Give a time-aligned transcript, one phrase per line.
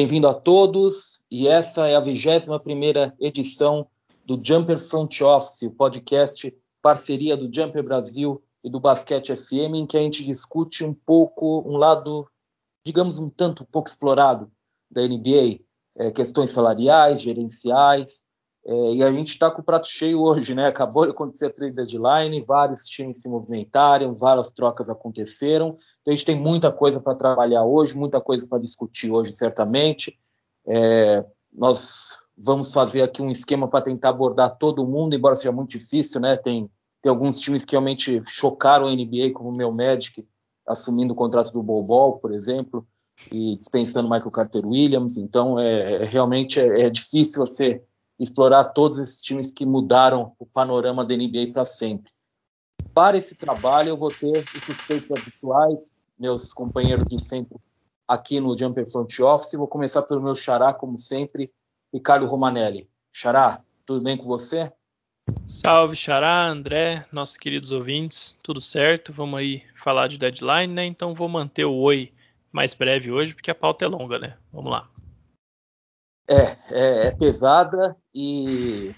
[0.00, 3.86] Bem-vindo a todos, e essa é a 21ª edição
[4.24, 9.86] do Jumper Front Office, o podcast parceria do Jumper Brasil e do Basquete FM, em
[9.86, 12.26] que a gente discute um pouco, um lado,
[12.82, 14.50] digamos, um tanto pouco explorado
[14.90, 15.60] da NBA,
[15.98, 18.24] é, questões salariais, gerenciais,
[18.64, 20.66] é, e a gente está com o prato cheio hoje, né?
[20.66, 25.76] Acabou de acontecer a trade deadline, vários times se movimentaram, várias trocas aconteceram.
[26.00, 30.18] Então a gente tem muita coisa para trabalhar hoje, muita coisa para discutir hoje, certamente.
[30.66, 35.70] É, nós vamos fazer aqui um esquema para tentar abordar todo mundo, embora seja muito
[35.70, 36.36] difícil, né?
[36.36, 36.70] Tem,
[37.02, 40.26] tem alguns times que realmente chocaram a NBA, como o meu Magic,
[40.66, 42.86] assumindo o contrato do Bol por exemplo,
[43.32, 45.16] e dispensando Michael Carter Williams.
[45.16, 47.82] Então, é, é realmente é, é difícil você
[48.20, 52.12] explorar todos esses times que mudaram o panorama da NBA para sempre.
[52.94, 57.56] Para esse trabalho, eu vou ter os suspeitos habituais, meus companheiros de sempre
[58.06, 59.54] aqui no Jumper Front Office.
[59.54, 61.50] Vou começar pelo meu xará, como sempre,
[61.92, 62.88] Ricardo Romanelli.
[63.12, 64.70] Xará, tudo bem com você?
[65.46, 69.12] Salve, Xará, André, nossos queridos ouvintes, tudo certo?
[69.12, 70.84] Vamos aí falar de deadline, né?
[70.84, 72.12] Então vou manter o oi
[72.52, 74.36] mais breve hoje, porque a pauta é longa, né?
[74.52, 74.88] Vamos lá.
[76.30, 78.94] É, é, é pesada e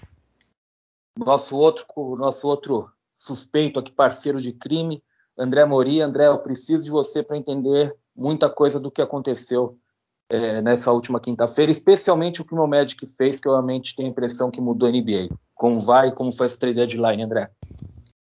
[1.17, 5.03] nosso outro, nosso outro suspeito aqui, parceiro de crime,
[5.37, 5.99] André Mori.
[5.99, 9.79] André, eu preciso de você para entender muita coisa do que aconteceu
[10.29, 14.09] é, nessa última quinta-feira, especialmente o que o meu Magic fez, que eu realmente tenho
[14.09, 15.35] a impressão que mudou a NBA.
[15.55, 17.49] Como vai, como foi essa trade deadline, André?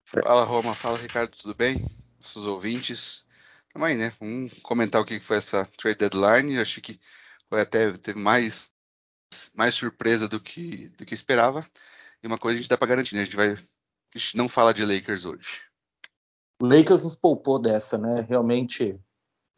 [0.06, 0.74] Fala, Roma.
[0.74, 1.36] Fala, Ricardo.
[1.36, 1.84] Tudo bem?
[2.20, 3.24] Nossos ouvintes.
[3.72, 4.12] Também, né?
[4.18, 6.54] Vamos comentar o que foi essa trade deadline.
[6.54, 6.98] Eu acho que
[7.48, 8.72] foi até teve mais
[9.54, 11.66] mais surpresa do que, do que esperava.
[12.22, 13.22] E uma coisa a gente dá para garantir, né?
[13.22, 13.52] A gente vai.
[13.52, 15.62] A gente não fala de Lakers hoje.
[16.62, 18.24] Lakers nos poupou dessa, né?
[18.28, 18.98] Realmente,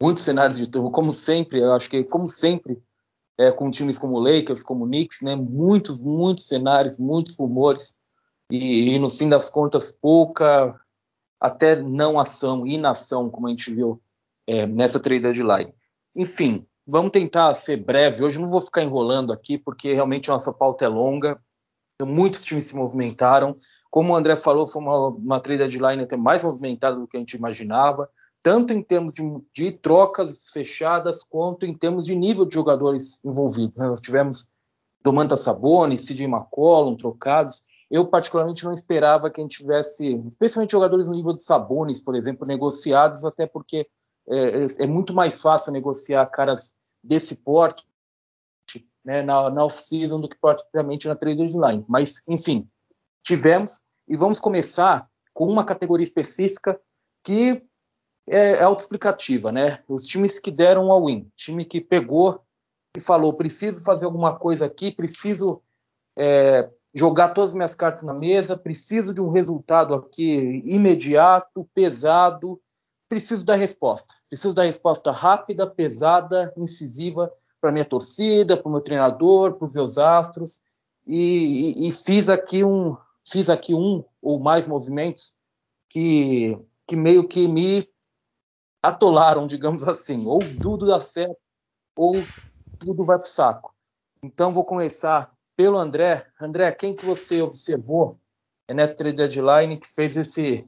[0.01, 2.81] muitos cenários de turbo, como sempre, eu acho que, como sempre,
[3.37, 5.35] é, com times como Lakers, como Knicks, né?
[5.35, 7.95] Muitos, muitos cenários, muitos rumores.
[8.51, 10.79] E, e no fim das contas, pouca,
[11.39, 14.01] até não ação, inação, como a gente viu
[14.45, 15.73] é, nessa trade deadline.
[16.15, 18.21] Enfim, Vamos tentar ser breve.
[18.21, 21.41] Hoje não vou ficar enrolando aqui, porque realmente a nossa pauta é longa.
[22.01, 23.55] Muitos times se movimentaram.
[23.89, 27.19] Como o André falou, foi uma, uma trade deadline até mais movimentada do que a
[27.21, 28.09] gente imaginava,
[28.43, 29.23] tanto em termos de,
[29.55, 33.77] de trocas fechadas, quanto em termos de nível de jogadores envolvidos.
[33.77, 33.87] Né?
[33.87, 34.45] Nós tivemos
[35.01, 37.63] Domantas Sabonis, CJ McCollum trocados.
[37.89, 42.17] Eu, particularmente, não esperava que a gente tivesse, especialmente jogadores no nível de Sabonis, por
[42.17, 43.87] exemplo, negociados, até porque
[44.29, 47.85] é, é, muito mais fácil negociar caras desse porte
[49.03, 51.83] né, na, na off-season do que praticamente na trade deadline.
[51.87, 52.67] Mas, enfim,
[53.23, 56.79] tivemos e vamos começar com uma categoria específica
[57.23, 57.61] que
[58.27, 59.83] é, é autoexplicativa, né?
[59.87, 62.41] Os times que deram ao win, time que pegou
[62.95, 65.61] e falou: preciso fazer alguma coisa aqui, preciso
[66.17, 72.61] é, jogar todas as minhas cartas na mesa, preciso de um resultado aqui imediato, pesado,
[73.09, 74.13] preciso da resposta.
[74.31, 79.75] Preciso da resposta rápida, pesada, incisiva para minha torcida, para o meu treinador, para os
[79.75, 80.61] meus astros.
[81.05, 82.95] E, e, e, fiz aqui um,
[83.27, 85.35] fiz aqui um ou mais movimentos
[85.89, 87.85] que, que meio que me
[88.81, 90.25] atolaram, digamos assim.
[90.25, 91.35] Ou tudo dá certo,
[91.93, 92.13] ou
[92.79, 93.75] tudo vai para o saco.
[94.23, 96.25] Então vou começar pelo André.
[96.39, 98.17] André, quem que você observou
[98.73, 100.65] nessa trade deadline que fez esse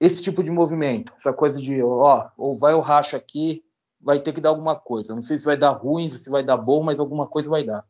[0.00, 3.64] esse tipo de movimento, essa coisa de, ó, ou vai o racha aqui,
[4.00, 5.14] vai ter que dar alguma coisa.
[5.14, 7.84] Não sei se vai dar ruim, se vai dar bom, mas alguma coisa vai dar.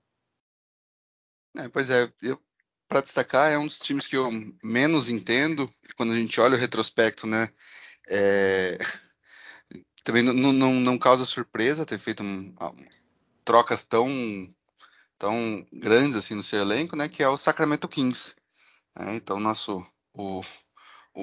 [1.56, 2.10] É, pois é,
[2.88, 4.30] para destacar, é um dos times que eu
[4.62, 7.48] menos entendo quando a gente olha o retrospecto, né?
[8.08, 8.78] É,
[10.02, 12.86] também não, não, não, causa surpresa ter feito um, um,
[13.44, 14.08] trocas tão,
[15.18, 17.08] tão grandes assim no seu elenco, né?
[17.08, 18.34] Que é o Sacramento Kings.
[18.96, 19.84] É, então, nosso
[20.14, 20.40] o,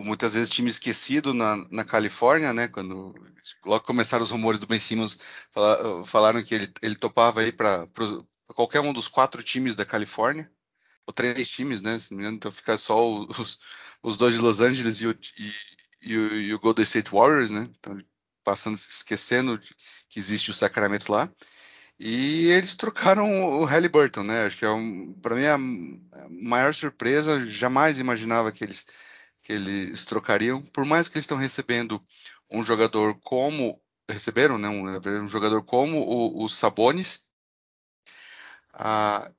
[0.03, 2.67] muitas vezes time esquecido na, na Califórnia, né?
[2.67, 3.13] Quando
[3.65, 5.19] logo começaram os rumores do Ben Simmons,
[5.51, 7.87] fala, falaram que ele, ele topava aí para
[8.47, 10.51] qualquer um dos quatro times da Califórnia,
[11.05, 11.97] ou três times, né?
[11.99, 13.59] Se não me engano, então fica só os,
[14.03, 15.53] os dois de Los Angeles e o, e,
[16.01, 17.67] e o, e o Golden State Warriors, né?
[17.79, 17.97] Então,
[18.43, 19.59] passando, esquecendo
[20.09, 21.29] que existe o Sacramento lá.
[21.97, 24.45] E eles trocaram o Halliburton, né?
[24.45, 25.57] Acho que é um, para mim é a
[26.29, 27.45] maior surpresa.
[27.45, 28.85] Jamais imaginava que eles
[29.45, 32.03] que eles trocariam, por mais que eles estão recebendo
[32.49, 34.87] um jogador como receberam, né, um,
[35.23, 37.21] um jogador como o, o Sabonis,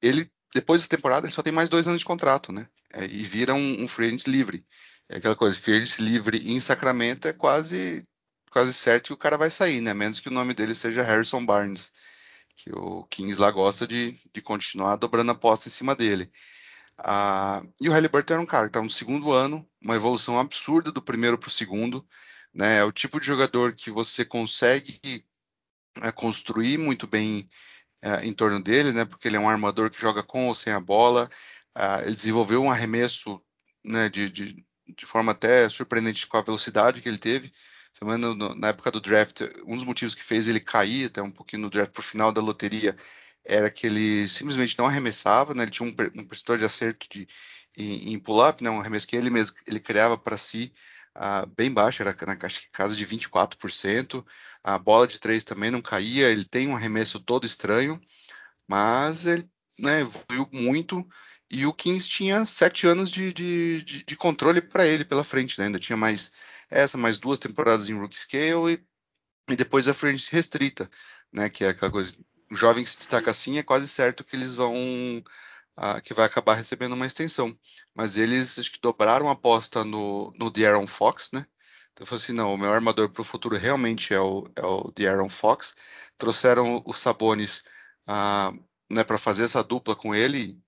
[0.01, 3.25] ele depois da temporada ele só tem mais dois anos de contrato, né, é, e
[3.25, 4.65] vira um, um free agent livre.
[5.09, 8.07] É aquela coisa, free agent livre em Sacramento é quase
[8.53, 11.45] quase certo que o cara vai sair, né, menos que o nome dele seja Harrison
[11.45, 11.93] Barnes,
[12.55, 16.31] que o Kings lá gosta de, de continuar dobrando a aposta em cima dele.
[16.99, 20.91] Ah, e o Halliburton era um cara que estava no segundo ano, uma evolução absurda
[20.91, 22.07] do primeiro para o segundo.
[22.55, 22.79] Né?
[22.79, 25.25] É o tipo de jogador que você consegue
[26.03, 27.49] é, construir muito bem
[28.03, 29.05] é, em torno dele, né?
[29.05, 31.29] porque ele é um armador que joga com ou sem a bola.
[31.75, 33.41] Ah, ele desenvolveu um arremesso
[33.85, 34.67] né, de, de,
[34.97, 37.53] de forma até surpreendente com a velocidade que ele teve.
[38.59, 41.71] Na época do draft, um dos motivos que fez ele cair até um pouquinho no
[41.71, 42.95] draft para o final da loteria
[43.47, 45.63] era que ele simplesmente não arremessava, né?
[45.63, 47.27] Ele tinha um, um percentual de acerto de,
[47.77, 48.71] em, em pull-up, né?
[48.71, 50.73] Um arremesso que ele mesmo ele criava para si
[51.17, 54.25] uh, bem baixo, era na casa de 24%.
[54.63, 56.29] A bola de três também não caía.
[56.29, 58.01] Ele tem um arremesso todo estranho,
[58.67, 59.49] mas ele
[59.79, 61.07] né, evoluiu muito.
[61.51, 65.59] E o Kings tinha sete anos de, de, de, de controle para ele pela frente,
[65.59, 65.67] né?
[65.67, 66.33] Ainda tinha mais
[66.69, 70.91] essa, mais duas temporadas em Rookie Scale e, e depois a frente restrita,
[71.33, 71.49] né?
[71.49, 72.13] Que é aquela coisa.
[72.51, 74.75] Jovem que se destaca assim é quase certo que eles vão.
[75.79, 77.57] Uh, que vai acabar recebendo uma extensão.
[77.95, 81.47] Mas eles acho que dobraram a aposta no, no De'Aaron Fox, né?
[81.93, 84.91] Então falei assim, não, o meu armador para o futuro realmente é o, é o
[84.95, 85.75] De'Aaron Fox.
[86.19, 87.63] Trouxeram os Sabonis
[88.09, 88.59] uh,
[88.91, 90.61] né, para fazer essa dupla com ele,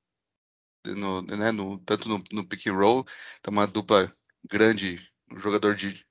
[0.85, 3.07] no, né, no, tanto no, no pick and roll,
[3.39, 4.13] então uma dupla
[4.49, 6.05] grande, um jogador de,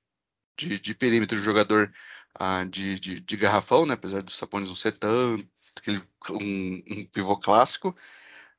[0.56, 1.92] de, de perímetro, um jogador
[2.40, 5.48] uh, de, de, de, garrafão, né, apesar dos Sabonis não ser tanto,
[5.80, 7.96] aquele, um, um pivô clássico,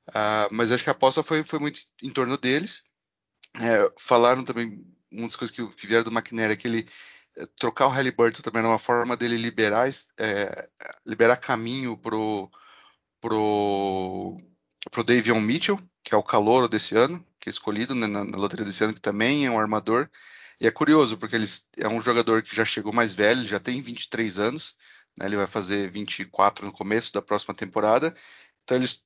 [0.09, 2.83] uh, mas acho que a aposta foi, foi muito em torno deles.
[3.55, 6.87] É, falaram também, uma das coisas que, que vieram do McNair é que ele
[7.37, 9.87] é, trocar o Halliburton também era uma forma dele liberar,
[10.19, 10.69] é,
[11.05, 12.49] liberar caminho pro
[13.21, 14.37] pro
[14.91, 18.37] pro Davion Mitchell, que é o calouro desse ano, que é escolhido né, na, na,
[18.37, 20.09] loteria desse ano, que também é um armador.
[20.61, 23.81] E é curioso, porque ele é um jogador que já chegou mais velho, já tem
[23.81, 24.75] 23 anos,
[25.17, 28.13] né, ele vai fazer 24 no começo da próxima temporada.
[28.63, 29.03] Então eles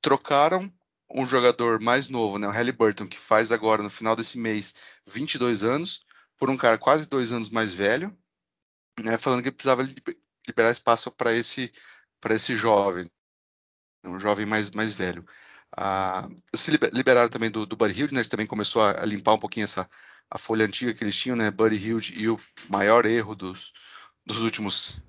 [0.00, 0.72] trocaram
[1.10, 4.74] um jogador mais novo, né, o Halliburton, que faz agora no final desse mês
[5.06, 6.04] 22 anos,
[6.38, 8.16] por um cara quase dois anos mais velho,
[9.00, 9.86] né, falando que precisava
[10.46, 11.72] liberar espaço para esse
[12.20, 13.10] para esse jovem,
[14.04, 15.26] um jovem mais mais velho.
[15.76, 18.22] Ah, se liberaram também do, do Buddy Hilde, né?
[18.24, 19.88] também começou a, a, limpar um pouquinho essa
[20.30, 21.50] a folha antiga que eles tinham, né?
[21.50, 23.72] Buddy Hilde e o maior erro dos,
[24.26, 25.00] dos últimos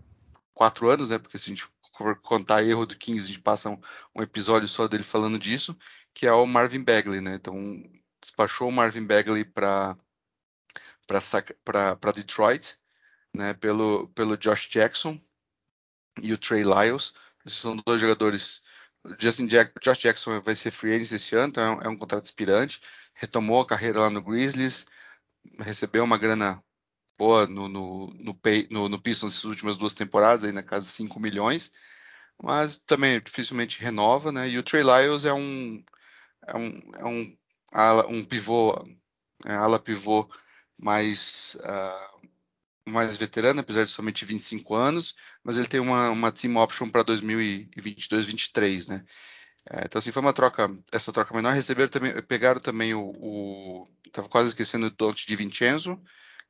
[0.54, 1.18] quatro anos, né?
[1.18, 1.68] Porque se a gente
[1.98, 3.80] for contar erro do Kings, a gente passa um,
[4.16, 5.78] um episódio só dele falando disso,
[6.14, 7.36] que é o Marvin Bagley, né?
[7.36, 7.56] Então
[8.22, 9.98] despachou o Marvin Bagley para
[11.64, 12.78] para Detroit,
[13.34, 13.54] né?
[13.54, 15.20] Pelo pelo Josh Jackson
[16.22, 17.14] e o Trey Lyles.
[17.46, 18.62] Esses são dois jogadores
[19.20, 21.98] Justin Jack, Josh Jackson vai ser free agent esse ano, então é um, é um,
[21.98, 22.82] contrato inspirante.
[23.14, 24.86] Retomou a carreira lá no Grizzlies,
[25.60, 26.64] recebeu uma grana
[27.18, 30.86] boa no, no, no, pay, no, no Pistons nas últimas duas temporadas, aí na casa
[30.88, 31.72] de 5 milhões,
[32.42, 34.50] mas também dificilmente renova, né?
[34.50, 35.84] E o Trey Lyles é um,
[36.48, 37.38] é um, é um,
[37.72, 38.74] ala, um pivô,
[39.46, 40.30] é, ala pivô
[40.80, 41.58] mais.
[41.62, 42.14] Uh,
[42.86, 47.04] mais veterano, apesar de somente 25 anos, mas ele tem uma, uma team option para
[47.04, 49.06] 2022-23, né?
[49.70, 51.54] É, então, assim, foi uma troca, essa troca menor.
[51.54, 56.00] Receberam também, pegaram também o, o tava quase esquecendo o Dante de Vincenzo,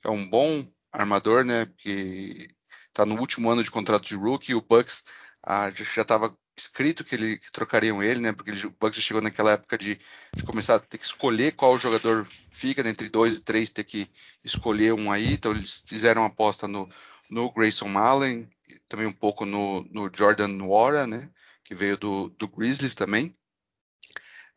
[0.04, 1.68] é um bom armador, né?
[1.78, 2.50] Que
[2.90, 4.56] está no último ano de contrato de rookie.
[4.56, 5.04] O Bucks
[5.44, 8.32] ah, já estava escrito que ele que trocariam ele, né?
[8.32, 10.00] Porque ele, o Bucks já chegou naquela época de,
[10.36, 13.84] de, começar a ter que escolher qual jogador fica né, entre dois e três, ter
[13.84, 14.10] que
[14.44, 15.34] escolher um aí.
[15.34, 16.90] Então eles fizeram uma aposta no,
[17.30, 18.48] no Grayson Allen,
[18.88, 21.30] também um pouco no, no Jordan Nwora, né?
[21.64, 23.34] Que veio do, do Grizzlies também.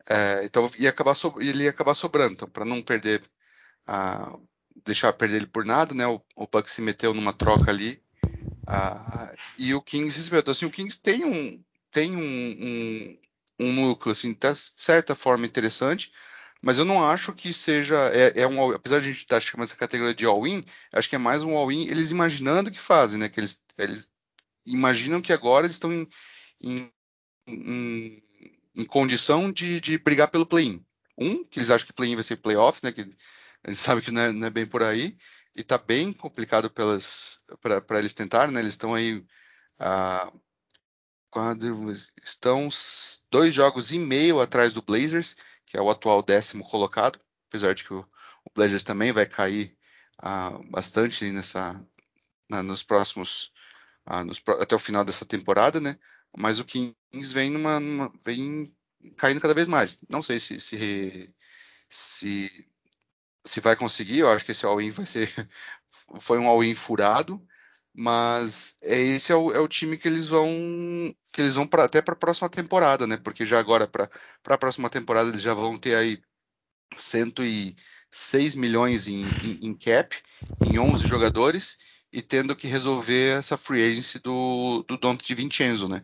[0.09, 3.21] É, então ia acabar so, ele ia acabar sobrando, então para não perder,
[3.89, 4.41] uh,
[4.85, 6.05] deixar perder ele por nada, né?
[6.07, 8.01] O, o Bucks se meteu numa troca ali.
[8.67, 10.39] Uh, e o Kings recebeu.
[10.39, 13.17] Então, assim, o Kings tem um, tem um, um,
[13.59, 16.11] um núcleo, assim, de certa forma interessante,
[16.61, 17.95] mas eu não acho que seja.
[18.13, 20.61] É, é um, apesar de a gente estar chamando essa categoria de all-in,
[20.93, 23.29] acho que é mais um all-in eles imaginando que fazem, né?
[23.29, 24.09] Que eles, eles
[24.65, 26.07] imaginam que agora eles estão em,
[26.61, 26.91] em,
[27.47, 28.23] em,
[28.75, 30.83] em condição de, de, brigar pelo play-in.
[31.17, 32.91] Um, que eles acham que play-in vai ser playoffs, né?
[32.91, 33.07] Que
[33.69, 35.17] gente sabe que não é, não é bem por aí.
[35.55, 38.59] E tá bem complicado para eles tentarem, né?
[38.59, 39.25] Eles estão aí.
[39.79, 40.39] Uh,
[41.29, 41.91] quando
[42.23, 42.69] estão
[43.29, 47.83] dois jogos e meio atrás do Blazers, que é o atual décimo colocado, apesar de
[47.83, 47.99] que o,
[48.45, 49.77] o Blazers também vai cair
[50.23, 51.79] uh, bastante nessa,
[52.49, 53.51] na, nos próximos
[54.09, 55.97] uh, nos, até o final dessa temporada, né?
[56.35, 58.73] Mas o Kings vem numa, numa vem
[59.17, 59.99] caindo cada vez mais.
[60.09, 61.33] Não sei se se,
[61.89, 62.67] se,
[63.47, 64.19] se vai conseguir.
[64.19, 65.29] Eu acho que esse all-in vai ser
[66.19, 67.41] foi um all-in furado
[67.95, 70.49] Mas é, esse é o, é o time que eles vão
[71.33, 73.17] que eles vão pra, até para a próxima temporada, né?
[73.17, 74.09] Porque já agora para
[74.47, 76.21] a próxima temporada eles já vão ter aí
[76.97, 80.15] 106 milhões em, em, em cap,
[80.61, 81.77] em 11 jogadores
[82.11, 86.03] e tendo que resolver essa free agency do, do Dante de Vincenzo, né?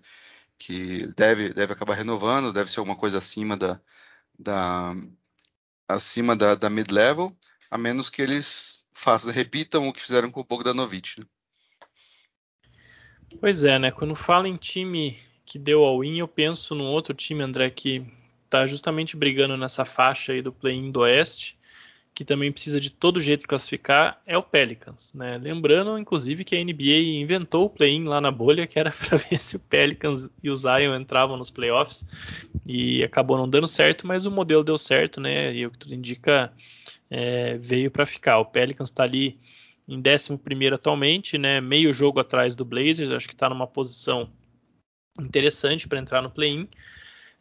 [0.58, 3.82] Que deve, deve acabar renovando, deve ser alguma coisa acima da,
[4.40, 4.96] da
[5.88, 7.36] acima da, da mid-level,
[7.70, 11.20] a menos que eles façam, repitam o que fizeram com o Bogdanovich.
[11.20, 11.26] Né?
[13.40, 13.92] Pois é, né?
[13.92, 18.06] Quando fala em time que deu ao win, eu penso num outro time, André, que
[18.50, 21.58] tá justamente brigando nessa faixa aí do play-in do Oeste,
[22.14, 25.38] que também precisa de todo jeito de classificar, é o Pelicans, né?
[25.38, 29.40] Lembrando, inclusive, que a NBA inventou o play-in lá na bolha, que era para ver
[29.40, 32.06] se o Pelicans e o Zion entravam nos playoffs,
[32.66, 35.54] e acabou não dando certo, mas o modelo deu certo, né?
[35.56, 36.54] E o que tudo indica
[37.10, 38.38] é, veio para ficar.
[38.38, 39.40] O Pelicans está ali
[39.88, 41.60] em 11 atualmente, né?
[41.60, 44.30] Meio jogo atrás do Blazers, acho que está numa posição
[45.20, 46.68] interessante para entrar no play-in.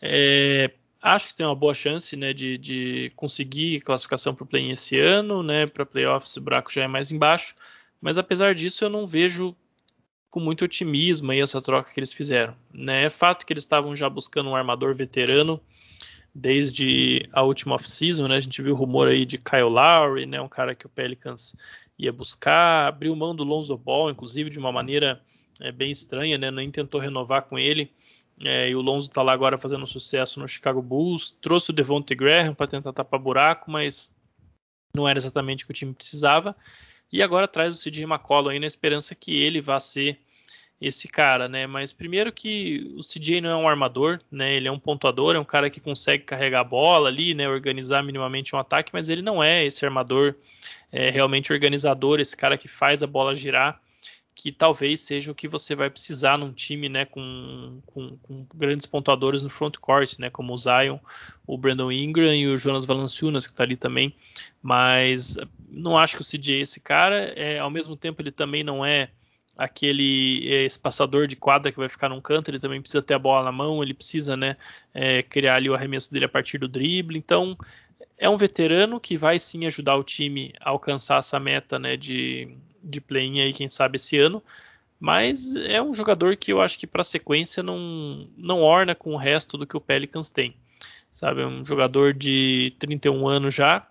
[0.01, 0.71] É,
[1.03, 4.99] acho que tem uma boa chance né, de, de conseguir classificação para o play-in esse
[4.99, 5.67] ano, né?
[5.67, 7.57] Para playoffs o buraco já é mais embaixo,
[8.01, 9.55] mas apesar disso eu não vejo
[10.31, 12.55] com muito otimismo aí essa troca que eles fizeram.
[12.73, 13.05] Né?
[13.05, 15.61] É fato que eles estavam já buscando um armador veterano
[16.35, 18.37] desde a última off-season, né?
[18.37, 20.41] A gente viu rumor aí de Kyle Lowry, né?
[20.41, 21.55] Um cara que o Pelicans
[21.99, 25.21] ia buscar, abriu mão do Lonzo Ball, inclusive de uma maneira
[25.61, 26.51] é, bem estranha, né?
[26.51, 27.93] Nem tentou renovar com ele.
[28.45, 31.31] É, e o Lonzo está lá agora fazendo sucesso no Chicago Bulls.
[31.41, 34.13] Trouxe o Devontae Graham para tentar tapar buraco, mas
[34.95, 36.57] não era exatamente o que o time precisava.
[37.13, 40.19] E agora traz o CJ McCollum aí na esperança que ele vá ser
[40.81, 41.67] esse cara, né?
[41.67, 44.55] Mas primeiro que o CJ não é um armador, né?
[44.57, 47.49] Ele é um pontuador, é um cara que consegue carregar a bola ali, né?
[47.49, 50.35] Organizar minimamente um ataque, mas ele não é esse armador
[50.91, 53.81] é, realmente organizador, esse cara que faz a bola girar,
[54.35, 57.05] que talvez seja o que você vai precisar num time, né?
[57.05, 60.31] Com, com, com grandes pontuadores no front court, né?
[60.31, 60.99] Como o Zion,
[61.47, 64.15] o Brandon Ingram e o Jonas Valanciunas que está ali também.
[64.63, 65.37] Mas
[65.69, 67.33] não acho que o CJ é esse cara.
[67.37, 69.11] É, ao mesmo tempo, ele também não é
[69.57, 73.19] aquele é, espaçador de quadra que vai ficar num canto, ele também precisa ter a
[73.19, 74.57] bola na mão, ele precisa né,
[74.95, 77.19] é, criar ali o arremesso dele a partir do drible.
[77.19, 77.57] Então,
[78.19, 82.57] é um veterano que vai sim ajudar o time a alcançar essa meta né, de,
[82.83, 84.43] de play-in aí, quem sabe, esse ano.
[84.99, 89.15] Mas é um jogador que eu acho que para a sequência não, não orna com
[89.15, 90.55] o resto do que o Pelicans tem.
[91.11, 93.87] Sabe, é um jogador de 31 anos já,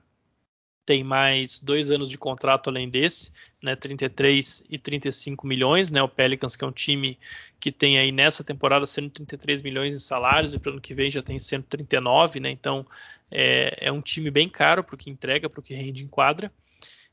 [0.92, 3.32] tem mais dois anos de contrato além desse,
[3.64, 7.18] né, 33 e 35 milhões, né, o Pelicans que é um time
[7.62, 11.10] que tem aí nessa temporada 133 milhões em salários e para o ano que vem
[11.10, 12.86] já tem 139, né, então
[13.32, 16.10] é, é um time bem caro para o que entrega, para o que rende em
[16.10, 16.52] quadra,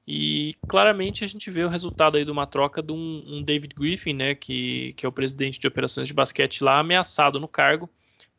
[0.05, 3.77] e claramente a gente vê o resultado aí de uma troca de um, um David
[3.77, 7.89] Griffin, né, que, que é o presidente de operações de basquete lá, ameaçado no cargo,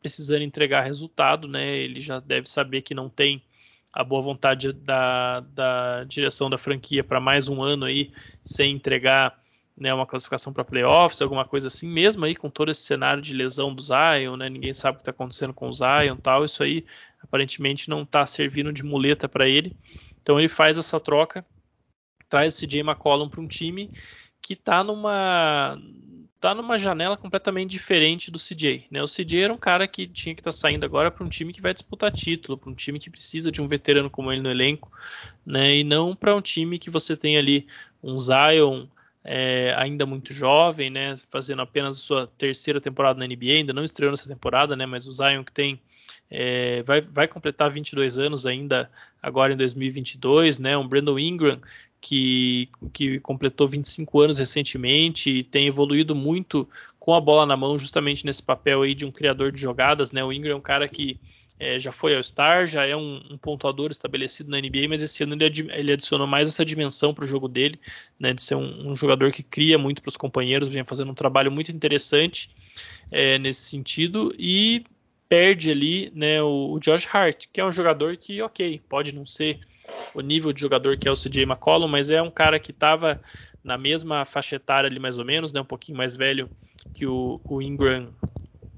[0.02, 3.42] precisando entregar resultado, né, ele já deve saber que não tem
[3.92, 9.38] a boa vontade da, da direção da franquia para mais um ano aí sem entregar
[9.76, 13.34] né, uma classificação para playoffs, alguma coisa assim, mesmo aí com todo esse cenário de
[13.34, 16.62] lesão do Zion, né, ninguém sabe o que está acontecendo com o Zion tal, isso
[16.62, 16.84] aí
[17.22, 19.76] aparentemente não está servindo de muleta para ele.
[20.20, 21.44] Então ele faz essa troca,
[22.28, 23.90] traz o CJ McCollum para um time
[24.40, 25.78] que está numa
[26.40, 28.86] tá numa janela completamente diferente do CJ.
[28.90, 29.02] Né?
[29.02, 31.52] O CJ era um cara que tinha que estar tá saindo agora para um time
[31.52, 34.50] que vai disputar título, para um time que precisa de um veterano como ele no
[34.50, 34.90] elenco,
[35.44, 35.76] né?
[35.76, 37.66] e não para um time que você tem ali
[38.02, 38.86] um Zion
[39.22, 41.18] é, ainda muito jovem, né?
[41.30, 44.86] fazendo apenas a sua terceira temporada na NBA, ainda não estreou nessa temporada, né?
[44.86, 45.78] mas o Zion que tem
[46.30, 50.76] é, vai, vai, completar 22 anos ainda agora em 2022, né?
[50.78, 51.60] Um Brandon Ingram
[52.00, 56.68] que, que completou 25 anos recentemente e tem evoluído muito
[56.98, 60.22] com a bola na mão, justamente nesse papel aí de um criador de jogadas, né?
[60.22, 61.18] O Ingram é um cara que
[61.58, 65.22] é, já foi ao Star, já é um, um, pontuador estabelecido na NBA, mas esse
[65.22, 67.78] ano ele, ele adicionou mais essa dimensão para o jogo dele,
[68.18, 71.14] né, de ser um, um jogador que cria muito para os companheiros, vem fazendo um
[71.14, 72.48] trabalho muito interessante
[73.10, 74.84] é, nesse sentido e
[75.30, 79.24] perde ali né, o, o Josh Hart, que é um jogador que, ok, pode não
[79.24, 79.60] ser
[80.12, 83.20] o nível de jogador que é o CJ McCollum, mas é um cara que estava
[83.62, 86.50] na mesma faixa etária ali mais ou menos, né, um pouquinho mais velho
[86.92, 88.08] que o, o Ingram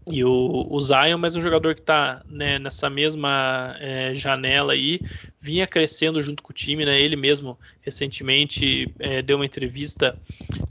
[0.07, 5.01] e o, o, Zion, mas um jogador que está né, nessa mesma é, janela aí,
[5.41, 7.01] vinha crescendo junto com o time, né?
[7.01, 10.19] Ele mesmo recentemente é, deu uma entrevista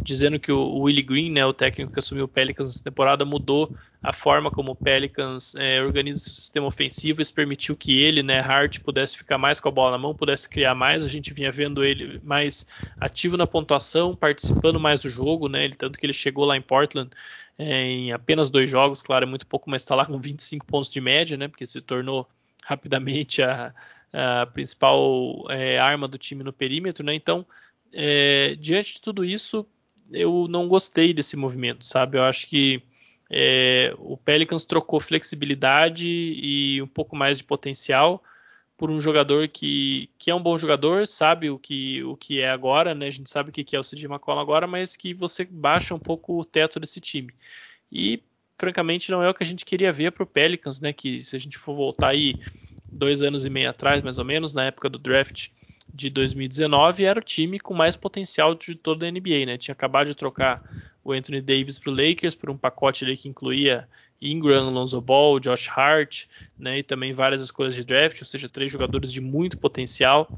[0.02, 3.76] dizendo que o, Willie Green, né, o técnico que assumiu o Pelicans essa temporada, mudou
[4.02, 8.40] a forma como o Pelicans é, organiza o sistema ofensivo, isso permitiu que ele, né,
[8.40, 11.04] Hart, pudesse ficar mais com a bola na mão, pudesse criar mais.
[11.04, 12.66] A gente vinha vendo ele mais
[13.00, 15.66] ativo na pontuação, participando mais do jogo, né?
[15.66, 17.12] Ele, tanto que ele chegou lá em Portland
[17.60, 20.90] é, em apenas dois jogos, claro, é muito pouco, mas está lá com 25 pontos
[20.90, 21.48] de média, né?
[21.48, 22.28] Porque se tornou
[22.64, 23.72] rapidamente a,
[24.14, 27.14] a principal é, arma do time no perímetro, né?
[27.14, 27.46] Então,
[27.94, 29.66] é, diante de tudo isso,
[30.12, 32.18] eu não gostei desse movimento, sabe?
[32.18, 32.82] Eu acho que
[33.30, 38.22] é, o Pelicans trocou flexibilidade e um pouco mais de potencial
[38.82, 42.50] por um jogador que, que é um bom jogador, sabe o que, o que é
[42.50, 43.08] agora, né?
[43.08, 46.00] A gente sabe o que é o CJ McCollum agora, mas que você baixa um
[46.00, 47.32] pouco o teto desse time.
[47.92, 48.24] E,
[48.58, 50.92] francamente, não é o que a gente queria ver para o Pelicans, né?
[50.92, 52.40] Que se a gente for voltar aí
[52.92, 55.50] dois anos e meio atrás, mais ou menos, na época do draft
[55.94, 59.58] de 2019, era o time com mais potencial de toda a NBA, né?
[59.58, 60.64] Tinha acabado de trocar
[61.04, 63.88] o Anthony Davis para o Lakers por um pacote ali que incluía
[64.22, 66.26] Ingram, Lonzo Ball, Josh Hart,
[66.58, 66.80] né?
[66.80, 70.30] E também várias escolhas de draft, ou seja, três jogadores de muito potencial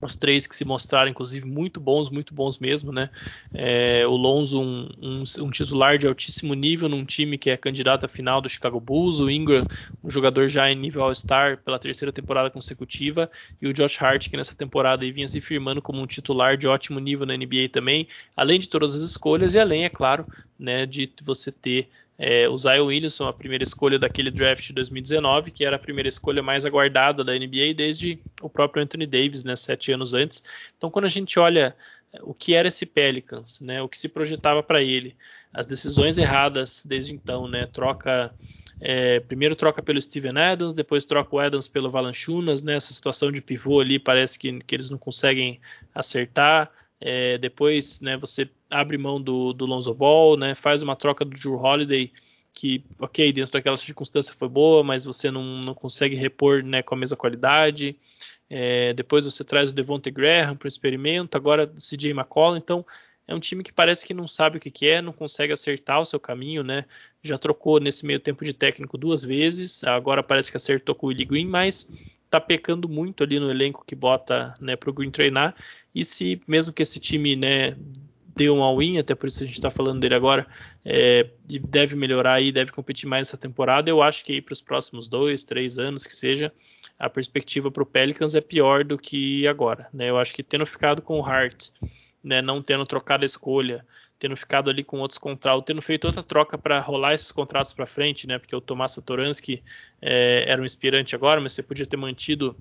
[0.00, 3.08] os três que se mostraram, inclusive, muito bons, muito bons mesmo, né?
[3.54, 8.04] É, o Lonzo, um, um, um, titular de altíssimo nível num time que é candidato
[8.04, 9.64] à final do Chicago Bulls, o Ingram,
[10.04, 14.36] um jogador já em nível All-Star pela terceira temporada consecutiva, e o Josh Hart, que
[14.36, 18.06] nessa temporada aí vinha se firmando como um titular de ótimo nível na NBA também,
[18.36, 20.26] além de todas as escolhas e além, é claro,
[20.58, 21.88] né, de você ter
[22.18, 26.08] é, o Zion Williamson, a primeira escolha daquele draft de 2019, que era a primeira
[26.08, 30.42] escolha mais aguardada da NBA desde o próprio Anthony Davis, né, sete anos antes.
[30.76, 31.76] Então, quando a gente olha
[32.12, 35.14] é, o que era esse Pelicans, né, o que se projetava para ele,
[35.52, 38.32] as decisões erradas desde então, né, troca
[38.80, 43.30] é, primeiro troca pelo Steven Adams, depois troca o Adams pelo Valanciunas, né, essa situação
[43.32, 45.60] de pivô ali parece que, que eles não conseguem
[45.94, 46.70] acertar.
[47.00, 51.30] É, depois, né, você abre mão do, do Lonzo Ball, né, faz uma troca do
[51.36, 52.12] Drew Holiday,
[52.52, 56.94] que, ok, dentro daquela circunstância foi boa, mas você não, não consegue repor né, com
[56.94, 57.96] a mesma qualidade.
[58.48, 62.56] É, depois você traz o Devonte Graham para o experimento, agora o CJ McCollum.
[62.56, 62.84] Então,
[63.28, 66.00] é um time que parece que não sabe o que, que é, não consegue acertar
[66.00, 66.84] o seu caminho, né?
[67.22, 71.08] Já trocou nesse meio tempo de técnico duas vezes, agora parece que acertou com o
[71.08, 71.90] Willie Green, mas
[72.30, 75.54] tá pecando muito ali no elenco que bota né, para o Green treinar.
[75.94, 77.76] E se mesmo que esse time né,
[78.36, 80.46] dê um all-in, até por isso a gente está falando dele agora,
[80.84, 84.60] é, e deve melhorar e deve competir mais essa temporada, eu acho que para os
[84.60, 86.52] próximos dois, três anos que seja,
[86.98, 89.88] a perspectiva para o Pelicans é pior do que agora.
[89.92, 90.10] Né?
[90.10, 91.68] Eu acho que tendo ficado com o Hart,
[92.22, 93.86] né, não tendo trocado a escolha,
[94.18, 97.86] tendo ficado ali com outros contratos, tendo feito outra troca para rolar esses contratos para
[97.86, 98.38] frente, né?
[98.38, 99.62] Porque o Tomás Satoransky
[100.00, 102.56] é, era um inspirante agora, mas você podia ter mantido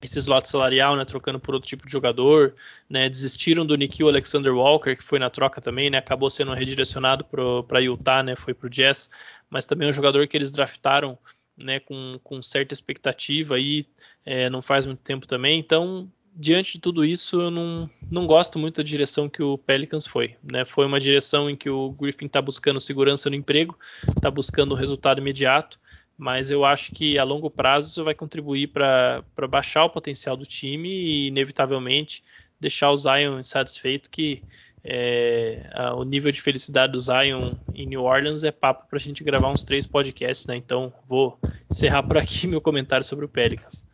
[0.00, 2.54] esse slot salarial, né, trocando por outro tipo de jogador,
[2.88, 7.24] né, desistiram do Nikhil Alexander Walker, que foi na troca também, né, acabou sendo redirecionado
[7.24, 9.10] para Utah, né, foi para o Jazz,
[9.50, 11.18] mas também é um jogador que eles draftaram,
[11.56, 13.84] né, com, com certa expectativa aí,
[14.24, 18.60] é, não faz muito tempo também, então diante de tudo isso, eu não, não gosto
[18.60, 20.36] muito da direção que o Pelicans foi.
[20.40, 20.64] Né?
[20.64, 23.76] Foi uma direção em que o Griffin está buscando segurança no emprego,
[24.16, 25.80] está buscando um resultado imediato,
[26.16, 30.46] mas eu acho que a longo prazo isso vai contribuir para baixar o potencial do
[30.46, 32.22] time e, inevitavelmente,
[32.60, 34.42] deixar o Zion insatisfeito que
[34.84, 39.00] é, a, o nível de felicidade do Zion em New Orleans é papo para a
[39.00, 40.56] gente gravar uns três podcasts, né?
[40.56, 41.36] Então vou
[41.68, 43.87] encerrar por aqui meu comentário sobre o Pelicans.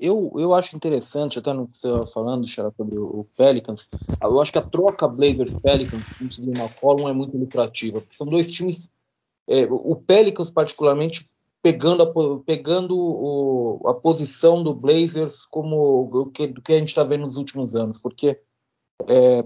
[0.00, 3.88] Eu, eu acho interessante, até no que você estava falando, Xará, sobre o, Pelicans,
[4.22, 8.90] eu acho que a troca Blazers-Pelicans com o McCollum é muito lucrativa, são dois times,
[9.48, 11.28] é, o Pelicans particularmente
[11.60, 17.02] pegando, a, pegando o, a posição do Blazers como o que, que a gente está
[17.02, 18.40] vendo nos últimos anos, porque
[19.08, 19.44] é,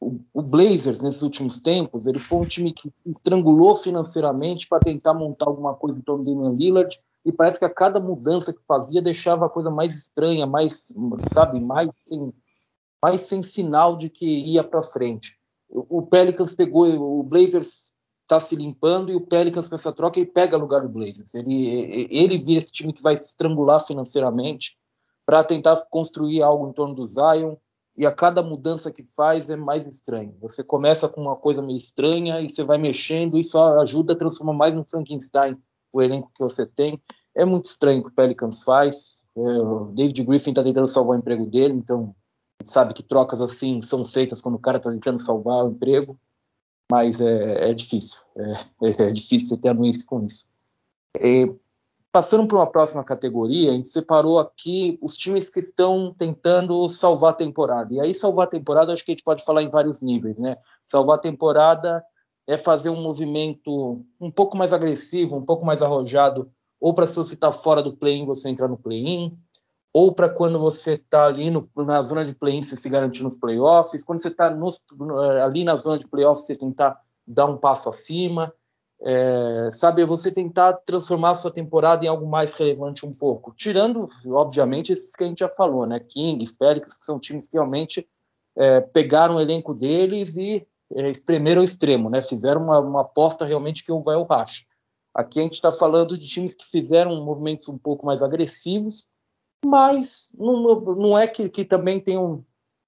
[0.00, 4.80] o, o, Blazers, nesses últimos tempos, ele foi um time que se estrangulou financeiramente para
[4.80, 8.52] tentar montar alguma coisa em torno do Damian Lillard, e parece que a cada mudança
[8.52, 10.92] que fazia deixava a coisa mais estranha, mais,
[11.32, 12.32] sabe, mais sem,
[13.02, 15.38] mais sem sinal de que ia para frente.
[15.68, 16.86] O, Pelicans pegou,
[17.18, 20.88] o Blazers está se limpando e o Pelicans com essa troca ele pega lugar do
[20.88, 21.34] Blazers.
[21.34, 24.76] Ele, ele vira esse time que vai se estrangular financeiramente
[25.24, 27.54] para tentar construir algo em torno do Zion.
[27.96, 30.34] E a cada mudança que faz é mais estranho.
[30.40, 34.16] Você começa com uma coisa meio estranha e você vai mexendo, e isso ajuda a
[34.16, 35.58] transformar mais um Frankenstein
[35.92, 37.00] o elenco que você tem.
[37.34, 39.24] É muito estranho o que o Pelicans faz.
[39.36, 42.14] É, o David Griffin está tentando salvar o emprego dele, então
[42.64, 46.18] sabe que trocas assim são feitas quando o cara está tentando salvar o emprego,
[46.90, 48.20] mas é, é difícil.
[48.36, 50.46] É, é, difícil você ter anuência com isso.
[52.12, 57.30] Passando para uma próxima categoria, a gente separou aqui os times que estão tentando salvar
[57.30, 57.94] a temporada.
[57.94, 60.58] E aí, salvar a temporada, acho que a gente pode falar em vários níveis, né?
[60.86, 62.04] Salvar a temporada
[62.46, 66.50] é fazer um movimento um pouco mais agressivo, um pouco mais arrojado,
[66.80, 69.38] ou para se você está fora do play-in, você entrar no play-in,
[69.92, 73.36] ou para quando você está ali no, na zona de play-in, você se garantir nos
[73.36, 74.52] playoffs, quando você está
[75.44, 78.52] ali na zona de playoffs, você tentar dar um passo acima.
[79.04, 83.52] É, sabe, você tentar transformar a sua temporada em algo mais relevante um pouco.
[83.56, 85.98] Tirando, obviamente, esses que a gente já falou, né?
[85.98, 88.08] Kings, Pelicans, que são times que realmente
[88.56, 92.22] é, pegaram o elenco deles e é, espremeram ao extremo, né?
[92.22, 94.64] Fizeram uma, uma aposta realmente que vai ao racha.
[95.14, 99.06] Aqui a gente está falando de times que fizeram movimentos um pouco mais agressivos,
[99.64, 102.44] mas não, não é que, que também tenham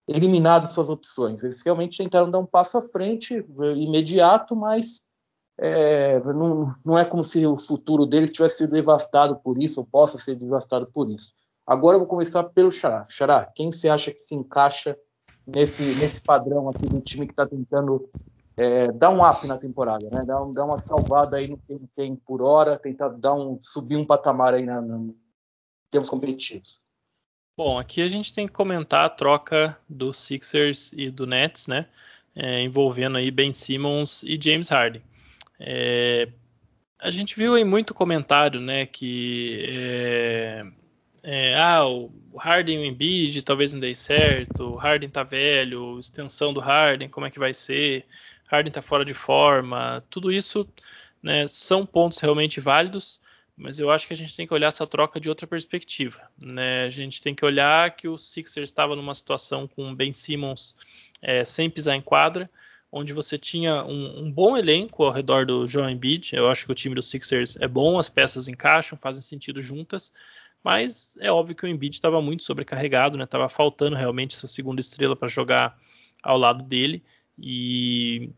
[0.08, 1.42] eliminado suas opções.
[1.42, 3.44] Eles realmente tentaram dar um passo à frente,
[3.76, 5.02] imediato, mas
[5.58, 9.86] é, não, não, é como se o futuro deles tivesse sido devastado por isso, ou
[9.86, 11.30] possa ser devastado por isso.
[11.66, 13.06] Agora eu vou começar pelo Xará.
[13.08, 14.98] Xará, quem você acha que se encaixa
[15.46, 18.08] nesse, nesse padrão aqui do time que está tentando
[18.56, 20.24] é, dar um up na temporada, né?
[20.24, 24.06] Dar, dar, uma salvada aí no que tem por hora, tentar dar um, subir um
[24.06, 25.14] patamar aí na, na, em
[25.90, 26.78] termos competitivos.
[27.56, 31.86] Bom, aqui a gente tem que comentar a troca do Sixers e do Nets, né?
[32.34, 35.02] É, envolvendo aí Ben Simmons e James Harden.
[35.58, 36.28] É,
[36.98, 40.66] a gente viu aí muito comentário, né, que é,
[41.24, 45.98] é, ah, o Harden e o Embiid talvez não dê certo, o Harden tá velho,
[45.98, 48.04] extensão do Harden, como é que vai ser,
[48.46, 50.68] Harden tá fora de forma, tudo isso,
[51.22, 53.18] né, são pontos realmente válidos,
[53.56, 56.84] mas eu acho que a gente tem que olhar essa troca de outra perspectiva, né,
[56.84, 60.76] a gente tem que olhar que o Sixers estava numa situação com o Ben Simmons
[61.22, 62.50] é, sem pisar em quadra,
[62.92, 66.36] onde você tinha um, um, bom elenco ao redor do Joel Embiid.
[66.36, 70.12] Eu acho que o time do Sixers é bom, as peças encaixam, fazem sentido juntas,
[70.64, 73.26] mas é óbvio que o Embiid estava muito sobrecarregado, né?
[73.26, 75.78] Tava faltando realmente essa segunda estrela para jogar
[76.22, 77.04] ao lado dele
[77.38, 78.30] e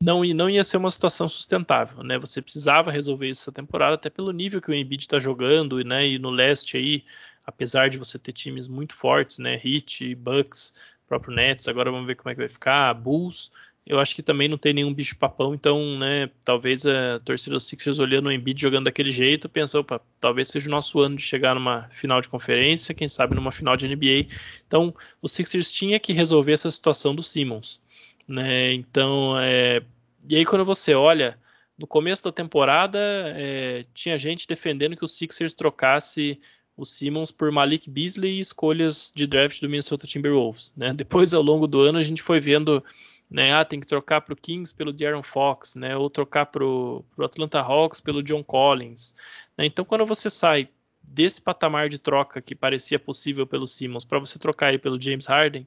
[0.00, 2.18] não, não ia ser uma situação sustentável, né?
[2.18, 6.08] Você precisava resolver isso essa temporada, até pelo nível que o Embiid está jogando, né?
[6.08, 7.04] E no leste aí,
[7.44, 9.60] apesar de você ter times muito fortes, né?
[9.62, 10.72] Heat, Bucks,
[11.06, 13.50] próprio Nets, agora vamos ver como é que vai ficar, Bulls
[13.86, 17.60] eu acho que também não tem nenhum bicho papão, então, né, talvez a torcida do
[17.60, 21.22] Sixers olhando o Embiid jogando daquele jeito, pensou, opa, talvez seja o nosso ano de
[21.22, 24.26] chegar numa final de conferência, quem sabe numa final de NBA.
[24.66, 27.80] Então, o Sixers tinha que resolver essa situação do Simmons,
[28.28, 28.72] né?
[28.74, 29.82] Então, é...
[30.28, 31.38] e aí quando você olha
[31.76, 33.86] no começo da temporada, é...
[33.94, 36.38] tinha gente defendendo que o Sixers trocasse
[36.76, 40.92] o Simmons por Malik Beasley e escolhas de draft do Minnesota Timberwolves, né?
[40.94, 42.82] Depois, ao longo do ano, a gente foi vendo
[43.30, 43.54] né?
[43.54, 45.96] Ah, tem que trocar para o Kings pelo De'Aaron Fox, né?
[45.96, 49.14] Ou trocar para o Atlanta Hawks pelo John Collins.
[49.56, 49.66] Né?
[49.66, 50.68] Então, quando você sai
[51.02, 55.26] desse patamar de troca que parecia possível pelo Simmons para você trocar ele pelo James
[55.26, 55.66] Harden,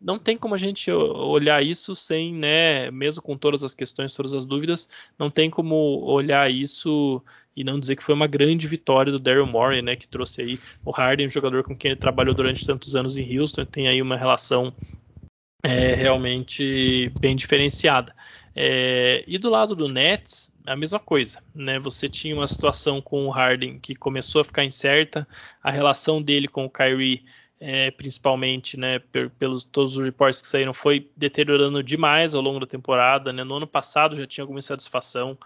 [0.00, 4.32] não tem como a gente olhar isso sem, né, mesmo com todas as questões, todas
[4.32, 5.74] as dúvidas, não tem como
[6.04, 7.22] olhar isso
[7.54, 10.60] e não dizer que foi uma grande vitória do Daryl Morey, né, que trouxe aí
[10.84, 14.00] o Harden, um jogador com quem ele trabalhou durante tantos anos em Houston, tem aí
[14.00, 14.72] uma relação
[15.62, 18.14] é realmente bem diferenciada.
[18.54, 21.78] É, e do lado do Nets, a mesma coisa, né?
[21.78, 25.26] Você tinha uma situação com o Harden que começou a ficar incerta,
[25.62, 27.24] a relação dele com o Kyrie,
[27.58, 29.00] é, principalmente, né,
[29.38, 33.32] pelos todos os reports que saíram, foi deteriorando demais ao longo da temporada.
[33.32, 33.44] Né?
[33.44, 35.36] No ano passado já tinha alguma insatisfação.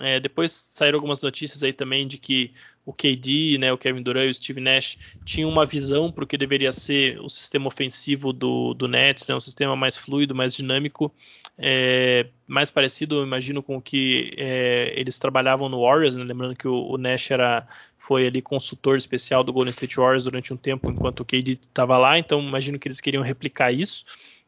[0.00, 2.52] É, depois saíram algumas notícias aí também de que
[2.84, 6.26] o KD, né, o Kevin Durant e o Steve Nash tinham uma visão para o
[6.26, 10.54] que deveria ser o sistema ofensivo do, do Nets, né, um sistema mais fluido, mais
[10.54, 11.14] dinâmico,
[11.58, 16.66] é, mais parecido, imagino, com o que é, eles trabalhavam no Warriors, né, lembrando que
[16.66, 17.66] o, o, Nash era
[17.98, 21.96] foi ali consultor especial do Golden State Warriors durante um tempo enquanto o KD estava
[21.96, 24.04] lá, então imagino que eles queriam replicar isso.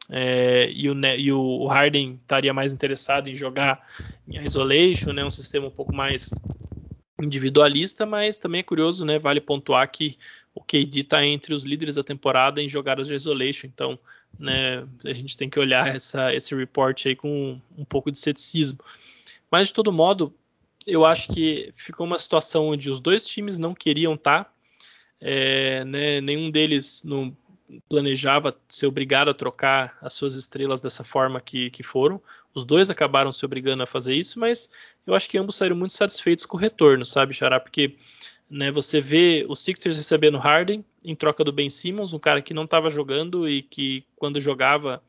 [0.09, 3.85] É, e, o, e, o, Harden estaria mais interessado em jogar
[4.27, 6.29] em isolation, né, um sistema um pouco mais
[7.19, 10.17] individualista, mas também é curioso, né, vale pontuar que
[10.53, 13.97] o KD está entre os líderes da temporada em jogadas de isolation, então
[14.39, 18.79] né, a gente tem que olhar essa, esse report aí com um pouco de ceticismo.
[19.49, 20.33] Mas de todo modo,
[20.85, 24.51] eu acho que ficou uma situação onde os dois times não queriam estar, tá,
[25.19, 27.35] é, né, nenhum deles não
[27.89, 32.21] planejava ser obrigado a trocar as suas estrelas dessa forma que, que foram.
[32.53, 34.69] Os dois acabaram se obrigando a fazer isso, mas
[35.05, 37.59] eu acho que ambos saíram muito satisfeitos com o retorno, sabe, Xará?
[37.59, 37.97] Porque
[38.49, 42.53] né, você vê o Sixers recebendo Harden em troca do Ben Simmons, um cara que
[42.53, 45.03] não estava jogando e que quando jogava,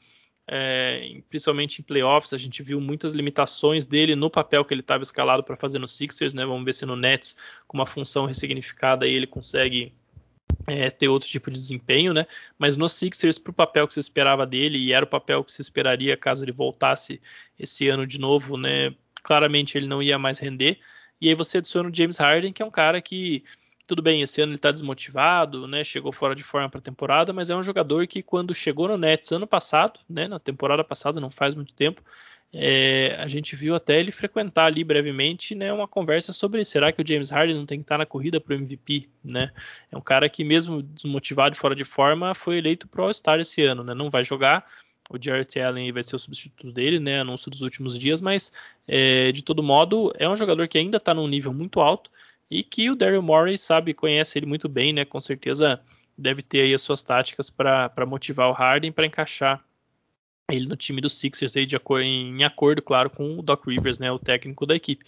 [0.46, 5.02] é, principalmente em playoffs, a gente viu muitas limitações dele no papel que ele estava
[5.02, 6.44] escalado para fazer no Sixers, né?
[6.44, 9.92] Vamos ver se no Nets, com uma função ressignificada, ele consegue
[10.66, 12.26] é, ter outro tipo de desempenho, né?
[12.58, 15.52] Mas no Sixers, para o papel que se esperava dele, e era o papel que
[15.52, 17.20] se esperaria caso ele voltasse
[17.58, 18.94] esse ano de novo, né?
[19.22, 20.78] Claramente ele não ia mais render.
[21.20, 23.44] E aí você adiciona o James Harden, que é um cara que,
[23.86, 25.82] tudo bem, esse ano ele está desmotivado, né?
[25.82, 28.98] Chegou fora de forma para a temporada, mas é um jogador que quando chegou no
[28.98, 30.28] Nets ano passado, né?
[30.28, 32.02] Na temporada passada, não faz muito tempo,
[32.58, 37.02] é, a gente viu até ele frequentar ali brevemente né, uma conversa sobre será que
[37.02, 39.52] o James Harden não tem que estar na corrida para o MVP, né?
[39.92, 43.62] É um cara que mesmo desmotivado e fora de forma foi eleito pro All-Star esse
[43.62, 43.92] ano, né?
[43.92, 44.66] Não vai jogar,
[45.10, 47.20] o Jarrett Allen vai ser o substituto dele, né?
[47.20, 48.50] Anúncio dos últimos dias, mas
[48.88, 52.10] é, de todo modo é um jogador que ainda está num nível muito alto
[52.50, 55.04] e que o Daryl Morey sabe, conhece ele muito bem, né?
[55.04, 55.78] Com certeza
[56.16, 59.62] deve ter aí as suas táticas para motivar o Harden para encaixar
[60.50, 63.98] ele no time do Sixers aí de acordo, em acordo, claro, com o Doc Rivers,
[63.98, 65.04] né, o técnico da equipe.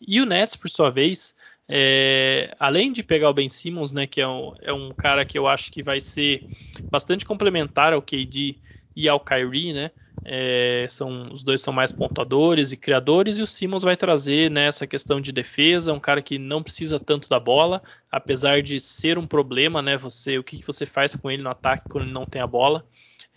[0.00, 1.34] E o Nets, por sua vez,
[1.68, 5.38] é, além de pegar o Ben Simmons, né, que é um, é um, cara que
[5.38, 6.42] eu acho que vai ser
[6.90, 8.56] bastante complementar ao KD
[8.96, 9.90] e ao Kyrie, né,
[10.24, 14.70] é, são, os dois são mais pontuadores e criadores, e o Simmons vai trazer né,
[14.88, 19.26] questão de defesa, um cara que não precisa tanto da bola, apesar de ser um
[19.26, 22.40] problema, né, você, o que você faz com ele no ataque quando ele não tem
[22.40, 22.86] a bola.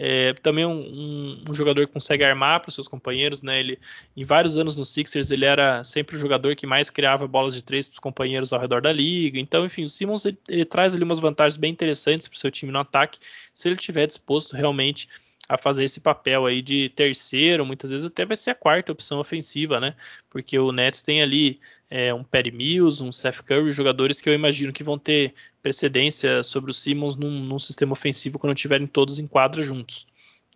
[0.03, 3.59] É, também um, um, um, jogador que consegue armar para os seus companheiros, né?
[3.59, 3.77] Ele,
[4.17, 7.61] em vários anos no Sixers, ele era sempre o jogador que mais criava bolas de
[7.61, 9.39] três para os companheiros ao redor da liga.
[9.39, 12.49] Então, enfim, o Simmons ele, ele traz ali umas vantagens bem interessantes para o seu
[12.49, 13.19] time no ataque,
[13.53, 15.07] se ele estiver disposto realmente
[15.51, 19.19] a fazer esse papel aí de terceiro, muitas vezes até vai ser a quarta opção
[19.19, 19.95] ofensiva, né?
[20.29, 21.59] Porque o Nets tem ali
[21.89, 26.41] é, um Perry Mills, um Seth Curry, jogadores que eu imagino que vão ter precedência
[26.41, 30.07] sobre o Simmons num, num sistema ofensivo quando estiverem todos em quadra juntos.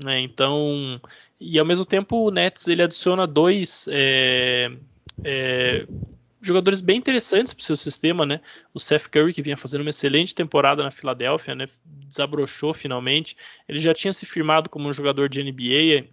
[0.01, 0.21] Né?
[0.21, 1.01] Então,
[1.41, 4.71] e ao mesmo tempo o Nets ele adiciona dois é,
[5.25, 5.86] é,
[6.47, 8.41] jogadores bem interessantes para o seu sistema, né?
[8.73, 11.67] O Seth Curry, que vinha fazendo uma excelente temporada na Filadélfia, né?
[11.84, 13.36] Desabrochou finalmente.
[13.67, 16.08] Ele já tinha se firmado como um jogador de NBA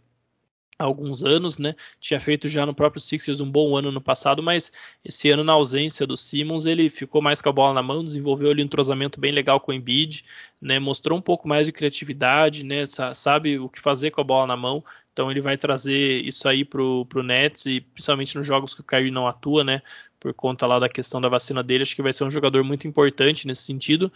[0.82, 1.74] alguns anos, né?
[2.00, 4.72] Tinha feito já no próprio Sixers um bom ano no passado, mas
[5.04, 8.50] esse ano, na ausência do Simmons, ele ficou mais com a bola na mão, desenvolveu
[8.50, 10.24] ali um entrosamento bem legal com o Embiid,
[10.60, 10.78] né?
[10.78, 12.84] Mostrou um pouco mais de criatividade, né?
[13.14, 14.84] Sabe o que fazer com a bola na mão.
[15.12, 18.84] Então ele vai trazer isso aí pro, pro Nets e principalmente nos jogos que o
[18.84, 19.82] Kyrie não atua, né?
[20.18, 22.88] Por conta lá da questão da vacina dele, acho que vai ser um jogador muito
[22.88, 24.10] importante nesse sentido.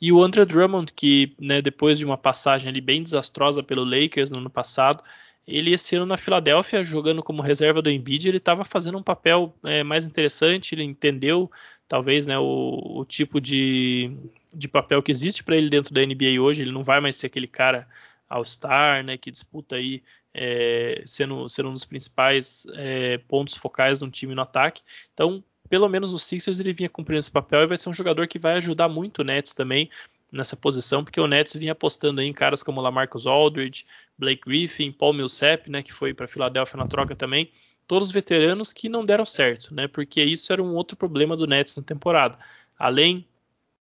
[0.00, 4.30] E o Andre Drummond, que né, depois de uma passagem ali bem desastrosa pelo Lakers
[4.30, 5.04] no ano passado,
[5.46, 9.54] ele esse ano na Filadélfia, jogando como reserva do Embiid, ele estava fazendo um papel
[9.64, 11.50] é, mais interessante, ele entendeu
[11.88, 14.10] talvez né, o, o tipo de,
[14.52, 17.26] de papel que existe para ele dentro da NBA hoje, ele não vai mais ser
[17.26, 17.88] aquele cara
[18.28, 20.02] All-Star, né, que disputa aí
[20.32, 24.82] é, sendo, sendo um dos principais é, pontos focais de um time no ataque.
[25.12, 28.26] Então, pelo menos no Sixers ele vinha cumprindo esse papel e vai ser um jogador
[28.28, 29.90] que vai ajudar muito o Nets também
[30.32, 33.84] nessa posição, porque o Nets vinha apostando em caras como Lamarcus Aldridge,
[34.18, 37.50] Blake Griffin, Paul Millsap, né, que foi para Filadélfia na troca também,
[37.86, 41.76] todos veteranos que não deram certo, né, porque isso era um outro problema do Nets
[41.76, 42.38] na temporada.
[42.78, 43.26] Além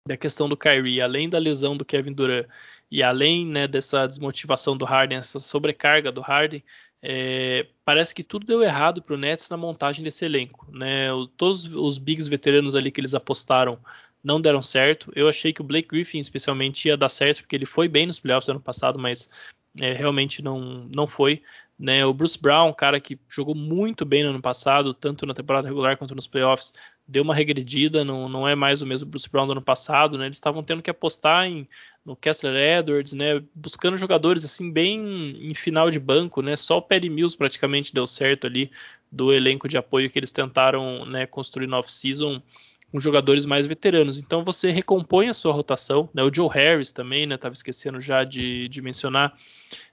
[0.07, 2.47] da questão do Kyrie, além da lesão do Kevin Durant
[2.91, 6.63] e além né, dessa desmotivação do Harden, essa sobrecarga do Harden,
[7.03, 10.67] é, parece que tudo deu errado para o Nets na montagem desse elenco.
[10.71, 11.13] Né?
[11.13, 13.79] O, todos os bigs veteranos ali que eles apostaram
[14.27, 15.13] não deram certo.
[15.15, 18.19] Eu achei que o Blake Griffin, especialmente, ia dar certo, porque ele foi bem nos
[18.19, 19.31] playoffs ano passado, mas
[19.79, 21.43] é, realmente não, não foi.
[21.79, 22.05] Né?
[22.05, 25.97] O Bruce Brown, cara que jogou muito bem no ano passado, tanto na temporada regular
[25.97, 26.75] quanto nos playoffs,
[27.07, 30.27] deu uma regredida, não, não é mais o mesmo Bruce Brown do ano passado, né?
[30.27, 31.69] Eles estavam tendo que apostar em,
[32.05, 33.41] no Kessler Edwards, né?
[33.55, 36.57] Buscando jogadores assim bem em final de banco, né?
[36.57, 38.73] Só o Perry Mills praticamente deu certo ali
[39.13, 42.43] do elenco de apoio que eles tentaram né, construir no off-season
[42.91, 44.19] com jogadores mais veteranos.
[44.19, 46.09] Então você recompõe a sua rotação.
[46.15, 46.23] Né?
[46.23, 47.35] O Joe Harris também, né?
[47.35, 49.37] Estava esquecendo já de, de, mencionar,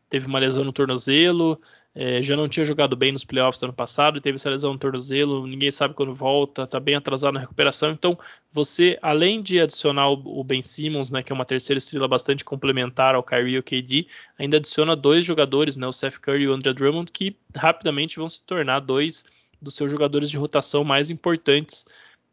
[0.09, 1.59] teve uma lesão no tornozelo,
[1.95, 5.45] é, já não tinha jogado bem nos playoffs ano passado, teve essa lesão no tornozelo,
[5.45, 7.91] ninguém sabe quando volta, está bem atrasado na recuperação.
[7.91, 8.17] Então
[8.51, 13.15] você, além de adicionar o, Ben Simmons, né, que é uma terceira estrela bastante complementar
[13.15, 14.07] ao Kyrie e ao KD,
[14.39, 18.27] ainda adiciona dois jogadores, né, o Seth Curry e o Andre Drummond, que rapidamente vão
[18.27, 19.23] se tornar dois
[19.61, 21.85] dos seus jogadores de rotação mais importantes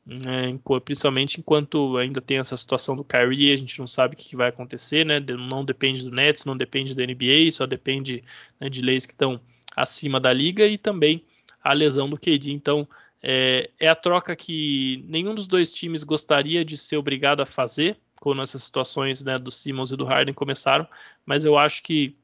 [0.05, 4.37] né, principalmente enquanto ainda tem essa situação do Kyrie, a gente não sabe o que
[4.37, 8.23] vai acontecer, né, não depende do Nets, não depende da NBA, só depende
[8.59, 9.41] né, de leis que estão
[9.77, 11.25] acima da liga e também
[11.63, 12.51] a lesão do KD.
[12.51, 12.89] Então
[13.23, 17.99] é, é, a troca que nenhum dos dois times gostaria de ser obrigado a fazer
[18.19, 20.87] quando essas situações né, do Simmons e do Harden começaram,
[21.25, 22.17] mas eu acho que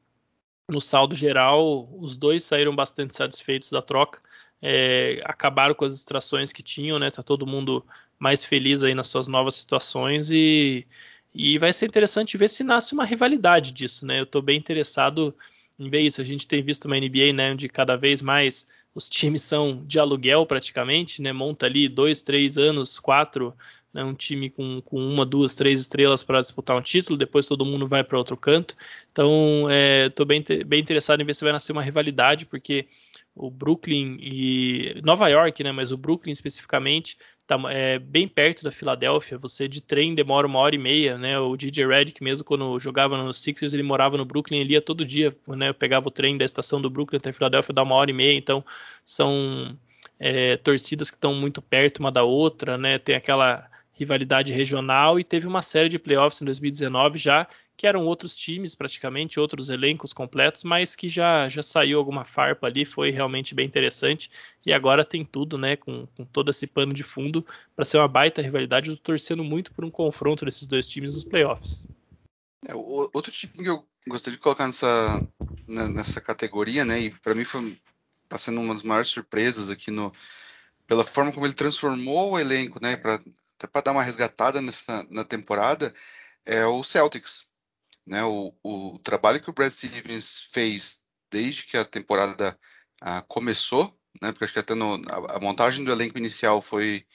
[0.69, 4.21] no saldo geral os dois saíram bastante satisfeitos da troca
[4.61, 7.11] é, acabaram com as distrações que tinham, né?
[7.11, 7.85] Tá todo mundo
[8.19, 10.85] mais feliz aí nas suas novas situações e
[11.33, 14.19] E vai ser interessante ver se nasce uma rivalidade disso, né?
[14.19, 15.35] Eu estou bem interessado
[15.79, 16.21] em ver isso.
[16.21, 19.99] A gente tem visto uma NBA, né, onde cada vez mais os times são de
[19.99, 21.31] aluguel praticamente, né?
[21.33, 23.53] Monta ali dois, três anos, quatro,
[23.93, 24.03] né?
[24.03, 27.87] um time com, com uma, duas, três estrelas para disputar um título, depois todo mundo
[27.87, 28.75] vai para outro canto.
[29.11, 29.67] Então,
[30.07, 32.87] estou é, bem, bem interessado em ver se vai nascer uma rivalidade, porque
[33.37, 35.71] o Brooklyn e Nova York, né?
[35.71, 39.37] Mas o Brooklyn especificamente tá, é, bem perto da Filadélfia.
[39.37, 41.39] Você de trem demora uma hora e meia, né?
[41.39, 45.05] O DJ Redick mesmo quando jogava no Sixers ele morava no Brooklyn, ele ia todo
[45.05, 45.69] dia, né?
[45.69, 48.37] Eu pegava o trem da estação do Brooklyn até Filadélfia dá uma hora e meia.
[48.37, 48.63] Então
[49.05, 49.77] são
[50.19, 52.97] é, torcidas que estão muito perto uma da outra, né?
[52.99, 58.07] Tem aquela rivalidade regional e teve uma série de playoffs em 2019 já que eram
[58.07, 63.11] outros times praticamente, outros elencos completos, mas que já, já saiu alguma farpa ali, foi
[63.11, 64.31] realmente bem interessante.
[64.65, 68.07] E agora tem tudo, né, com, com todo esse pano de fundo para ser uma
[68.07, 68.89] baita rivalidade.
[68.89, 71.85] Eu torcendo muito por um confronto desses dois times nos playoffs.
[72.67, 75.21] É, o, outro time que eu gostaria de colocar nessa,
[75.67, 77.77] né, nessa categoria, né, e para mim foi
[78.27, 80.11] tá sendo uma das maiores surpresas aqui no
[80.85, 83.21] pela forma como ele transformou o elenco, né, para
[83.57, 85.93] até para dar uma resgatada nessa na temporada,
[86.45, 87.45] é o Celtics.
[88.05, 92.57] Né, o, o, trabalho que o Brad Stevens fez desde que a temporada
[93.01, 97.05] ah, começou, né, porque acho que até no, a, a, montagem do elenco inicial foi,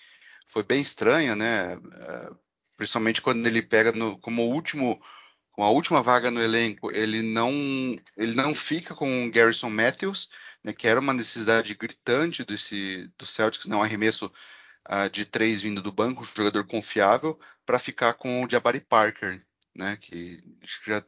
[0.49, 2.39] foi bem estranha, né, uh,
[2.77, 5.01] principalmente quando ele pega no, como último
[5.53, 7.51] com a última vaga no elenco, ele não
[8.17, 10.29] ele não fica com o Garrison Matthews,
[10.63, 14.31] né, que era uma necessidade gritante desse, do Celtics, né, um arremesso
[14.91, 19.41] uh, de três vindo do banco, um jogador confiável, para ficar com o Jabari Parker,
[19.75, 19.97] né?
[19.97, 21.05] Que acho que já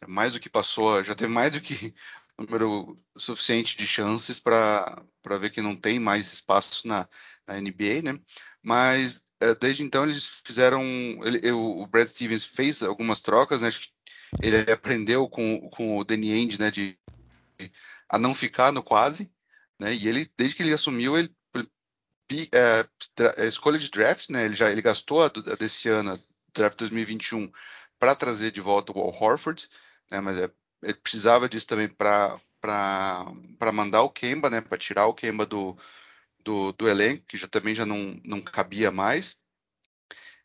[0.00, 1.94] é mais do que passou, já teve mais do que
[2.38, 5.04] número suficiente de chances para
[5.40, 7.08] ver que não tem mais espaço na,
[7.46, 8.20] na NBA, né?
[8.62, 10.82] Mas é, desde então eles fizeram,
[11.24, 13.70] ele, o Brad Stevens fez algumas trocas, né?
[14.40, 16.70] Ele aprendeu com, com o Danny Ainge, né?
[16.70, 16.98] De,
[18.08, 19.32] a não ficar no quase,
[19.78, 19.94] né?
[19.94, 21.34] E ele, desde que ele assumiu, ele
[22.52, 22.86] é,
[23.36, 24.44] é, escolha de draft, né?
[24.44, 26.18] Ele já ele gastou a, a desse ano,
[26.54, 27.50] draft 2021,
[27.98, 29.68] para trazer de volta o Al Horford,
[30.10, 30.50] né, mas é,
[30.82, 32.40] ele precisava disso também para
[33.72, 35.76] mandar o Kemba, né, para tirar o Kemba do,
[36.40, 39.40] do, do, elenco, que já também já não, não cabia mais.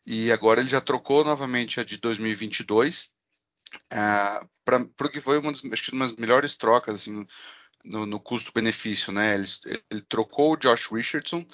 [0.06, 3.10] E agora ele já trocou novamente a de 2022
[3.92, 7.26] uh, para o que foi uma das, acho que uma das melhores trocas assim,
[7.84, 9.12] no, no custo-benefício.
[9.12, 9.34] Né?
[9.34, 9.46] Ele,
[9.90, 11.44] ele, trocou o Josh Richardson,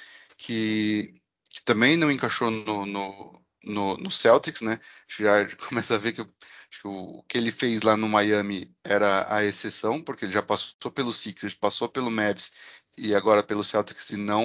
[0.45, 1.15] que,
[1.51, 4.79] que também não encaixou no, no no, no Celtics, né?
[5.09, 9.45] Já começa a ver que, que o, que ele fez lá no Miami era a
[9.45, 12.53] exceção, porque ele já passou pelo Sixers, passou pelo Mavs
[12.99, 14.45] e agora pelo Celtics e não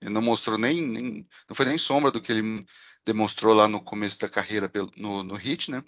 [0.00, 2.64] ele não mostrou nem, nem, não foi nem sombra do que ele
[3.04, 5.82] demonstrou lá no começo da carreira pelo, no, no Heat, né?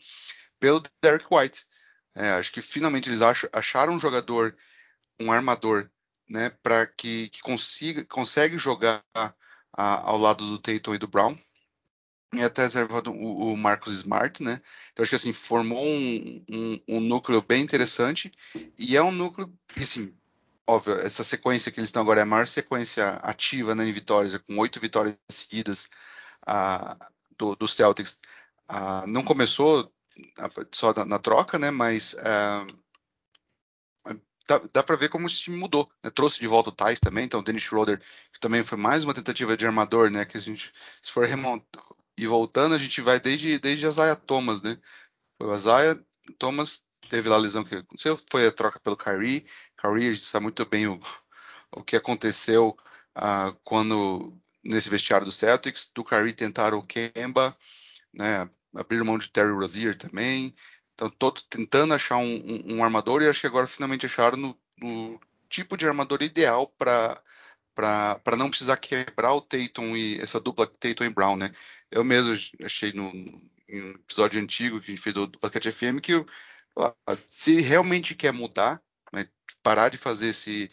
[0.58, 1.64] Pelo Derek White.
[2.14, 3.20] É, acho que finalmente eles
[3.52, 4.56] acharam um jogador,
[5.20, 5.88] um armador,
[6.30, 11.36] né, para que, que consiga consegue jogar a, ao lado do Tatum e do Brown,
[12.32, 14.60] e até reservado o, o, Marcos Smart, né?
[14.92, 18.30] Então acho que assim formou um, um, um, núcleo bem interessante
[18.78, 20.14] e é um núcleo, assim,
[20.64, 24.36] óbvio, essa sequência que eles estão agora é a maior sequência ativa né, em vitórias,
[24.38, 25.88] com oito vitórias seguidas
[26.48, 26.96] uh,
[27.36, 28.18] do, do, Celtics.
[28.70, 29.92] Uh, não começou
[30.70, 31.72] só na, na, troca, né?
[31.72, 32.80] Mas uh,
[34.50, 35.88] dá, dá para ver como esse time mudou.
[36.02, 36.10] Né?
[36.10, 38.00] Trouxe de volta o Thais também, então o Dennis Schroeder,
[38.32, 40.24] que também foi mais uma tentativa de armador, né?
[40.24, 41.84] Que a gente, se for remontar
[42.18, 44.76] e voltando, a gente vai desde, desde Isaiah Thomas, né?
[45.38, 45.98] O Isaiah
[46.38, 49.46] Thomas teve lá a lesão que aconteceu, foi a troca pelo Kyrie.
[49.80, 51.00] Kyrie, a gente sabe muito bem o,
[51.72, 52.76] o que aconteceu
[53.16, 55.90] uh, quando nesse vestiário do Celtics.
[55.94, 57.56] Do Kyrie tentaram o Kemba,
[58.12, 58.50] né?
[58.74, 60.54] Abriram mão de Terry Rozier também.
[61.00, 64.60] Então, todos tentando achar um, um, um, armador e acho que agora finalmente acharam no,
[64.76, 67.18] no tipo de armador ideal para
[67.74, 71.50] para não precisar quebrar o Tatum e essa dupla Tatum e Brown, né?
[71.90, 76.00] Eu mesmo achei no, no episódio antigo que a gente fez do, do Basquete FM
[76.02, 76.12] que
[77.26, 79.26] se realmente quer mudar, né,
[79.62, 80.70] parar de fazer esse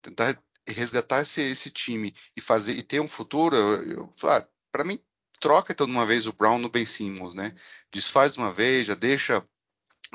[0.00, 5.00] tentar resgatar esse, esse time e fazer e ter um futuro, eu, ah, para mim
[5.40, 7.52] troca então de uma vez o Brown no Ben Simmons, né?
[7.90, 9.44] Desfaz de uma vez, já deixa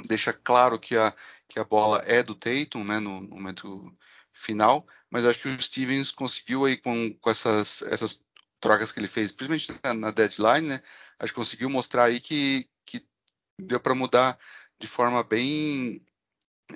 [0.06, 1.14] deixa claro que a
[1.50, 3.92] que a bola é do Tatum, né, no, no momento
[4.32, 8.24] final, mas acho que o Stevens conseguiu aí com, com essas, essas
[8.60, 10.82] trocas que ele fez, principalmente na, na deadline, né?
[11.18, 13.06] Acho que conseguiu mostrar aí que, que
[13.60, 14.38] deu para mudar
[14.80, 16.06] de forma bem,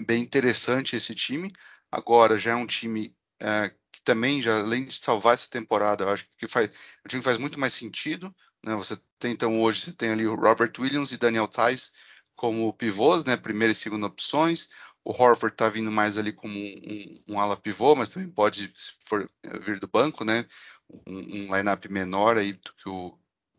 [0.05, 1.51] bem interessante esse time.
[1.91, 6.28] Agora já é um time é, que também, já além de salvar essa temporada, acho
[6.38, 6.69] que faz,
[7.05, 8.36] o time faz muito mais sentido.
[8.65, 8.76] Né?
[8.76, 11.91] Você tem então hoje você tem ali o Robert Williams e Daniel Tice
[12.36, 13.38] como pivôs, né?
[13.38, 14.70] Primeira e segunda opções.
[15.04, 18.74] O Horford está vindo mais ali como um, um, um, ala pivô, mas também pode,
[18.76, 19.30] se for
[19.62, 20.46] vir do banco, né?
[21.06, 23.18] Um, um lineup menor aí do que o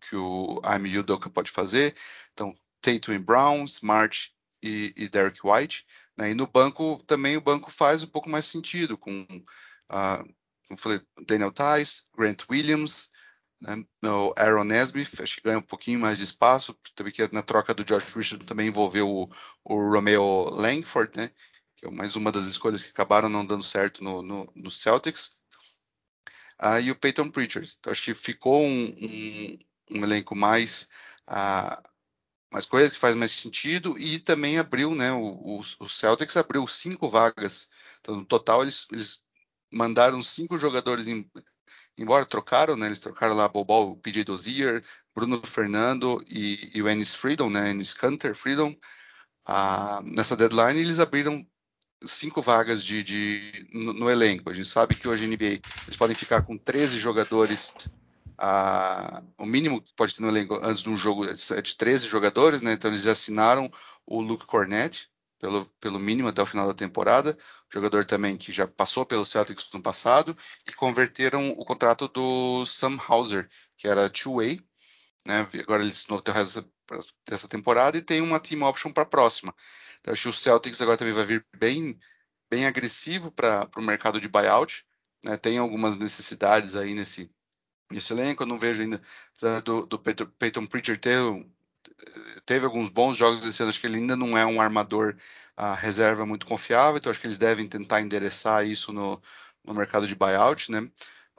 [0.08, 1.94] que o Ime Udoka pode fazer.
[2.32, 5.86] Então, Tatum e Brown, Smart e, e Derek White.
[6.16, 6.30] Né?
[6.30, 10.34] E no banco também o banco faz um pouco mais sentido com, uh,
[10.68, 13.10] como falei, Daniel Tice, Grant Williams,
[13.64, 13.84] né?
[14.04, 17.72] o Aaron Nesmith, acho que ganha um pouquinho mais de espaço, também que na troca
[17.74, 19.30] do George Richard também envolveu o,
[19.64, 21.30] o Romeo Langford, né?
[21.76, 25.36] que é mais uma das escolhas que acabaram não dando certo no, no, no Celtics.
[26.62, 27.74] Uh, e o Peyton Pritchard.
[27.78, 29.58] Então, acho que ficou um, um,
[29.90, 30.88] um elenco mais
[31.28, 31.82] uh,
[32.54, 35.12] mais coisas que faz mais sentido e também abriu, né?
[35.12, 37.68] O, o, Celtics abriu cinco vagas.
[38.00, 39.24] Então, no total, eles, eles
[39.72, 41.28] mandaram cinco jogadores em,
[41.98, 42.86] embora, trocaram, né?
[42.86, 44.82] Eles trocaram lá Bobol, o PJ Dozier,
[45.14, 47.70] Bruno Fernando e, e o Ennis Freedom, né?
[47.70, 48.74] Ennis Canter Freedom.
[49.46, 51.46] Ah, nessa deadline, eles abriram
[52.02, 54.50] cinco vagas de, de no, no, elenco.
[54.50, 57.74] A gente sabe que hoje na NBA eles podem ficar com 13 jogadores
[58.36, 62.06] a, o mínimo que pode ter no elenco antes de um jogo é de 13
[62.08, 62.72] jogadores, né?
[62.72, 63.70] Então eles assinaram
[64.06, 67.36] o Luke Cornett pelo, pelo mínimo até o final da temporada,
[67.74, 72.98] jogador também que já passou pelo Celtics no passado, e converteram o contrato do Sam
[73.08, 74.60] Hauser, que era two-way,
[75.26, 75.46] né?
[75.60, 76.70] Agora ele assinou até o resto
[77.26, 79.54] dessa temporada e tem uma team option para a próxima.
[80.00, 81.98] Então acho que o Celtics agora também vai vir bem,
[82.50, 84.84] bem agressivo para o mercado de buyout.
[85.24, 85.36] Né?
[85.36, 87.30] Tem algumas necessidades aí nesse,
[87.90, 88.42] nesse elenco.
[88.42, 89.02] Eu não vejo ainda
[89.64, 91.18] do, do Peyton Pritchard ter,
[92.46, 93.70] teve alguns bons jogos esse ano.
[93.70, 95.16] Acho que ele ainda não é um armador
[95.56, 96.96] a reserva muito confiável.
[96.98, 99.20] Então acho que eles devem tentar endereçar isso no,
[99.64, 100.90] no mercado de buyout, né?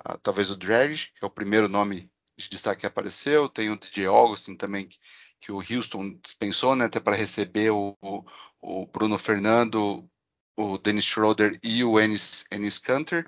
[0.03, 3.49] Ah, talvez o Drag, que é o primeiro nome de destaque que apareceu.
[3.49, 4.99] Tem o DJ Augustin também, que,
[5.41, 6.85] que o Houston dispensou, né?
[6.85, 8.23] Até para receber o, o,
[8.61, 10.09] o, Bruno Fernando,
[10.57, 13.25] o Dennis Schroeder e o Ennis, Ennis Canter.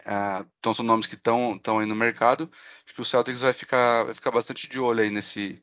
[0.00, 2.50] Uh, então são nomes que estão aí no mercado.
[2.84, 5.62] Acho que o Celtics vai ficar, vai ficar bastante de olho aí nesse,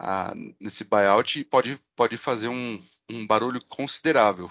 [0.00, 2.78] uh, nesse buyout pode, pode fazer um,
[3.10, 4.50] um barulho considerável.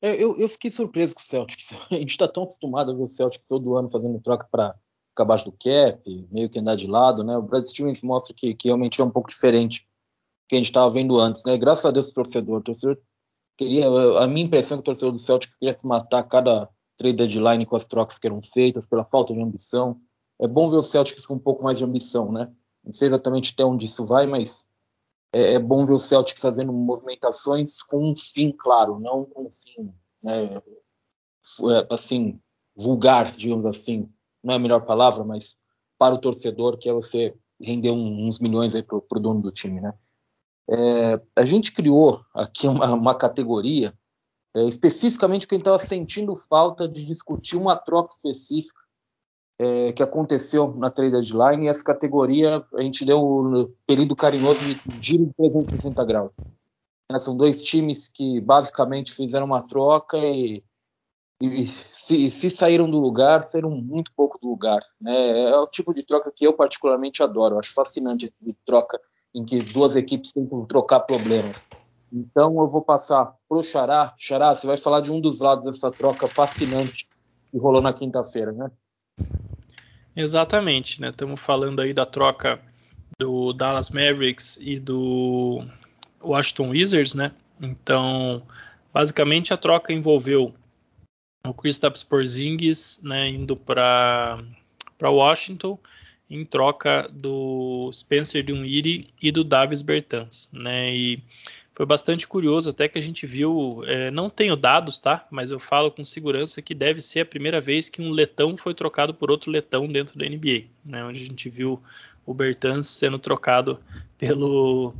[0.00, 1.72] É, eu, eu, fiquei surpreso com o Celtics.
[1.90, 4.74] A gente está tão acostumado a ver o Celtics todo ano fazendo troca para
[5.10, 7.36] ficar abaixo do cap, meio que andar de lado, né?
[7.36, 10.66] O Brad Stevens mostra que, que realmente é um pouco diferente do que a gente
[10.66, 11.56] estava vendo antes, né?
[11.56, 12.98] Graças a Deus o torcedor, o torcedor
[13.56, 13.86] queria,
[14.18, 17.66] a minha impressão é que o torcedor do Celtics queria se matar cada trade deadline
[17.66, 20.00] com as trocas que eram feitas, pela falta de ambição.
[20.40, 22.50] É bom ver o Celtics com um pouco mais de ambição, né?
[22.84, 24.66] Não sei exatamente até onde isso vai, mas
[25.32, 29.50] é, é bom ver o Celtics fazendo movimentações com um fim claro, não com um
[29.50, 32.40] fim, né, é, assim,
[32.76, 34.08] vulgar, digamos assim.
[34.42, 35.56] Não é a melhor palavra, mas
[35.98, 39.52] para o torcedor, que é você render um, uns milhões aí para o dono do
[39.52, 39.94] time, né?
[40.68, 43.92] É, a gente criou aqui uma, uma categoria
[44.54, 48.80] é, especificamente gente estava sentindo falta de discutir uma troca específica
[49.62, 54.58] é, que aconteceu na trade deadline e essa categoria a gente deu o período carinhoso
[54.58, 56.32] de giro de 360 graus.
[57.12, 60.64] É, são dois times que basicamente fizeram uma troca e,
[61.40, 64.80] e se, se, saíram do lugar, saíram muito pouco do lugar.
[65.00, 65.50] Né?
[65.50, 67.58] É o tipo de troca que eu particularmente adoro.
[67.58, 69.00] Acho fascinante esse tipo de troca
[69.32, 71.68] em que duas equipes tentam trocar problemas.
[72.12, 74.12] Então eu vou passar pro Xará.
[74.18, 77.06] Xará, você vai falar de um dos lados dessa troca fascinante
[77.50, 78.70] que rolou na quinta-feira, né?
[80.14, 81.08] Exatamente, né?
[81.08, 82.60] Estamos falando aí da troca
[83.18, 85.64] do Dallas Mavericks e do
[86.20, 87.32] Washington Wizards, né?
[87.60, 88.42] Então,
[88.92, 90.54] basicamente a troca envolveu
[91.46, 94.42] o Kristaps Porzingis, né, indo para
[94.96, 95.76] para Washington
[96.30, 100.94] em troca do Spencer Dinwiddie e do Davis Bertans, né?
[100.94, 101.22] E
[101.82, 105.26] foi bastante curioso até que a gente viu, é, não tenho dados, tá?
[105.32, 108.72] Mas eu falo com segurança que deve ser a primeira vez que um letão foi
[108.72, 111.04] trocado por outro letão dentro da NBA, né?
[111.04, 111.82] Onde a gente viu
[112.24, 113.80] o Bertans sendo trocado
[114.16, 114.94] pelo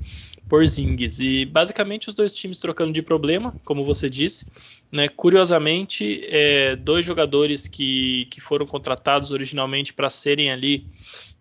[0.48, 4.48] Porzingis e basicamente os dois times trocando de problema, como você disse,
[4.90, 5.08] né?
[5.08, 10.84] Curiosamente, é, dois jogadores que, que foram contratados originalmente para serem ali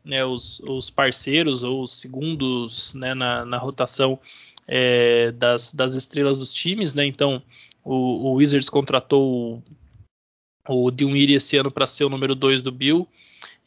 [0.04, 4.20] né, os, os, parceiros ou os segundos né, na, na rotação
[4.74, 7.06] é, das, das, estrelas dos times, né?
[7.06, 7.44] Então
[7.84, 9.62] o, o Wizards contratou
[10.66, 13.06] o, o Dinwiddie esse ano para ser o número 2 do Bill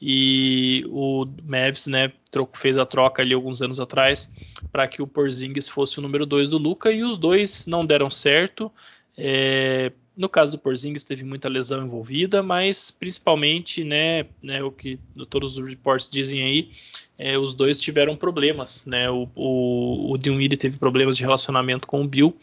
[0.00, 2.10] e o Mavs, né,
[2.54, 4.32] fez a troca ali alguns anos atrás
[4.72, 8.10] para que o Porzingis fosse o número 2 do Luca e os dois não deram
[8.10, 8.72] certo.
[9.16, 14.98] É, No caso do Porzingis teve muita lesão envolvida, mas principalmente, né, né o que
[15.28, 16.70] todos os reports dizem aí,
[17.18, 19.10] é, os dois tiveram problemas, né?
[19.10, 22.36] O, o, o Dinwiddie teve problemas de relacionamento com o Bill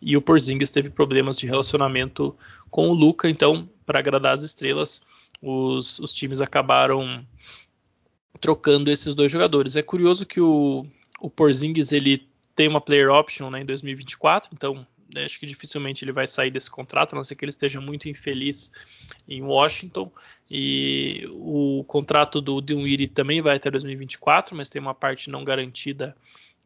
[0.00, 2.36] e o Porzingis teve problemas de relacionamento
[2.70, 3.28] com o Luca.
[3.28, 5.02] Então, para agradar as estrelas,
[5.40, 7.26] os, os times acabaram
[8.40, 9.76] trocando esses dois jogadores.
[9.76, 10.86] É curioso que o,
[11.20, 16.04] o Porzingis ele tem uma player option né, em 2024, então né, acho que dificilmente
[16.04, 18.70] ele vai sair desse contrato, a não ser que ele esteja muito infeliz
[19.28, 20.10] em Washington.
[20.50, 26.16] E o contrato do Dinwiddie também vai até 2024, mas tem uma parte não garantida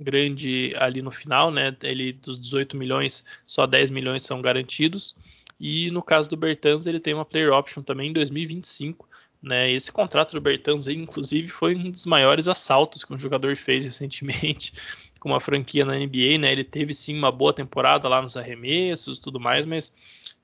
[0.01, 1.77] grande ali no final, né?
[1.83, 5.17] Ele dos 18 milhões, só 10 milhões são garantidos.
[5.59, 9.09] E no caso do Bertans, ele tem uma player option também em 2025.
[9.41, 13.85] Né, esse contrato do Bertans, inclusive, foi um dos maiores assaltos que um jogador fez
[13.85, 14.73] recentemente
[15.19, 16.53] com uma franquia na NBA, né?
[16.53, 19.95] Ele teve sim uma boa temporada lá nos arremessos, tudo mais, mas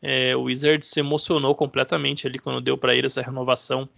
[0.03, 3.89] é, o Wizards se emocionou completamente ali quando deu para ele essa renovação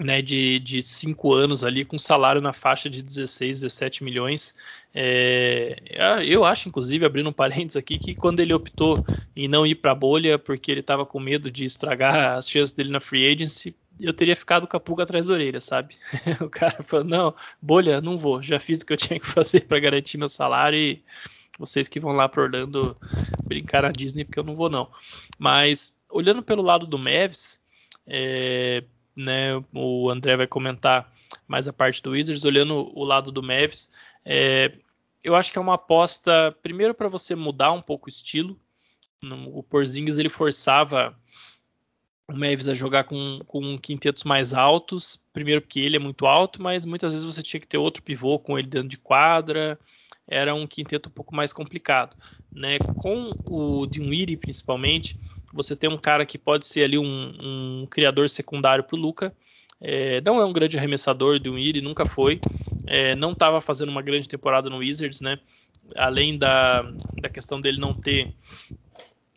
[0.00, 4.56] né, de, de cinco anos ali com salário na faixa de 16, 17 milhões.
[4.94, 5.76] É,
[6.24, 9.04] eu acho, inclusive, abrindo um parênteses aqui, que quando ele optou
[9.36, 12.74] em não ir para a bolha porque ele estava com medo de estragar as chances
[12.74, 15.96] dele na free agency, eu teria ficado com a pulga atrás da orelha, sabe?
[16.40, 19.62] o cara falou: não, bolha, não vou, já fiz o que eu tinha que fazer
[19.66, 21.02] para garantir meu salário e
[21.58, 22.96] vocês que vão lá para Orlando
[23.44, 24.88] brincar na Disney, porque eu não vou, não.
[25.38, 27.60] Mas, olhando pelo lado do Mavs,
[28.06, 28.84] é,
[29.16, 31.12] né, o André vai comentar
[31.46, 33.90] mais a parte do Wizards, olhando o lado do Mavs,
[34.24, 34.72] é,
[35.22, 38.58] eu acho que é uma aposta, primeiro para você mudar um pouco o estilo.
[39.52, 41.18] O Porzingis ele forçava
[42.28, 46.62] o Mavis a jogar com, com quintetos mais altos, primeiro porque ele é muito alto,
[46.62, 49.78] mas muitas vezes você tinha que ter outro pivô com ele dentro de quadra,
[50.26, 52.14] era um quinteto um pouco mais complicado.
[52.52, 52.78] Né?
[52.98, 55.18] Com o Dinwiddie, principalmente,
[55.52, 59.34] você tem um cara que pode ser ali um, um criador secundário para o Luca,
[59.80, 62.40] é, não é um grande arremessador, Dinwiddie nunca foi,
[62.86, 65.38] é, não estava fazendo uma grande temporada no Wizards, né?
[65.96, 66.82] além da,
[67.20, 68.34] da questão dele não ter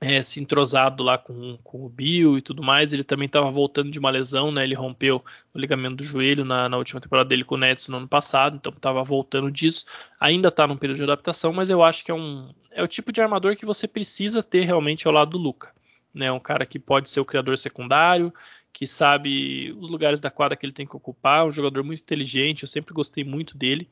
[0.01, 2.91] é, se entrosado lá com, com o Bill e tudo mais.
[2.91, 4.63] Ele também estava voltando de uma lesão, né?
[4.63, 5.23] Ele rompeu
[5.53, 8.55] o ligamento do joelho na, na última temporada dele com o Nets no ano passado,
[8.55, 9.85] então estava voltando disso.
[10.19, 13.11] Ainda está num período de adaptação, mas eu acho que é um é o tipo
[13.11, 15.71] de armador que você precisa ter realmente ao lado do Luca.
[16.13, 16.31] Né?
[16.31, 18.33] Um cara que pode ser o criador secundário,
[18.73, 22.63] que sabe os lugares da quadra que ele tem que ocupar, um jogador muito inteligente,
[22.63, 23.89] eu sempre gostei muito dele.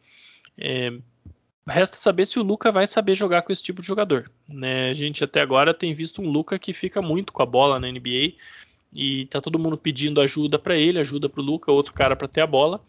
[0.57, 0.93] É,
[1.68, 4.32] Resta saber se o Luca vai saber jogar com esse tipo de jogador.
[4.47, 4.89] Né?
[4.89, 7.91] A gente até agora tem visto um Luca que fica muito com a bola na
[7.91, 8.34] NBA
[8.91, 12.28] e tá todo mundo pedindo ajuda para ele, ajuda para o Luca, outro cara para
[12.28, 12.84] ter a bola.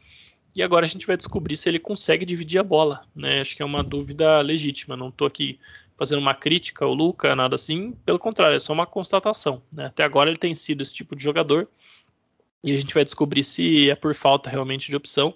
[0.55, 3.03] E agora a gente vai descobrir se ele consegue dividir a bola.
[3.15, 3.41] Né?
[3.41, 4.97] Acho que é uma dúvida legítima.
[4.97, 5.59] Não estou aqui
[5.97, 7.93] fazendo uma crítica ao Luca, nada assim.
[8.05, 9.63] Pelo contrário, é só uma constatação.
[9.75, 9.87] Né?
[9.87, 11.69] Até agora ele tem sido esse tipo de jogador.
[12.65, 15.35] E a gente vai descobrir se é por falta realmente de opção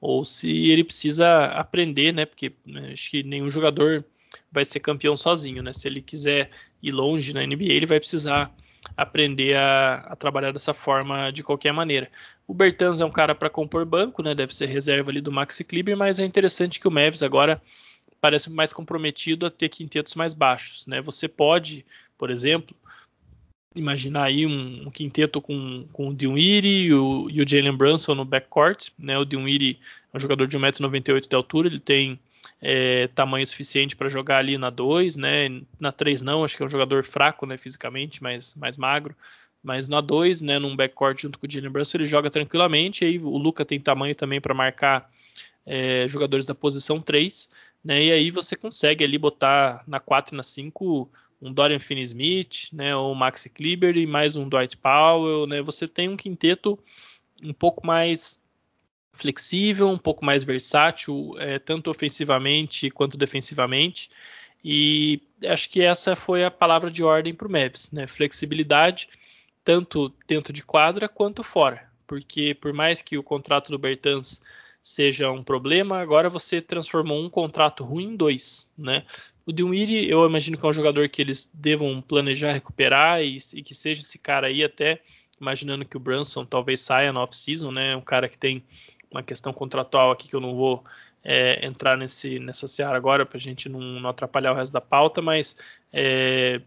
[0.00, 2.26] ou se ele precisa aprender, né?
[2.26, 4.04] Porque né, acho que nenhum jogador
[4.50, 5.72] vai ser campeão sozinho, né?
[5.72, 6.50] Se ele quiser
[6.82, 8.54] ir longe na NBA, ele vai precisar
[8.96, 12.10] aprender a, a trabalhar dessa forma de qualquer maneira.
[12.46, 14.34] O Bertans é um cara para compor banco, né?
[14.34, 17.60] Deve ser reserva ali do Maxi Kleber, mas é interessante que o Mavis agora
[18.20, 21.00] parece mais comprometido a ter quintetos mais baixos, né?
[21.00, 21.84] Você pode,
[22.18, 22.76] por exemplo,
[23.74, 28.14] imaginar aí um, um, quinteto com, com o Dinwiddie e o, e o Jalen Brunson
[28.14, 28.90] no backcourt.
[28.98, 29.18] Né?
[29.18, 29.78] O Dinwiddie
[30.12, 32.18] é um jogador de 1,98m de altura, ele tem
[32.60, 35.60] é, tamanho suficiente para jogar ali na 2, né?
[35.78, 39.14] na 3 não, acho que é um jogador fraco né, fisicamente, mas mais magro.
[39.62, 43.02] Mas na 2, né, num backcourt junto com o Jalen Brunson, ele joga tranquilamente.
[43.02, 45.10] Aí o Luca tem tamanho também para marcar
[45.64, 47.48] é, jogadores da posição 3.
[47.82, 51.10] Né, e aí você consegue ali botar na 4 e na 5
[51.44, 56.08] um Dorian Finney-Smith, né, ou Maxi Kleber e mais um Dwight Powell, né, você tem
[56.08, 56.78] um quinteto
[57.42, 58.40] um pouco mais
[59.12, 64.10] flexível, um pouco mais versátil, é, tanto ofensivamente quanto defensivamente.
[64.64, 68.06] E acho que essa foi a palavra de ordem para o Mavs, né?
[68.06, 69.10] Flexibilidade,
[69.62, 71.86] tanto dentro de quadra quanto fora.
[72.06, 74.40] Porque por mais que o contrato do Bertans
[74.84, 79.06] seja um problema, agora você transformou um contrato ruim em dois, né?
[79.46, 83.62] O Dinwiddie, eu imagino que é um jogador que eles devam planejar recuperar e, e
[83.62, 85.00] que seja esse cara aí até
[85.40, 87.96] imaginando que o Brunson talvez saia no off-season, né?
[87.96, 88.62] Um cara que tem
[89.10, 90.84] uma questão contratual aqui que eu não vou
[91.24, 94.82] é, entrar nesse, nessa seara agora para a gente não, não, atrapalhar o resto da
[94.82, 95.58] pauta, mas
[95.90, 96.60] é,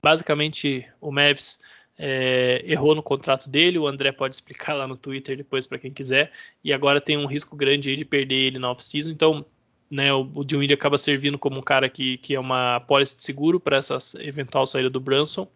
[0.00, 1.58] basicamente o Mavs
[1.98, 5.92] é, errou no contrato dele, o André pode explicar lá no Twitter depois para quem
[5.92, 6.32] quiser,
[6.62, 9.44] e agora tem um risco grande aí de perder ele na off-season, então
[9.90, 13.60] né, o, o acaba servindo como um cara que, que é uma pólice de seguro
[13.60, 15.48] para essa eventual saída do Brunson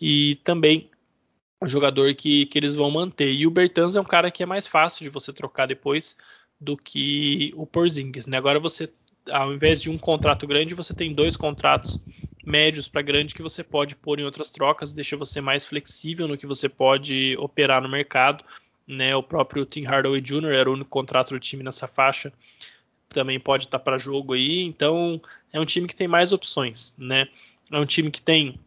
[0.00, 0.90] e também
[1.62, 3.32] um jogador que, que eles vão manter.
[3.32, 6.16] E o Bertans é um cara que é mais fácil de você trocar depois
[6.60, 8.36] do que o Porzingis, né?
[8.36, 8.90] Agora você,
[9.30, 12.00] ao invés de um contrato grande, você tem dois contratos
[12.44, 16.38] médios para grande que você pode pôr em outras trocas, deixa você mais flexível no
[16.38, 18.44] que você pode operar no mercado.
[18.86, 20.46] Né, o próprio Tim Hardaway Jr.
[20.46, 22.32] era o único contrato do time nessa faixa,
[23.10, 24.62] também pode estar para jogo aí.
[24.62, 25.20] Então
[25.52, 27.28] é um time que tem mais opções, né?
[27.70, 28.58] É um time que tem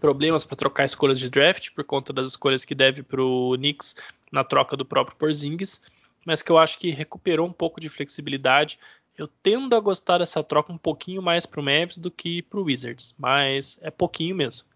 [0.00, 3.94] problemas para trocar escolhas de draft por conta das escolhas que deve para o Knicks
[4.32, 5.80] na troca do próprio Porzingis,
[6.26, 8.80] mas que eu acho que recuperou um pouco de flexibilidade
[9.16, 13.14] eu tendo a gostar dessa troca um pouquinho mais pro Mavs do que pro Wizards,
[13.18, 14.66] mas é pouquinho mesmo.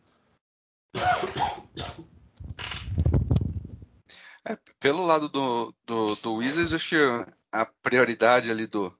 [4.46, 8.94] É, pelo lado do, do, do, Wizards, acho que a prioridade ali do,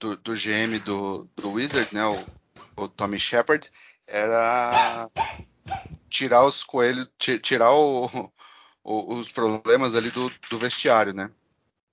[0.00, 2.26] do, do GM do, do Wizard, né, o,
[2.82, 3.70] o Tommy Shepard,
[4.06, 5.08] era
[6.08, 8.32] tirar os coelhos, tirar o,
[8.82, 11.30] o, os problemas ali do, do vestiário, né?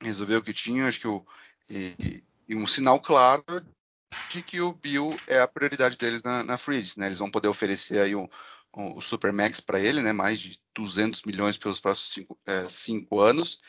[0.02, 1.26] Resolver o que tinha, acho que o,
[1.70, 3.44] e, e um sinal claro
[4.30, 6.58] de que o Bill é a prioridade deles na, na
[6.98, 7.06] né?
[7.08, 8.28] Eles vão poder oferecer aí um,
[8.76, 10.14] um, o Supermax para ele, né?
[10.14, 13.60] Mais de 200 milhões pelos próximos cinco, é, cinco anos.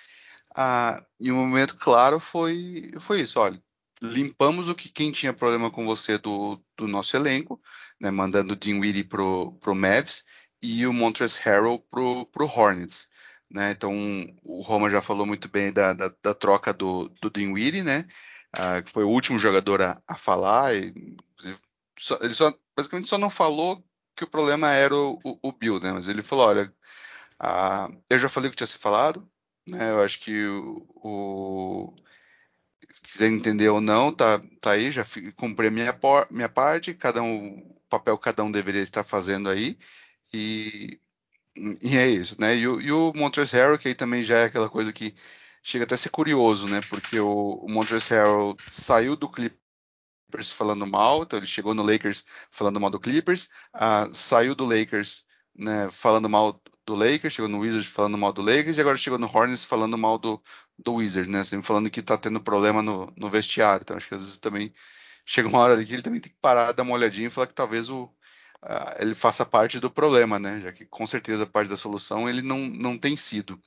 [0.54, 3.60] Ah, e um momento claro foi, foi isso, olha,
[4.00, 7.60] limpamos o que quem tinha problema com você do, do nosso elenco,
[8.00, 8.10] né?
[8.10, 10.24] Mandando o Dinwiddie pro, pro Mavs
[10.62, 13.08] e o Montrezl Harrell pro, pro Hornets.
[13.48, 13.92] Né, então
[14.42, 18.04] o Roma já falou muito bem da, da, da troca do, do Dinwiddie, né?
[18.56, 20.74] Uh, que foi o último jogador a, a falar.
[20.74, 20.94] E,
[21.98, 23.84] só, ele só, basicamente só não falou
[24.14, 25.92] que o problema era o, o, o Bill, né?
[25.92, 26.72] Mas ele falou, olha,
[27.42, 29.28] uh, eu já falei o que tinha se falado,
[29.68, 29.90] né?
[29.90, 31.94] Eu acho que o, o
[32.90, 35.04] se quiser entender ou não, tá, tá aí, já
[35.36, 39.50] cumpri a minha, por, minha parte, cada um, o papel cada um deveria estar fazendo
[39.50, 39.78] aí,
[40.32, 40.98] e,
[41.82, 42.56] e é isso, né?
[42.56, 45.14] E, e o Montrezl Harrell, que aí também já é aquela coisa que
[45.66, 46.80] chega até a ser curioso, né?
[46.88, 52.24] Porque o, o Montrezl Harrell saiu do Clippers falando mal, então ele chegou no Lakers
[52.52, 55.24] falando mal do Clippers, uh, saiu do Lakers
[55.58, 59.18] né, falando mal do Lakers, chegou no Wizards falando mal do Lakers e agora chegou
[59.18, 60.40] no Hornets falando mal do,
[60.78, 61.42] do Wizards, né?
[61.42, 63.82] Sempre falando que tá tendo problema no, no vestiário.
[63.82, 64.72] Então acho que às vezes também
[65.24, 67.54] chega uma hora que ele também tem que parar, dar uma olhadinha e falar que
[67.54, 70.60] talvez o, uh, ele faça parte do problema, né?
[70.60, 73.60] Já que com certeza parte da solução ele não, não tem sido.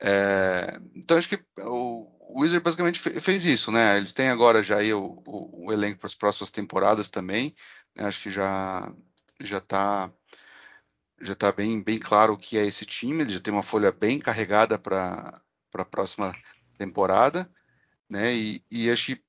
[0.00, 3.96] É, então acho que o, Wizard basicamente fez isso, né?
[3.96, 7.54] Eles têm agora já o, o, o elenco para as próximas temporadas também.
[7.96, 8.04] Né?
[8.06, 8.92] Acho que já
[9.40, 10.12] já está
[11.20, 13.22] já tá bem, bem claro o que é esse time.
[13.22, 15.42] Ele já tem uma folha bem carregada para
[15.74, 16.34] a próxima
[16.76, 17.50] temporada,
[18.08, 18.34] né?
[18.34, 19.22] E, e acho que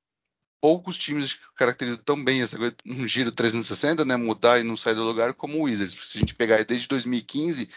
[0.61, 4.17] poucos times caracterizam tão bem essa coisa, um giro 360, né?
[4.17, 5.95] Mudar e não sair do lugar como o Wizards.
[6.11, 7.70] Se a gente pegar desde 2015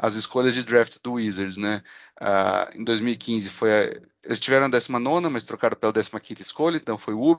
[0.00, 1.82] as escolhas de draft do Wizards, né?
[2.20, 3.82] Uh, em 2015 foi a,
[4.24, 7.38] eles tiveram a 19 mas trocaram pela 15 escolha, então foi o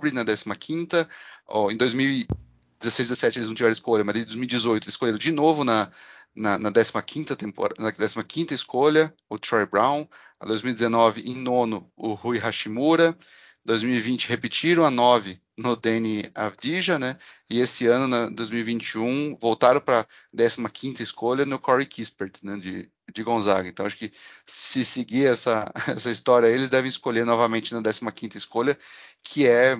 [0.00, 1.06] Ubre na 15
[1.46, 5.64] oh, em 2016, 17 eles não tiveram escolha, mas em 2018 eles escolheram de novo
[5.64, 5.90] na
[6.34, 10.06] na, na 15 temporada, na 15 escolha, o Troy Brown,
[10.38, 13.16] a 2019 em nono o Rui Hashimura,
[13.64, 17.18] 2020 repetiram a 9 no Dani Avdija, né?
[17.50, 22.56] E esse ano, na 2021, voltaram para a 15 escolha no Corey Kispert, né?
[22.56, 23.68] De, de Gonzaga.
[23.68, 24.12] Então, acho que
[24.46, 28.78] se seguir essa, essa história, eles devem escolher novamente na 15 escolha,
[29.20, 29.78] que é, é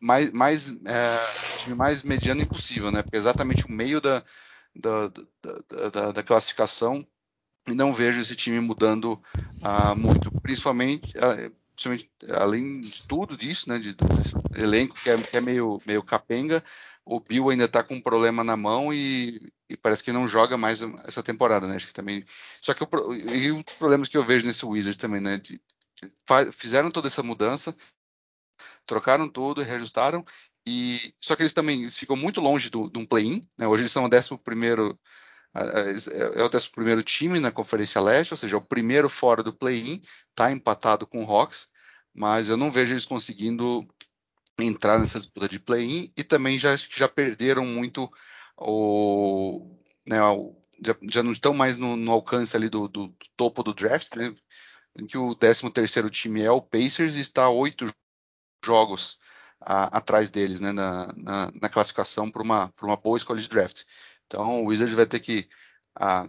[0.00, 3.02] mais, mais, é, mais mediano impossível, né?
[3.02, 4.22] Porque é exatamente o meio da,
[4.72, 5.08] da,
[5.42, 7.04] da, da, da classificação
[7.66, 9.20] e não vejo esse time mudando
[9.60, 11.12] uh, muito, principalmente.
[11.18, 15.80] Uh, principalmente além de tudo disso, né, de, desse elenco que é, que é, meio,
[15.86, 16.62] meio capenga,
[17.04, 20.58] o Bill ainda está com um problema na mão e, e, parece que não joga
[20.58, 21.76] mais essa temporada, né?
[21.76, 22.22] Acho que também.
[22.60, 25.38] Só que o, e os problemas que eu vejo nesse Wizard também, né?
[25.38, 25.58] De,
[26.52, 27.74] fizeram toda essa mudança,
[28.84, 30.22] trocaram tudo, reajustaram
[30.66, 33.66] e só que eles também eles ficam muito longe de um play-in, né?
[33.66, 34.98] Hoje eles são o 11 primeiro
[35.58, 39.42] é, é o 11 primeiro time na Conferência Leste, ou seja, é o primeiro fora
[39.42, 40.00] do play-in,
[40.30, 41.68] está empatado com o Hawks,
[42.14, 43.86] mas eu não vejo eles conseguindo
[44.58, 48.10] entrar nessa disputa de play-in e também já, já perderam muito
[48.56, 53.16] o, né, o já, já, não estão mais no, no alcance ali do, do, do,
[53.36, 54.34] topo do draft, né,
[54.96, 57.92] em que o 13 terceiro time é o Pacers e está oito
[58.64, 59.18] jogos
[59.60, 63.82] a, atrás deles né, na, na, na classificação para uma, uma boa escolha de draft.
[64.28, 65.48] Então o Wizard vai ter que
[65.96, 66.28] ah,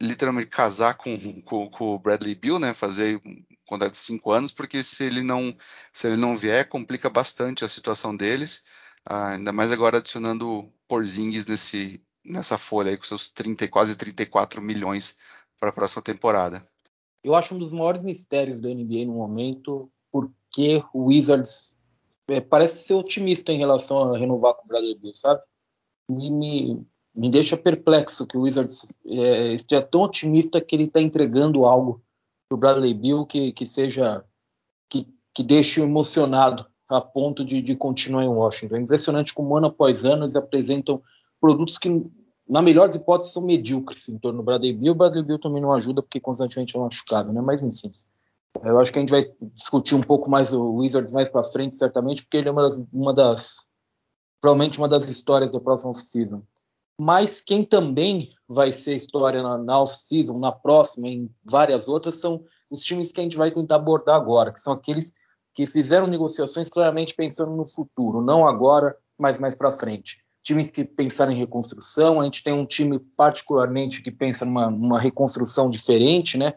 [0.00, 2.74] literalmente casar com, com, com, o Bradley Bill, né?
[2.74, 3.20] Fazer
[3.66, 5.54] contrato de cinco anos, porque se ele não,
[5.92, 8.64] se ele não vier, complica bastante a situação deles,
[9.04, 14.62] ah, ainda mais agora adicionando Porzingis nesse, nessa folha aí com seus 30, quase 34
[14.62, 15.18] milhões
[15.58, 16.64] para a próxima temporada.
[17.24, 21.76] Eu acho um dos maiores mistérios da NBA no momento, porque o Wizards
[22.28, 25.42] é, parece ser otimista em relação a renovar com o Bradley Beal, sabe?
[26.10, 26.86] E me,
[27.18, 32.00] me deixa perplexo que o Wizards é, esteja tão otimista que ele está entregando algo
[32.48, 34.24] para o Bradley Beal que, que seja
[34.88, 35.04] que,
[35.34, 38.76] que deixe emocionado a ponto de, de continuar em Washington.
[38.76, 41.02] É impressionante como ano após ano eles apresentam
[41.40, 42.06] produtos que
[42.48, 44.92] na melhor das hipóteses, são medíocres em torno do Bradley Bill.
[44.92, 47.40] O Bradley Bill também não ajuda porque constantemente é machucado, né?
[47.42, 47.92] Mas enfim,
[48.62, 51.76] eu acho que a gente vai discutir um pouco mais o Wizards mais para frente,
[51.76, 53.66] certamente, porque ele é uma das, uma das,
[54.40, 56.42] provavelmente uma das histórias da próxima off-season.
[56.98, 62.44] Mas quem também vai ser história na, na off-season, na próxima, em várias outras, são
[62.70, 65.12] os times que a gente vai tentar abordar agora, que são aqueles
[65.54, 70.18] que fizeram negociações claramente pensando no futuro, não agora, mas mais para frente
[70.48, 72.20] times que pensaram em reconstrução.
[72.20, 76.54] A gente tem um time particularmente que pensa numa, numa reconstrução diferente, né?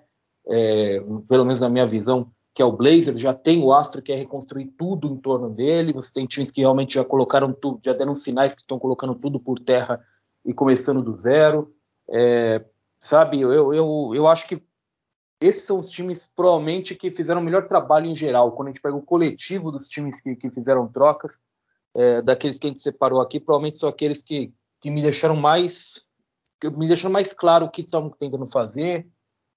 [0.47, 3.19] É, pelo menos na minha visão, que é o Blazers.
[3.19, 5.91] Já tem o Astra que é reconstruir tudo em torno dele.
[5.91, 9.39] Você tem times que realmente já colocaram tudo, já deram sinais que estão colocando tudo
[9.39, 10.01] por terra
[10.45, 11.73] e começando do zero.
[12.09, 12.63] É,
[12.99, 14.61] sabe, eu, eu, eu acho que
[15.41, 18.51] esses são os times provavelmente que fizeram o melhor trabalho em geral.
[18.51, 21.39] Quando a gente pega o coletivo dos times que, que fizeram trocas,
[21.95, 26.05] é, daqueles que a gente separou aqui, provavelmente são aqueles que, que me deixaram mais
[26.63, 29.07] me deixaram mais claro o que estão tentando fazer,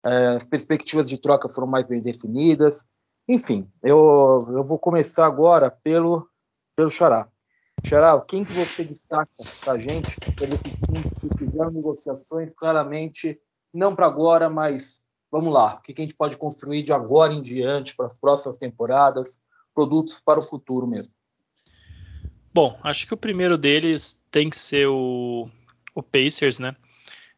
[0.07, 2.87] é, as perspectivas de troca foram mais bem definidas.
[3.28, 6.28] Enfim, eu, eu vou começar agora pelo,
[6.76, 7.28] pelo Xará.
[7.87, 9.30] Xará, quem que você destaca
[9.62, 13.39] para a gente, times que fizeram negociações claramente,
[13.72, 17.32] não para agora, mas vamos lá, o que, que a gente pode construir de agora
[17.32, 19.39] em diante para as próximas temporadas,
[19.74, 21.12] produtos para o futuro mesmo.
[22.55, 25.49] Bom, acho que o primeiro deles tem que ser o,
[25.95, 26.74] o Pacers, né?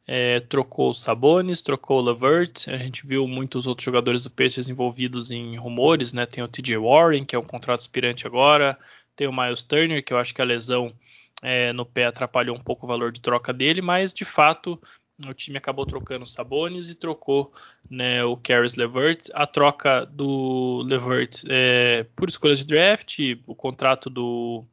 [0.06, 2.68] É, trocou o Sabonis, trocou o Levert.
[2.68, 6.26] A gente viu muitos outros jogadores do Pacers envolvidos em rumores, né?
[6.26, 8.78] Tem o TJ Warren, que é um contrato aspirante agora.
[9.16, 10.94] Tem o Miles Turner, que eu acho que a lesão
[11.42, 14.80] é, no pé atrapalhou um pouco o valor de troca dele, mas de fato
[15.26, 17.52] o time acabou trocando o Sabonis e trocou
[17.90, 19.28] né, o Caris Levert.
[19.32, 24.64] A troca do Levert é, por escolhas de draft, o contrato do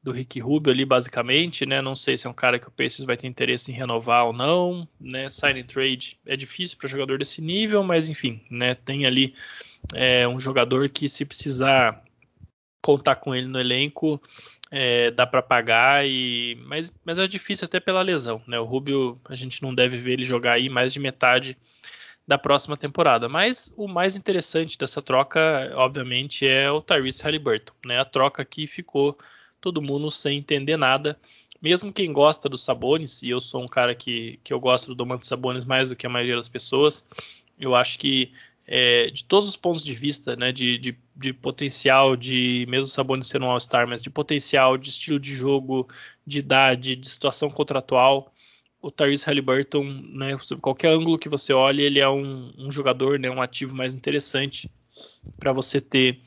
[0.00, 1.82] do Rick Rubio ali, basicamente, né?
[1.82, 4.32] Não sei se é um cara que o Pacers vai ter interesse em renovar ou
[4.32, 5.28] não, né?
[5.28, 8.74] Sign and trade é difícil para jogador desse nível, mas enfim, né?
[8.74, 9.34] Tem ali
[9.94, 12.02] é, um jogador que se precisar
[12.88, 14.18] contar com ele no elenco,
[14.70, 18.58] é, dá para pagar e mas, mas é difícil até pela lesão, né?
[18.58, 21.54] O Rubio a gente não deve ver ele jogar aí mais de metade
[22.26, 23.28] da próxima temporada.
[23.28, 28.00] Mas o mais interessante dessa troca, obviamente, é o Tyrese Halliburton, né?
[28.00, 29.18] A troca que ficou
[29.60, 31.18] todo mundo sem entender nada.
[31.60, 34.94] Mesmo quem gosta dos Sabones, e eu sou um cara que, que eu gosto do
[34.94, 37.06] Domantas Sabones mais do que a maioria das pessoas,
[37.60, 38.32] eu acho que
[38.70, 43.26] é, de todos os pontos de vista, né, de, de, de potencial, de mesmo Sabonis
[43.26, 45.88] ser um All-Star, mas de potencial, de estilo de jogo,
[46.26, 48.30] de idade, de situação contratual,
[48.82, 53.18] o Tyrese Halliburton, né, sob qualquer ângulo que você olhe, ele é um, um jogador,
[53.18, 54.70] né, um ativo mais interessante
[55.38, 56.20] para você ter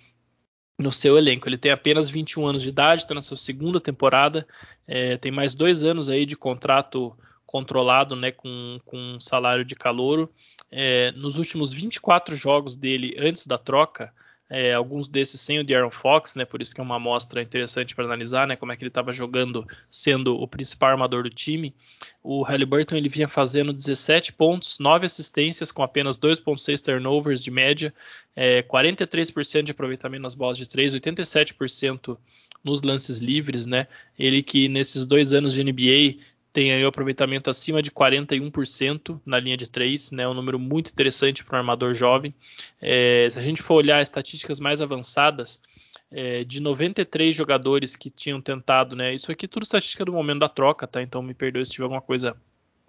[0.79, 1.47] no seu elenco.
[1.47, 4.47] Ele tem apenas 21 anos de idade, está na sua segunda temporada,
[4.87, 7.15] é, tem mais dois anos aí de contrato
[7.51, 10.31] controlado, né, com, com salário de calouro.
[10.71, 14.13] É, nos últimos 24 jogos dele antes da troca,
[14.49, 17.93] é, alguns desses sem o De'Aaron Fox, né, por isso que é uma amostra interessante
[17.93, 21.75] para analisar, né, como é que ele estava jogando sendo o principal armador do time.
[22.23, 27.93] O Halliburton ele vinha fazendo 17 pontos, 9 assistências com apenas 2.6 turnovers de média,
[28.33, 32.17] é, 43% de aproveitamento nas bolas de 3, 87%
[32.63, 33.87] nos lances livres, né?
[34.17, 36.21] Ele que nesses dois anos de NBA
[36.53, 40.91] tem aí o aproveitamento acima de 41% na linha de 3, né, um número muito
[40.91, 42.33] interessante para um armador jovem.
[42.81, 45.61] É, se a gente for olhar estatísticas mais avançadas,
[46.11, 50.49] é, de 93 jogadores que tinham tentado, né, isso aqui tudo estatística do momento da
[50.49, 51.01] troca, tá?
[51.01, 52.35] Então me perdoe se tiver alguma coisa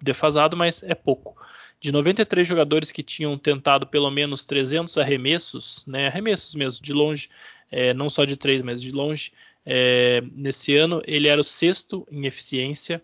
[0.01, 1.37] defasado, mas é pouco.
[1.79, 7.29] De 93 jogadores que tinham tentado pelo menos 300 arremessos, né, arremessos mesmo, de longe,
[7.71, 9.31] é, não só de 3, mas de longe,
[9.65, 13.01] é, nesse ano ele era o sexto em eficiência,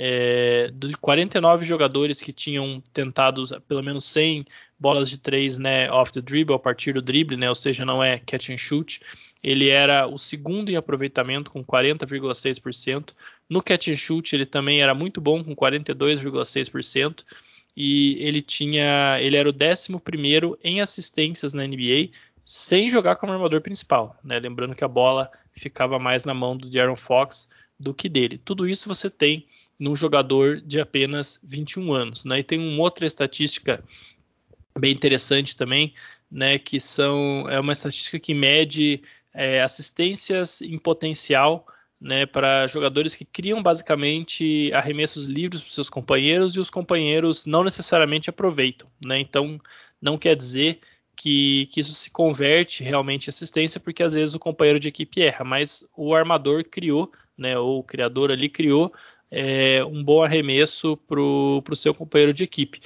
[0.00, 4.46] é, de 49 jogadores que tinham tentado pelo menos 100
[4.78, 8.00] bolas de três né, off the dribble, a partir do drible, né, ou seja, não
[8.00, 9.00] é catch and shoot,
[9.42, 13.10] ele era o segundo em aproveitamento com 40,6%.
[13.48, 17.24] No catch and shoot ele também era muito bom com 42,6%.
[17.76, 22.10] e ele tinha, ele era o 11 em assistências na NBA,
[22.44, 24.38] sem jogar como armador principal, né?
[24.38, 28.40] Lembrando que a bola ficava mais na mão do Aaron Fox do que dele.
[28.44, 29.46] Tudo isso você tem
[29.78, 32.40] num jogador de apenas 21 anos, né?
[32.40, 33.82] E tem uma outra estatística
[34.78, 35.94] bem interessante também,
[36.30, 36.58] né?
[36.58, 39.02] Que são é uma estatística que mede
[39.32, 41.66] é, assistências em potencial
[42.00, 47.64] né, para jogadores que criam basicamente arremessos livres para seus companheiros e os companheiros não
[47.64, 48.88] necessariamente aproveitam.
[49.04, 49.18] Né?
[49.18, 49.60] Então,
[50.00, 50.78] não quer dizer
[51.16, 55.20] que, que, isso se converte realmente em assistência, porque às vezes o companheiro de equipe
[55.20, 58.92] erra, mas o armador criou, né, ou o criador ali criou
[59.30, 62.80] é, um bom arremesso para o seu companheiro de equipe.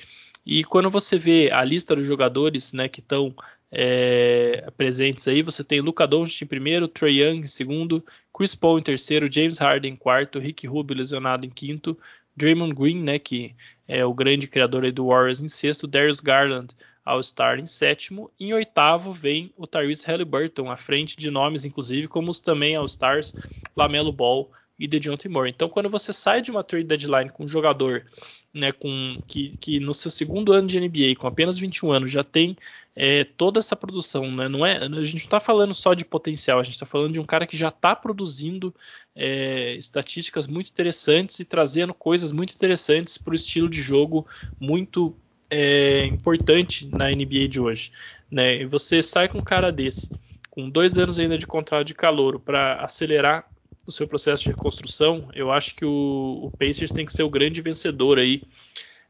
[0.45, 3.35] E quando você vê a lista dos jogadores né, que estão
[3.73, 5.43] é, presentes aí.
[5.43, 9.59] Você tem Luca Doncic em primeiro, Trey Young em segundo, Chris Paul em terceiro, James
[9.59, 11.99] Harden em quarto, Rick Rubio lesionado em quinto,
[12.37, 13.55] Draymond Green, né, que
[13.89, 16.75] é o grande criador do Warriors em sexto, Darius Garland
[17.05, 22.31] All-Star em sétimo, em oitavo vem o Tyrese Halliburton, à frente de nomes inclusive como
[22.31, 23.35] os também All-Stars
[23.75, 25.51] Lamelo Ball e DeJounte Murray.
[25.51, 28.05] Então, quando você sai de uma trade deadline com um jogador
[28.53, 32.23] né, com, que, que, no seu segundo ano de NBA, com apenas 21 anos, já
[32.23, 32.57] tem
[32.95, 36.61] é, toda essa produção, né, não é, a gente não está falando só de potencial,
[36.61, 38.75] a gente está falando de um cara que já está produzindo
[39.17, 44.27] é, estatísticas muito interessantes e trazendo coisas muito interessantes para o estilo de jogo
[44.61, 45.17] muito
[45.49, 47.93] é, importante na NBA de hoje.
[48.31, 48.63] Né?
[48.63, 50.11] E você sai com um cara desse,
[50.51, 53.47] com dois anos ainda de contrato de calor, para acelerar
[53.87, 57.31] o seu processo de reconstrução, eu acho que o, o Pacers tem que ser o
[57.31, 58.43] grande vencedor aí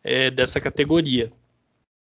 [0.02, 1.32] é, dessa categoria.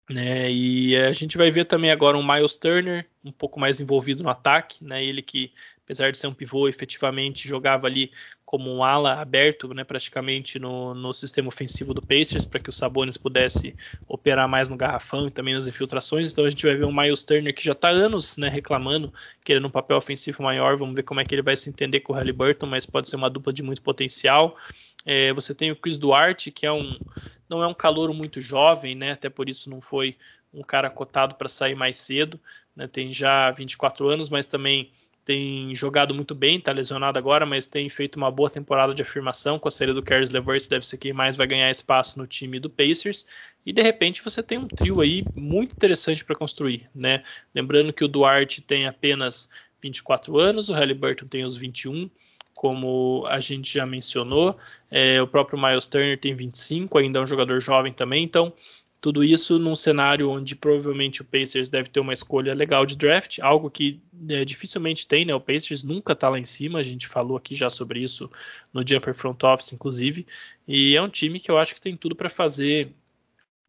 [0.10, 0.52] Né?
[0.52, 4.30] E a gente vai ver também agora um Miles Turner um pouco mais envolvido no
[4.30, 5.04] ataque, né?
[5.04, 5.54] Ele que,
[5.84, 8.12] apesar de ser um pivô, efetivamente jogava ali
[8.46, 9.84] como um ala aberto, né?
[9.84, 13.76] Praticamente no, no sistema ofensivo do Pacers para que o Sabonis pudesse
[14.08, 16.32] operar mais no garrafão e também nas infiltrações.
[16.32, 18.50] Então a gente vai ver um Miles Turner que já está anos, né?
[18.50, 19.12] Reclamando,
[19.44, 20.78] querendo um papel ofensivo maior.
[20.78, 23.16] Vamos ver como é que ele vai se entender com o Halliburton, mas pode ser
[23.16, 24.56] uma dupla de muito potencial.
[25.06, 26.92] É, você tem o Chris Duarte, que é um
[27.50, 29.12] não é um calouro muito jovem, né?
[29.12, 30.16] Até por isso não foi
[30.54, 32.40] um cara cotado para sair mais cedo,
[32.76, 32.88] né?
[32.88, 34.92] Tem já 24 anos, mas também
[35.26, 39.58] tem jogado muito bem, está lesionado agora, mas tem feito uma boa temporada de afirmação
[39.58, 42.60] com a série do Caris LeVert, deve ser quem mais vai ganhar espaço no time
[42.60, 43.26] do Pacers.
[43.66, 47.24] E de repente você tem um trio aí muito interessante para construir, né?
[47.56, 49.50] Lembrando que o Duarte tem apenas
[49.82, 52.10] 24 anos, o Halliburton tem os 21
[52.54, 54.58] como a gente já mencionou.
[54.90, 58.54] É, o próprio Miles Turner tem 25, ainda é um jogador jovem também, então
[59.04, 63.38] tudo isso num cenário onde provavelmente o Pacers deve ter uma escolha legal de draft,
[63.40, 65.36] algo que é, dificilmente tem, né?
[65.36, 68.32] O Pacers nunca tá lá em cima, a gente falou aqui já sobre isso
[68.72, 70.26] no Jumper Front Office, inclusive,
[70.66, 72.94] e é um time que eu acho que tem tudo para fazer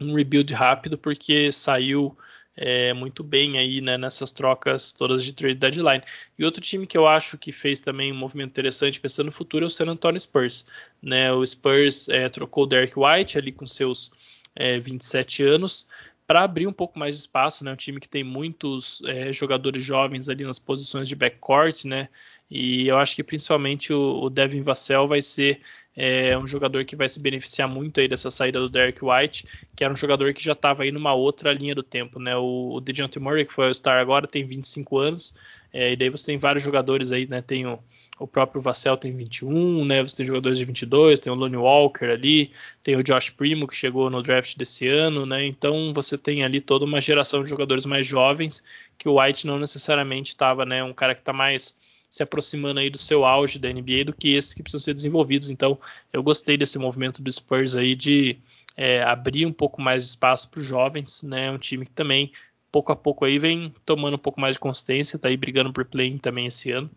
[0.01, 2.17] um rebuild rápido, porque saiu
[2.57, 6.05] é, muito bem aí né, nessas trocas todas de trade deadline.
[6.39, 9.65] E outro time que eu acho que fez também um movimento interessante pensando no futuro
[9.65, 10.69] é o San Antonio Spurs.
[11.03, 11.33] Né?
[11.33, 14.13] O Spurs é, trocou o Derek White ali com seus
[14.55, 15.89] é, 27 anos
[16.27, 17.73] para abrir um pouco mais de espaço, né?
[17.73, 22.09] Um time que tem muitos é, jogadores jovens ali nas posições de backcourt, né?
[22.51, 25.61] E eu acho que principalmente o, o Devin Vassell vai ser
[25.97, 29.47] é um jogador que vai se beneficiar muito aí dessa saída do Derek White,
[29.77, 32.37] que era um jogador que já estava aí numa outra linha do tempo, né?
[32.37, 35.35] O, o DeJounte Murray, que foi o Star agora, tem 25 anos,
[35.73, 37.41] é, e daí você tem vários jogadores aí, né?
[37.43, 37.79] Tem o,
[38.19, 40.03] o próprio Vassell tem 21, né?
[40.03, 42.53] Você tem jogadores de 22, tem o Lonnie Walker ali,
[42.83, 45.45] tem o Josh Primo que chegou no draft desse ano, né?
[45.47, 48.63] Então você tem ali toda uma geração de jogadores mais jovens
[48.97, 50.83] que o White não necessariamente estava, né?
[50.85, 51.77] Um cara que está mais
[52.09, 55.51] se aproximando aí do seu auge da NBA do que esses que precisam ser desenvolvidos.
[55.51, 55.77] Então,
[56.13, 58.39] eu gostei desse movimento do Spurs aí de
[58.77, 61.51] é, abrir um pouco mais de espaço para os jovens, né?
[61.51, 62.31] Um time que também
[62.75, 65.85] pouco a pouco aí vem tomando um pouco mais de consistência, tá aí brigando por
[65.85, 66.91] play também esse ano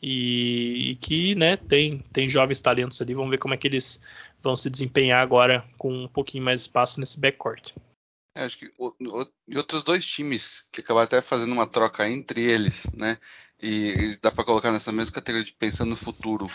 [0.00, 3.14] e, e, que, né, tem tem jovens talentos ali.
[3.14, 4.00] Vamos ver como é que eles
[4.40, 7.72] vão se desempenhar agora com um pouquinho mais espaço nesse backcourt.
[8.36, 12.08] É, acho que o, o, e outros dois times que acabaram até fazendo uma troca
[12.08, 13.18] entre eles, né?
[13.60, 16.46] E, e dá para colocar nessa mesma categoria de pensando no futuro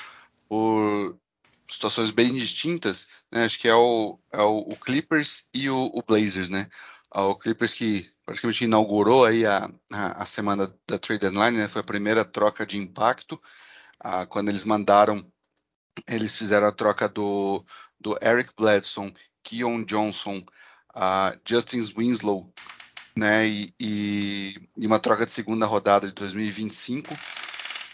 [0.48, 1.18] por
[1.70, 3.44] situações bem distintas, né?
[3.44, 6.70] Acho que é o, é o, o Clippers e o, o, Blazers, né?
[7.12, 11.68] Ah, o Clippers que praticamente inaugurou aí a, a, a semana da trade deadline, né?
[11.68, 13.42] Foi a primeira troca de impacto.
[14.00, 15.26] Ah, quando eles mandaram,
[16.08, 17.66] eles fizeram a troca do,
[18.00, 19.12] do Eric Bledson,
[19.42, 20.44] Keon Johnson,
[20.96, 22.54] uh, Justin Winslow,
[23.16, 27.18] né, e, e, e, uma troca de segunda rodada de 2025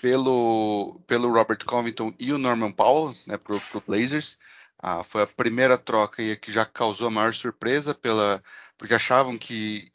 [0.02, 4.38] pelo, pelo Robert Covington e o Norman Powell, né, para o Blazers.
[4.78, 8.44] Ah, foi a primeira troca e que já causou a maior surpresa pela,
[8.78, 9.92] porque achavam que,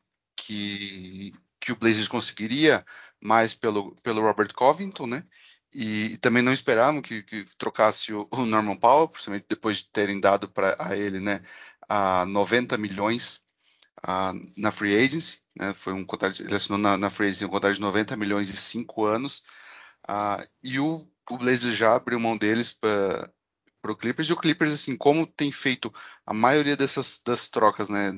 [0.51, 2.84] que, que o Blazers conseguiria
[3.20, 5.24] mais pelo, pelo Robert Covington, né?
[5.72, 9.90] E, e também não esperavam que, que trocasse o, o, Norman Powell, principalmente depois de
[9.90, 11.40] terem dado para a ele, né,
[11.88, 13.44] a 90 milhões
[14.03, 15.72] a, na free agency, né?
[15.74, 18.57] Foi um contrato, ele assinou na, na free agency um contrato de 90 milhões e
[18.57, 19.44] 5 anos.
[20.09, 23.30] Uh, e o, o Blazers já abriu mão deles para
[23.84, 24.28] o Clippers.
[24.28, 25.94] E o Clippers, assim, como tem feito
[26.26, 28.12] a maioria dessas das trocas, né,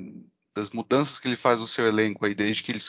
[0.55, 2.89] das mudanças que ele faz no seu elenco aí, desde que eles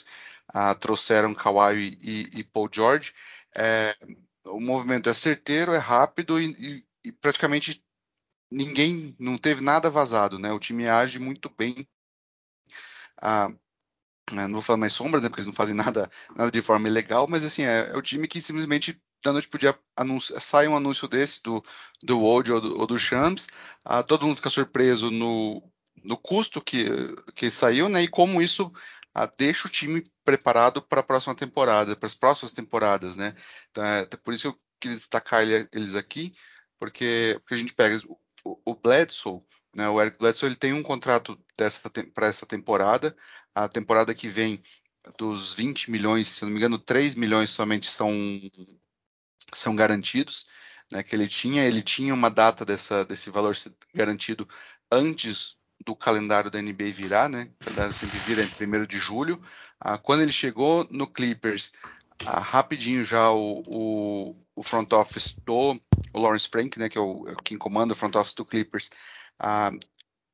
[0.55, 3.13] uh, trouxeram Kawhi e, e Paul George,
[3.55, 3.95] é,
[4.45, 7.83] o movimento é certeiro, é rápido e, e, e, praticamente
[8.51, 10.51] ninguém, não teve nada vazado, né?
[10.51, 11.87] O time age muito bem.
[13.21, 13.57] Uh,
[14.31, 17.27] não vou falar mais sombras, né, porque eles não fazem nada, nada de forma ilegal,
[17.27, 21.07] mas assim, é, é o time que simplesmente da noite podia anunciar, sai um anúncio
[21.07, 21.63] desse do,
[22.03, 23.47] do Old ou do, ou do Shams,
[23.83, 25.63] ah, todo mundo fica surpreso no,
[26.03, 26.85] no custo que,
[27.35, 28.71] que saiu, né, e como isso
[29.13, 33.33] ah, deixa o time preparado para a próxima temporada, para as próximas temporadas, né,
[33.69, 36.33] então, é, por isso que eu queria destacar eles aqui,
[36.77, 38.01] porque, porque a gente pega
[38.43, 39.41] o, o Bledsoe,
[39.75, 41.39] né, o Eric Bledsoe ele tem um contrato
[42.13, 43.15] para essa temporada.
[43.55, 44.61] A temporada que vem,
[45.17, 48.11] dos 20 milhões, se não me engano, 3 milhões somente são,
[49.53, 50.45] são garantidos.
[50.91, 53.55] Né, que ele tinha, ele tinha uma data dessa, desse valor
[53.95, 54.47] garantido
[54.91, 57.49] antes do calendário da NBA virar, né?
[57.61, 59.41] O calendário sempre vira em 1 de julho.
[59.79, 61.73] Ah, quando ele chegou no Clippers,
[62.25, 65.77] ah, rapidinho já o, o, o, front office do
[66.13, 68.89] o Lawrence Frank, né, que é o é quem comanda o front office do Clippers,
[69.39, 69.71] ah,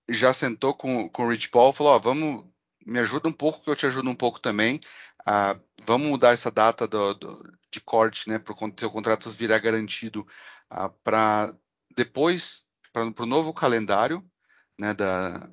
[0.10, 2.46] já sentou com, com o Rich Paul, falou, ó, vamos,
[2.86, 4.80] me ajuda um pouco que eu te ajudo um pouco também,
[5.26, 9.60] ah, vamos mudar essa data do, do, de corte, né, para o seu contrato virar
[9.60, 10.28] garantido
[10.70, 11.54] ah, para
[11.96, 14.24] depois, para o novo calendário,
[14.80, 15.50] né, da,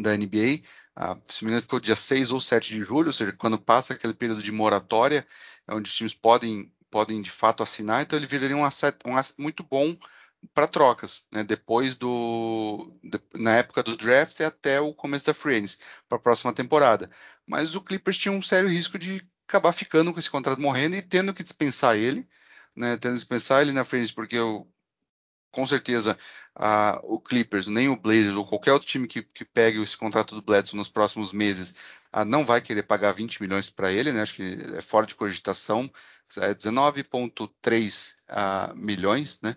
[0.00, 0.62] da NBA,
[0.96, 3.94] ah, se me engano ficou dia 6 ou 7 de julho, ou seja, quando passa
[3.94, 5.26] aquele período de moratória,
[5.66, 9.16] é onde os times podem, podem de fato assinar, então ele viraria um asset, um
[9.16, 9.96] asset muito bom
[10.54, 11.44] para trocas, né?
[11.44, 15.78] depois do de, na época do draft até o começo da free agency
[16.08, 17.10] para a próxima temporada.
[17.46, 21.02] Mas o Clippers tinha um sério risco de acabar ficando com esse contrato morrendo e
[21.02, 22.26] tendo que dispensar ele,
[22.74, 22.96] né?
[22.96, 24.66] Tendo que dispensar ele na frente porque eu
[25.50, 26.16] com certeza
[27.04, 30.42] o Clippers, nem o Blazers ou qualquer outro time que, que pegue esse contrato do
[30.42, 31.74] Bledsoe nos próximos meses
[32.26, 34.22] não vai querer pagar 20 milhões para ele, né?
[34.22, 35.90] Acho que é fora de cogitação,
[36.38, 39.56] é 19,3 uh, milhões, né?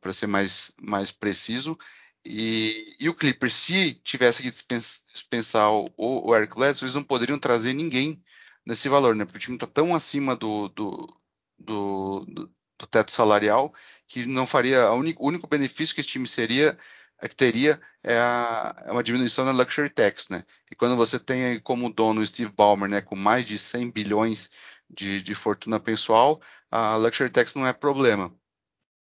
[0.00, 1.78] para ser mais, mais preciso.
[2.24, 7.38] E, e, o Clippers, se tivesse que dispensar o, o Eric Bledsoe, eles não poderiam
[7.38, 8.22] trazer ninguém
[8.64, 9.24] nesse valor, né?
[9.24, 11.20] Porque o time está tão acima do, do,
[11.58, 13.72] do, do, teto salarial
[14.12, 14.90] que não faria.
[14.92, 16.78] O único, benefício que esse time seria
[17.18, 20.44] é que teria é, a, é, uma diminuição na luxury tax, né?
[20.70, 24.50] E quando você tem como dono Steve Ballmer, né, com mais de 100 bilhões
[24.90, 26.40] de, de fortuna pessoal,
[26.70, 28.34] a luxury tax não é problema.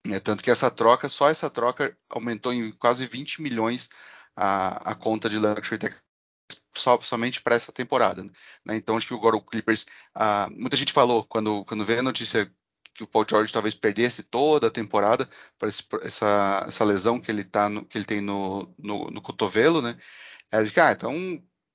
[0.06, 3.90] É, tanto que essa troca, só essa troca aumentou em quase 20 milhões
[4.36, 5.96] a, a conta de Luxury Tech
[6.76, 8.24] só, somente para essa temporada.
[8.66, 8.76] Né?
[8.76, 9.86] Então, acho que agora o Clippers.
[10.14, 12.52] Ah, muita gente falou, quando, quando veio a notícia
[12.96, 15.30] que o Paul George talvez perdesse toda a temporada
[15.60, 19.22] por esse, essa, essa lesão que ele, tá no, que ele tem no, no, no
[19.22, 19.98] cotovelo, né?
[20.52, 21.14] Era de que, ah, então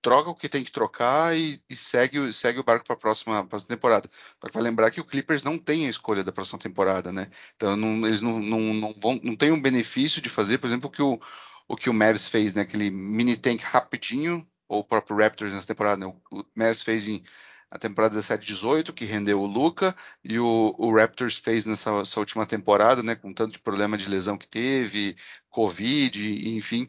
[0.03, 3.47] troca o que tem que trocar e, e segue, segue o barco para a próxima,
[3.47, 4.09] próxima temporada.
[4.53, 7.29] Vai lembrar que o Clippers não tem a escolha da próxima temporada, né?
[7.55, 10.89] Então não, eles não, não, não, vão, não têm um benefício de fazer, por exemplo,
[10.89, 11.21] o que o,
[11.69, 12.63] o que o Mavs fez, né?
[12.63, 16.07] Aquele mini tank rapidinho, ou o próprio Raptors nessa temporada, né?
[16.07, 17.23] O, o Mavs fez em
[17.71, 19.95] a temporada 17-18, que rendeu o Luca,
[20.25, 24.37] e o, o Raptors fez nessa última temporada, né, com tanto de problema de lesão
[24.37, 25.17] que teve,
[25.49, 26.89] Covid, enfim,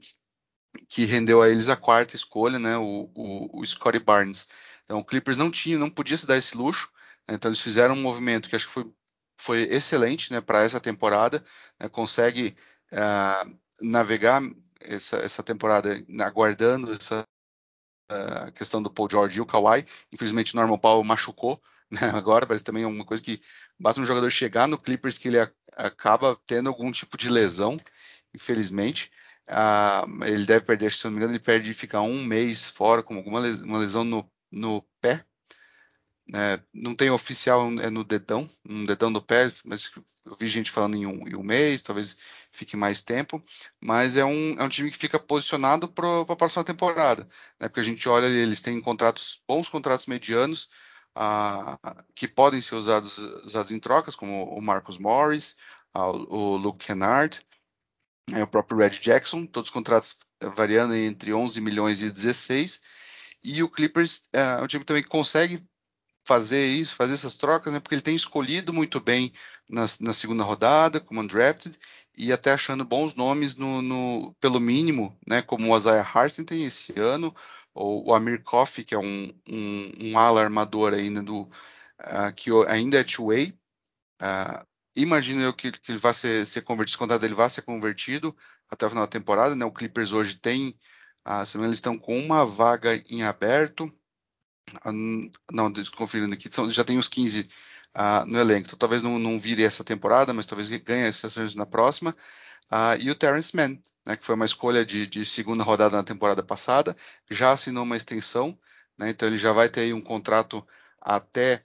[0.89, 4.47] que rendeu a eles a quarta escolha, né, o, o, o Scottie Barnes.
[4.83, 6.89] Então o Clippers não tinha, não podia se dar esse luxo,
[7.27, 8.91] né, então eles fizeram um movimento que acho que foi,
[9.37, 11.43] foi excelente né, para essa temporada,
[11.79, 12.55] né, consegue
[12.91, 14.41] uh, navegar
[14.79, 17.23] essa, essa temporada aguardando essa
[18.11, 19.85] uh, questão do Paul George e o Kawhi.
[20.11, 23.41] Infelizmente Norman Powell machucou né, agora, parece também uma coisa que
[23.79, 27.77] basta um jogador chegar no Clippers que ele a, acaba tendo algum tipo de lesão,
[28.33, 29.11] infelizmente.
[29.47, 33.15] Ah, ele deve perder, se não me engano, ele perde ficar um mês fora com
[33.15, 35.25] alguma lesão, lesão no, no pé.
[36.33, 39.91] É, não tem oficial, é no dedão, um dedão do pé, mas
[40.25, 42.17] eu vi gente falando em um, em um mês, talvez
[42.51, 43.43] fique mais tempo.
[43.81, 47.27] Mas é um, é um time que fica posicionado para a próxima temporada,
[47.59, 47.67] né?
[47.67, 50.69] porque a gente olha, eles têm contratos, bons contratos medianos,
[51.15, 51.77] ah,
[52.15, 55.57] que podem ser usados, usados em trocas, como o Marcus Morris,
[55.93, 57.39] ah, o Luke Kennard,
[58.31, 60.17] é o próprio Red Jackson, todos os contratos
[60.55, 62.81] variando entre 11 milhões e 16.
[63.43, 65.65] E o Clippers é um time também que consegue
[66.25, 67.79] fazer isso, fazer essas trocas, né?
[67.79, 69.33] Porque ele tem escolhido muito bem
[69.69, 71.77] na, na segunda rodada, como undrafted,
[72.17, 75.41] e até achando bons nomes no, no, pelo mínimo, né?
[75.41, 77.33] Como o Isaiah Hartenstein esse ano,
[77.73, 81.43] ou o Amir Coffey, que é um, um, um ala armador ainda do
[82.01, 83.57] uh, que ainda é two-way.
[84.21, 84.65] Uh,
[84.95, 88.35] imagino eu que, que ele vai ser, ser convertido, esse contrato dele vai ser convertido
[88.69, 89.65] até o final da temporada, né?
[89.65, 90.77] O Clippers hoje tem,
[91.27, 93.91] uh, eles estão com uma vaga em aberto,
[95.51, 97.47] não, conferindo aqui, são, já tem os 15
[97.95, 98.67] uh, no elenco.
[98.67, 102.15] Então, talvez não, não vire essa temporada, mas talvez ganhe essas na próxima.
[102.71, 106.03] Uh, e o Terrence Mann, né, que foi uma escolha de, de, segunda rodada na
[106.03, 106.95] temporada passada,
[107.29, 108.57] já assinou uma extensão,
[108.97, 110.65] né, então ele já vai ter um contrato
[110.99, 111.61] até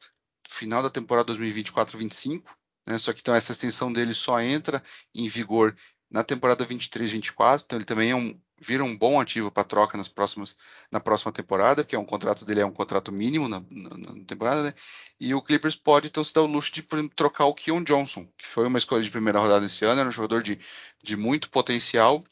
[0.48, 2.42] final da temporada 2024-25.
[2.88, 4.82] Né, só que então essa extensão dele só entra
[5.14, 5.76] em vigor
[6.10, 10.08] na temporada 23-24, então ele também é um, vira um bom ativo para troca nas
[10.08, 10.56] próximas,
[10.90, 14.24] na próxima temporada, que é um contrato dele é um contrato mínimo na, na, na
[14.24, 14.74] temporada, né?
[15.20, 18.26] E o Clippers pode então se dar o luxo de exemplo, trocar o Keon Johnson,
[18.38, 20.58] que foi uma escolha de primeira rodada esse ano, era um jogador de,
[21.02, 22.22] de muito potencial,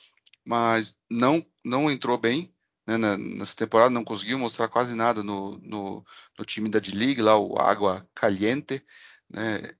[0.44, 2.54] mas não não entrou bem
[2.86, 6.04] né, nessa temporada, não conseguiu mostrar quase nada no, no,
[6.38, 8.84] no time da D-League, lá o Água Caliente,
[9.28, 9.74] né?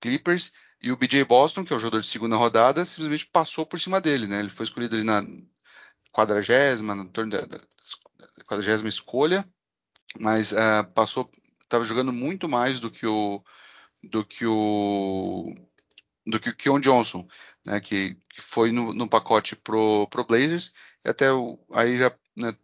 [0.00, 3.80] Clippers, e o BJ Boston, que é o jogador de segunda rodada, simplesmente passou por
[3.80, 4.40] cima dele, né?
[4.40, 5.24] Ele foi escolhido ali na
[6.12, 7.46] quadragésima, no torno da,
[8.46, 9.48] quadragésima escolha,
[10.18, 11.30] mas uh, passou,
[11.62, 13.42] estava jogando muito mais do que o
[14.02, 15.54] do que o
[16.26, 17.26] do que o Keon Johnson,
[17.66, 20.72] né, que, que foi no, no, pacote pro, pro Blazers,
[21.04, 22.54] e até o, aí já né,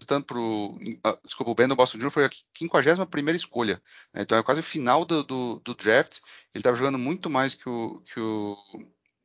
[0.00, 2.10] transitando pro, uh, desculpa, o Brandon Boston Jr.
[2.10, 3.80] foi a 51 primeira escolha,
[4.14, 6.20] né, então é quase o final do, do, do draft,
[6.54, 8.56] ele estava jogando muito mais que o, que o,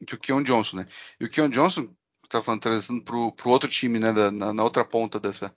[0.06, 0.86] que o Keon Johnson, né,
[1.20, 1.90] e o Keon Johnson,
[2.24, 5.56] estava falando, trazendo para o outro time, né, da, na, na, outra ponta dessa,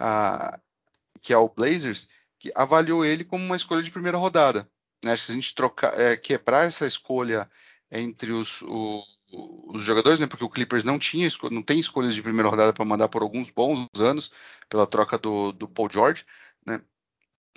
[0.00, 0.60] uh,
[1.20, 2.08] que é o Blazers,
[2.38, 4.68] que avaliou ele como uma escolha de primeira rodada.
[5.04, 5.12] Né?
[5.12, 7.48] Acho que a gente trocar, é, quebrar essa escolha
[7.90, 9.02] entre os, o,
[9.68, 10.26] os jogadores, né?
[10.26, 13.50] Porque o Clippers não tinha, não tem escolhas de primeira rodada para mandar por alguns
[13.50, 14.32] bons anos
[14.68, 16.24] pela troca do, do Paul George,
[16.66, 16.80] né?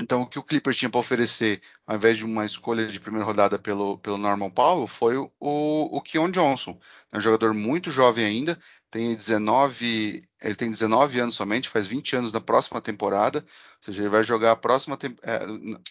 [0.02, 3.26] Então, o que o Clippers tinha para oferecer, ao invés de uma escolha de primeira
[3.26, 6.80] rodada pelo, pelo Norman Powell, foi o, o Keon Johnson.
[7.12, 8.58] É um jogador muito jovem ainda,
[8.90, 14.02] tem 19, ele tem 19 anos somente, faz 20 anos na próxima temporada, ou seja,
[14.02, 15.46] ele vai jogar a próxima, é,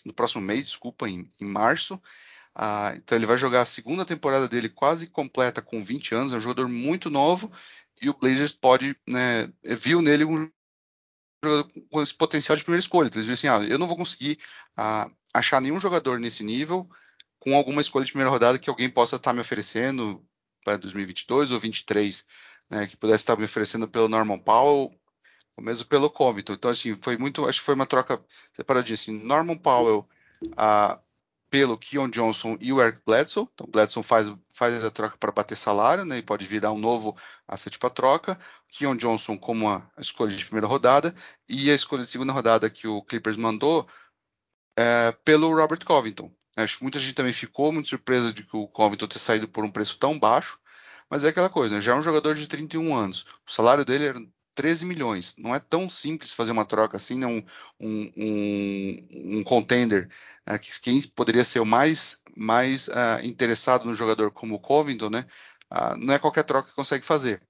[0.04, 2.00] no próximo mês, desculpa, em, em março.
[2.54, 6.36] Ah, então, ele vai jogar a segunda temporada dele quase completa com 20 anos, é
[6.36, 7.52] um jogador muito novo,
[8.00, 10.50] e o Blazers pode, né, viu nele um
[11.90, 13.06] com esse potencial de primeira escolha.
[13.06, 14.38] Então, eles dizem assim, ah, eu não vou conseguir
[14.76, 16.88] ah, achar nenhum jogador nesse nível
[17.38, 20.24] com alguma escolha de primeira rodada que alguém possa estar me oferecendo
[20.64, 22.26] para 2022 ou 2023,
[22.70, 24.90] né, que pudesse estar me oferecendo pelo Norman Powell
[25.56, 26.54] ou mesmo pelo Covington.
[26.54, 28.22] Então, assim, foi muito, acho que foi uma troca
[28.52, 30.08] separadinha, assim, Norman Powell,
[30.56, 31.00] ah,
[31.50, 33.48] pelo Keon Johnson e o Eric Bledsoe.
[33.54, 37.16] Então, Bledsoe faz, faz a troca para bater salário, né, e pode virar um novo
[37.46, 38.38] asset para troca.
[38.70, 41.14] Keon Johnson como a escolha de primeira rodada
[41.48, 43.88] e a escolha de segunda rodada que o Clippers mandou
[44.76, 46.30] é, pelo Robert Covington.
[46.56, 49.64] Acho que muita gente também ficou muito surpresa de que o Covington ter saído por
[49.64, 50.58] um preço tão baixo,
[51.08, 51.80] mas é aquela coisa, né?
[51.80, 53.24] já é um jogador de 31 anos.
[53.46, 54.20] O salário dele era
[54.58, 55.36] 13 milhões.
[55.38, 57.28] Não é tão simples fazer uma troca assim, né?
[57.28, 57.44] um,
[57.78, 60.10] um, um, um contender
[60.44, 60.58] né?
[60.58, 65.24] que quem poderia ser o mais, mais uh, interessado no jogador como o Covington, né?
[65.72, 67.40] Uh, não é qualquer troca que consegue fazer.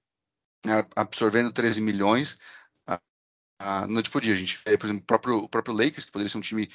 [0.67, 2.39] Uh, absorvendo 13 milhões,
[2.87, 4.35] uh, noite por dia.
[4.35, 6.67] A gente por exemplo, o próprio, o próprio Lakers, que poderia ser um time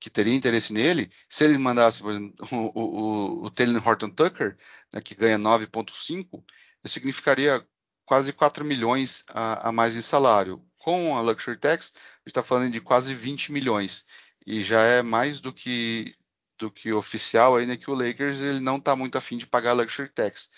[0.00, 2.34] que teria interesse nele, se eles mandassem, por exemplo,
[2.74, 4.58] o, o, o Taylor Horton Tucker,
[4.92, 6.42] né, que ganha 9,5,
[6.84, 7.64] isso significaria
[8.04, 10.64] quase 4 milhões a, a mais em salário.
[10.78, 14.06] Com a Luxury Tax, a gente está falando de quase 20 milhões.
[14.46, 16.14] E já é mais do que
[16.58, 19.70] do que oficial aí, né, que o Lakers ele não está muito afim de pagar
[19.70, 20.50] a Luxury Tax.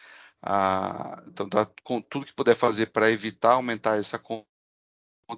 [0.43, 4.47] Ah, então tá com tudo que puder fazer para evitar aumentar essa conta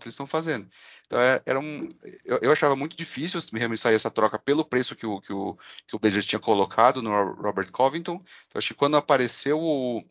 [0.02, 0.68] eles estão fazendo.
[1.06, 1.88] Então é, era um,
[2.24, 5.56] eu, eu, achava muito difícil realmente sair essa troca pelo preço que o, que o,
[5.86, 8.16] que o Blazers tinha colocado no Robert Covington.
[8.48, 10.04] Então acho que quando apareceu o,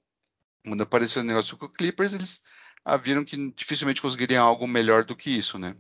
[0.66, 2.44] quando apareceu o negócio com o Clippers, eles
[2.84, 5.76] ah, viram que dificilmente conseguiriam algo melhor do que isso, né?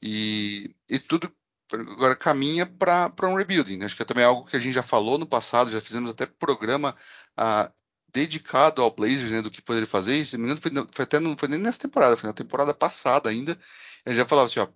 [0.00, 1.32] E, e tudo
[1.72, 3.78] agora caminha para um rebuilding.
[3.78, 3.86] Né?
[3.86, 6.26] Acho que é também algo que a gente já falou no passado, já fizemos até
[6.26, 6.94] programa
[7.36, 7.70] ah,
[8.12, 10.24] dedicado ao Blazers, né, do que poderia fazer.
[10.24, 13.58] Se não foi, foi, até não foi nem nessa temporada, foi na temporada passada ainda.
[14.06, 14.68] Gente já falava assim, ó,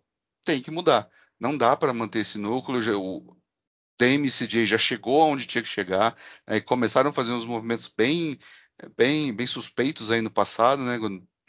[0.45, 1.09] tem que mudar.
[1.39, 2.83] Não dá para manter esse núcleo.
[2.83, 3.37] Já, o,
[3.99, 6.15] Dame CJ já chegou onde tinha que chegar,
[6.47, 8.39] né, começaram a fazer uns movimentos bem
[8.97, 10.98] bem, bem suspeitos aí no passado, né?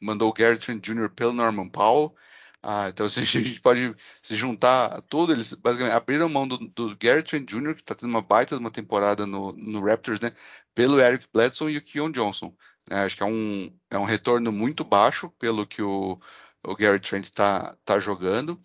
[0.01, 1.09] Mandou o Gary Trent Jr.
[1.09, 2.15] pelo Norman Powell.
[2.61, 5.31] Ah, então a gente pode se juntar tudo.
[5.31, 8.61] Eles basicamente abriram mão do, do Gary Trent Jr., que está tendo uma baita de
[8.61, 10.31] uma temporada no, no, Raptors, né?
[10.75, 12.55] Pelo Eric Bledsoe e o Keon Johnson.
[12.89, 16.19] É, acho que é um, é um retorno muito baixo pelo que o,
[16.63, 18.61] o Gary Trent está tá jogando.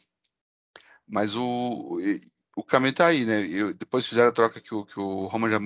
[1.06, 1.98] Mas o,
[2.57, 3.47] o caminho está aí, né?
[3.47, 5.59] Eu, depois fizeram a troca que o, que o Roman já,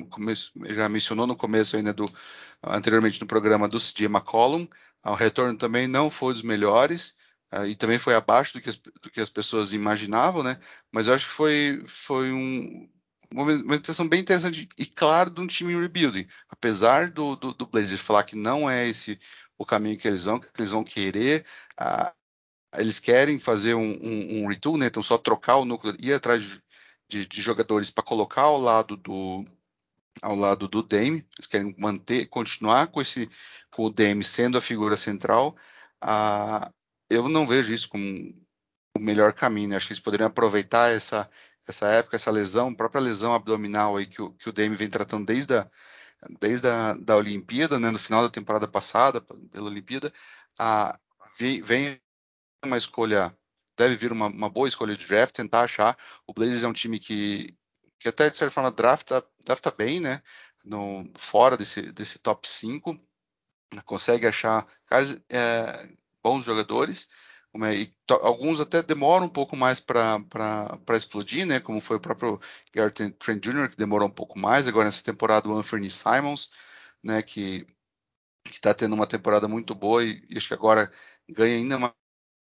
[0.74, 2.04] já mencionou no começo ainda do
[2.62, 4.66] anteriormente no programa do CJ McCollum.
[5.04, 7.16] O retorno também não foi dos melhores
[7.52, 10.58] uh, e também foi abaixo do que, as, do que as pessoas imaginavam, né?
[10.92, 12.88] Mas eu acho que foi, foi um,
[13.30, 16.26] uma movimentação bem interessante e claro de um time em rebuilding.
[16.50, 19.18] Apesar do, do, do Blazers falar que não é esse
[19.58, 21.44] o caminho que eles vão, que eles vão querer,
[21.80, 22.12] uh,
[22.78, 24.86] eles querem fazer um, um, um, retool, né?
[24.86, 26.62] Então só trocar o núcleo, ir atrás de,
[27.08, 29.44] de, de jogadores para colocar ao lado do
[30.22, 33.28] ao lado do Dame, eles querem manter, continuar com esse
[33.70, 35.54] com o Dame sendo a figura central.
[36.02, 36.72] Uh,
[37.10, 38.34] eu não vejo isso como
[38.96, 39.70] o melhor caminho.
[39.70, 39.76] Né?
[39.76, 41.28] Acho que eles poderiam aproveitar essa
[41.68, 45.26] essa época, essa lesão, própria lesão abdominal aí que o, que o Dame vem tratando
[45.26, 45.68] desde a,
[46.40, 50.12] desde a da Olimpíada, né, no final da temporada passada, pela Olimpíada,
[50.58, 50.98] a,
[51.38, 52.00] vem, vem
[52.64, 53.36] uma escolha,
[53.76, 55.96] deve vir uma, uma, boa escolha de draft, tentar achar.
[56.26, 57.56] O Blazers é um time que,
[57.98, 60.22] que até de certa forma drafta, drafta bem, né,
[60.64, 62.96] no, fora desse, desse top 5,
[63.84, 65.88] consegue achar caras, é,
[66.22, 67.08] bons jogadores,
[67.64, 70.18] é, alguns até demoram um pouco mais para
[70.90, 71.60] explodir, né?
[71.60, 72.40] Como foi o próprio
[72.72, 74.68] Garrett Trent Jr., que demorou um pouco mais.
[74.68, 76.50] Agora, nessa temporada, o Anthony Simons,
[77.02, 77.22] né?
[77.22, 77.66] Que
[78.50, 80.90] está tendo uma temporada muito boa e, e, acho que agora
[81.28, 81.78] ganha ainda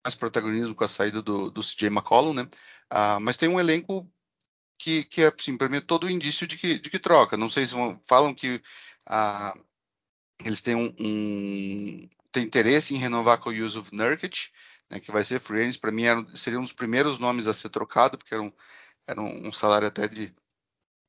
[0.08, 2.48] mais, protagonismo com a saída do, do CJ McCollum, né?
[2.90, 4.10] Ah, mas tem um elenco
[4.78, 7.36] que, que é, assim, para mim, todo indício de que, de que troca.
[7.36, 8.62] Não sei se vão, falam que
[9.06, 9.54] ah,
[10.44, 14.50] eles têm um, um tem interesse em renovar com o Yusuf Nurkic,
[14.90, 17.54] né, que vai ser free agent, para mim era, seria um dos primeiros nomes a
[17.54, 18.52] ser trocado, porque era um,
[19.06, 20.32] era um salário até de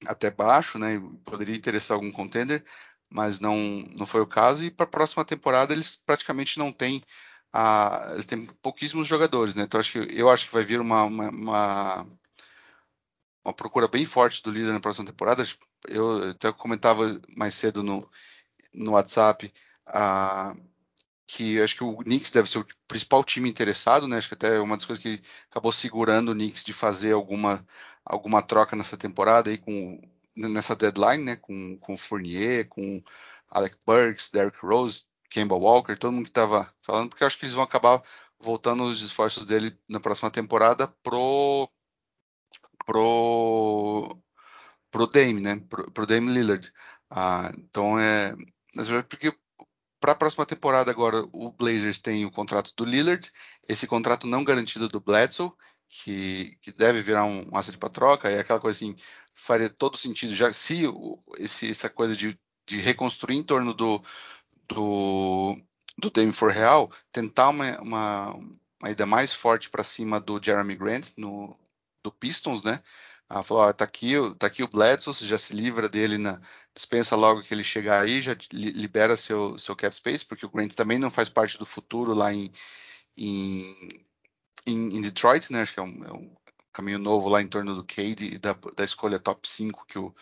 [0.06, 2.64] até baixo, né, poderia interessar algum contender,
[3.10, 3.58] mas não
[3.96, 7.04] não foi o caso e para a próxima temporada eles praticamente não têm
[7.54, 9.64] a, eles têm pouquíssimos jogadores, né?
[9.64, 12.08] Então acho que eu acho que vai vir uma, uma, uma,
[13.44, 15.44] uma procura bem forte do líder na próxima temporada.
[15.88, 18.08] Eu até comentava mais cedo no,
[18.74, 19.52] no WhatsApp
[19.88, 20.56] a,
[21.28, 24.18] que acho que o Knicks deve ser o principal time interessado, né?
[24.18, 27.66] Acho que até é uma das coisas que acabou segurando o Knicks de fazer alguma,
[28.06, 30.02] alguma troca nessa temporada aí com
[30.36, 31.36] nessa deadline, né?
[31.36, 33.04] Com, com Fournier, com
[33.50, 37.56] Alec Burks, Derrick Rose, Kemba Walker, todo mundo que estava falando, porque acho que eles
[37.56, 38.02] vão acabar
[38.40, 41.70] voltando os esforços dele na próxima temporada pro
[42.86, 44.18] pro
[44.92, 45.58] pro Dame, né?
[45.70, 46.72] Pro, pro Dame Lillard.
[47.10, 48.36] Ah, então é
[49.10, 49.34] porque
[50.00, 53.32] para a próxima temporada agora, o Blazers tem o contrato do Lillard,
[53.68, 55.52] esse contrato não garantido do Bledsoe,
[55.90, 58.96] que, que deve virar um, um asset para troca, é aquela coisa assim,
[59.34, 60.84] faria todo sentido, já se
[61.38, 64.02] esse, essa coisa de, de reconstruir em torno do,
[64.70, 65.58] do,
[65.98, 68.34] do Dame for Real, tentar uma, uma,
[68.80, 71.58] uma ida mais forte para cima do Jeremy Grant no,
[72.04, 72.82] do Pistons, né?
[73.30, 76.41] Ela falou, ó, tá aqui, tá aqui o Bledsoe, você já se livra dele, na,
[76.74, 80.74] dispensa logo que ele chegar aí, já libera seu, seu cap space, porque o Grant
[80.74, 82.52] também não faz parte do futuro lá em,
[83.16, 83.88] em,
[84.66, 85.62] em Detroit, né?
[85.62, 86.36] Acho que é um, é um,
[86.74, 90.16] caminho novo lá em torno do Cade e da, da escolha top 5 que o,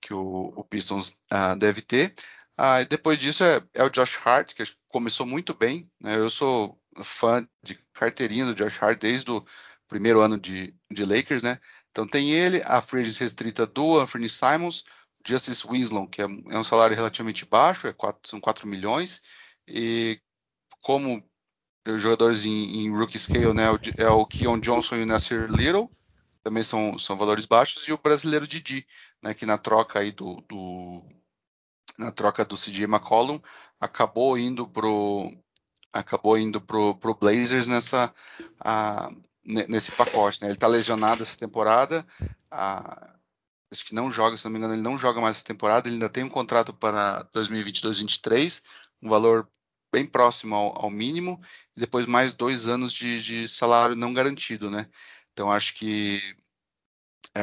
[0.00, 2.14] que o, o Pistons uh, deve ter.
[2.58, 5.90] Uh, depois disso é, é, o Josh Hart, que começou muito bem.
[6.00, 6.16] Né?
[6.16, 9.44] Eu sou fã de carteirinha do Josh Hart desde o
[9.86, 11.60] primeiro ano de, de Lakers, né?
[11.90, 14.84] Então tem ele, a free restrita do Anthony Simons,
[15.26, 19.22] Justice Winslow, que é, é um salário relativamente baixo, é 4, são 4 milhões,
[19.66, 20.20] e
[20.82, 21.22] como
[21.98, 23.64] jogadores em, em rookie scale, né,
[23.96, 25.90] é o Keon Johnson e o Nasir Little,
[26.42, 28.86] também são, são valores baixos, e o brasileiro Didi,
[29.22, 31.02] né, que na troca aí do, do
[31.98, 33.40] na troca do CJ McCollum
[33.80, 35.30] acabou indo pro
[35.92, 38.12] acabou indo pro, pro Blazers nessa
[38.60, 39.10] a,
[39.44, 40.42] nesse pacote.
[40.42, 40.48] Né?
[40.48, 42.06] Ele está lesionado essa temporada.
[43.72, 45.88] acho que não joga, se não me engano, ele não joga mais essa temporada.
[45.88, 48.62] Ele ainda tem um contrato para 2022-2023,
[49.02, 49.48] um valor
[49.92, 51.40] bem próximo ao, ao, mínimo,
[51.76, 54.88] e depois mais dois anos de, de salário não garantido, né?
[55.32, 56.20] Então acho que
[57.34, 57.40] é,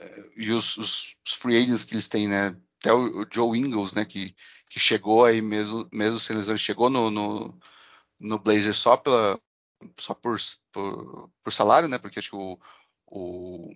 [0.00, 2.56] é, e os, os, free agents que eles têm, né?
[2.80, 4.04] Até o, Joe Ingles, né?
[4.04, 4.34] Que,
[4.70, 7.58] que chegou aí mesmo, mesmo sem lesão, chegou no, no,
[8.20, 9.40] no Blazer só pela
[9.96, 10.38] só por,
[10.72, 11.98] por, por, salário, né?
[11.98, 12.58] Porque acho que o,
[13.06, 13.74] o,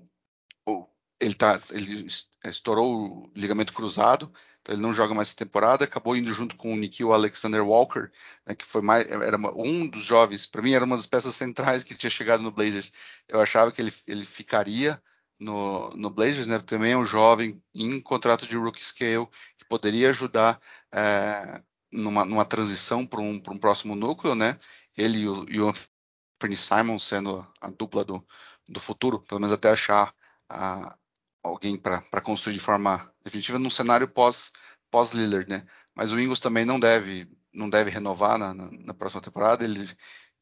[0.66, 0.86] o,
[1.20, 2.08] ele, tá, ele
[2.44, 6.72] estourou o ligamento cruzado, então ele não joga mais essa temporada, acabou indo junto com
[6.72, 8.10] o Nikhil Alexander Walker,
[8.46, 11.84] né, que foi mais, era um dos jovens, para mim era uma das peças centrais
[11.84, 12.92] que tinha chegado no Blazers.
[13.28, 15.00] Eu achava que ele, ele ficaria
[15.42, 19.26] no, no Blazers, né, também é um jovem em contrato de rookie scale,
[19.58, 20.60] que poderia ajudar
[20.92, 24.58] é, numa, numa, transição para um, um próximo núcleo, né,
[24.96, 28.24] ele e o, e o Anthony Simon sendo a dupla do,
[28.68, 30.14] do futuro, pelo menos até achar
[30.48, 30.96] a,
[31.42, 34.52] alguém para construir de forma definitiva num cenário pós
[34.90, 35.66] pós Lillard, né?
[35.94, 39.64] Mas o Ingles também não deve não deve renovar na, na, na próxima temporada.
[39.64, 39.88] Ele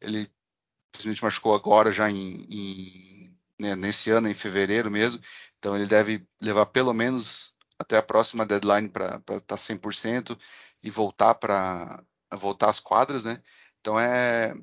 [0.01, 0.31] ele
[0.95, 5.21] simplesmente machucou agora já em, em né, nesse ano em fevereiro mesmo.
[5.59, 10.39] Então ele deve levar pelo menos até a próxima deadline para estar tá 100%
[10.83, 13.43] e voltar para voltar às quadras, né?
[13.81, 14.55] Então é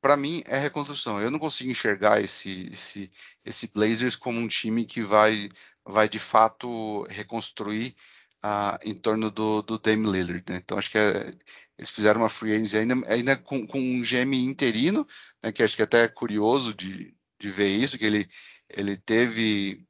[0.00, 1.20] para mim é reconstrução.
[1.20, 3.10] Eu não consigo enxergar esse, esse,
[3.44, 5.48] esse Blazers como um time que vai,
[5.84, 7.96] vai de fato reconstruir
[8.44, 10.44] uh, em torno do, do Dame Lillard.
[10.48, 10.60] Né?
[10.62, 11.32] Então acho que é,
[11.76, 15.06] eles fizeram uma free agency ainda, ainda com, com um GM interino,
[15.42, 18.28] né, que acho que é até curioso de, de ver isso, que ele,
[18.68, 19.84] ele teve.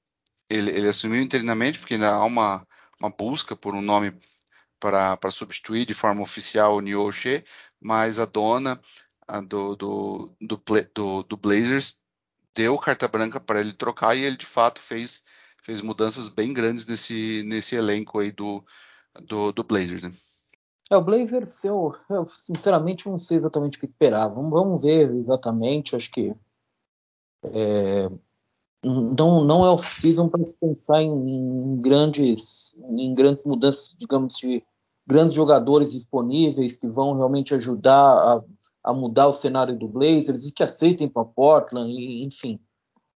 [0.49, 2.67] Ele, ele assumiu interinamente, porque ainda há uma,
[3.01, 4.17] uma busca por um nome
[4.79, 7.11] para substituir de forma oficial o Neo
[7.81, 8.81] mas a dona
[9.49, 10.63] do, do, do,
[10.95, 12.01] do, do Blazers
[12.55, 15.25] deu carta branca para ele trocar e ele de fato fez,
[15.63, 18.65] fez mudanças bem grandes nesse, nesse elenco aí do,
[19.23, 20.03] do, do Blazers.
[20.03, 20.11] Né?
[20.91, 24.29] É, o Blazers, eu, eu, sinceramente não sei exatamente o que esperar.
[24.29, 25.97] Vamos, vamos ver exatamente.
[25.97, 26.33] Acho que
[27.45, 28.09] é,
[28.85, 34.37] não, não é o season para se pensar em, em, grandes, em grandes mudanças, digamos,
[34.37, 34.63] de
[35.07, 38.45] grandes jogadores disponíveis que vão realmente ajudar a
[38.87, 42.61] a mudar o cenário do Blazers e que aceitem para Portland, e, enfim.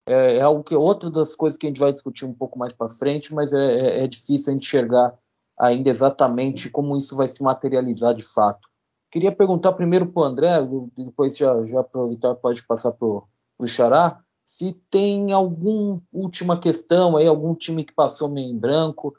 [0.09, 2.73] É, é, algo que outra das coisas que a gente vai discutir um pouco mais
[2.73, 5.17] para frente, mas é, é, é, difícil enxergar
[5.57, 8.69] ainda exatamente como isso vai se materializar de fato.
[9.13, 13.23] Queria perguntar primeiro para o André, depois já, já aproveitar, pode passar para o
[13.67, 19.17] Xará, se tem alguma última questão aí, algum time que passou meio em branco,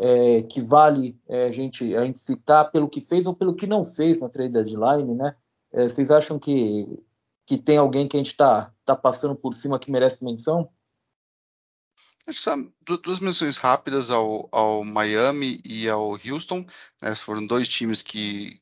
[0.00, 3.66] é, que vale é, a, gente, a gente citar pelo que fez ou pelo que
[3.66, 5.34] não fez na trade deadline, né?
[5.72, 6.86] É, vocês acham que,
[7.44, 10.70] que tem alguém que a gente está tá passando por cima que merece menção?
[12.30, 12.56] Só
[13.02, 16.64] duas menções rápidas ao, ao Miami e ao Houston.
[17.02, 18.60] Né, foram dois times que,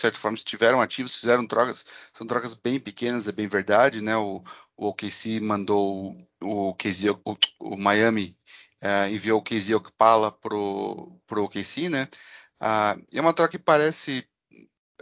[0.00, 1.84] de certa forma, estiveram ativos, fizeram trocas.
[2.14, 4.00] São trocas bem pequenas, é bem verdade.
[4.00, 4.16] Né?
[4.16, 4.42] O,
[4.74, 8.34] o OKC mandou o, KZ, o, o Miami
[8.80, 11.90] é, enviou o KZ Okpala para o OKC.
[11.90, 12.08] Né?
[13.12, 14.26] E é uma troca que parece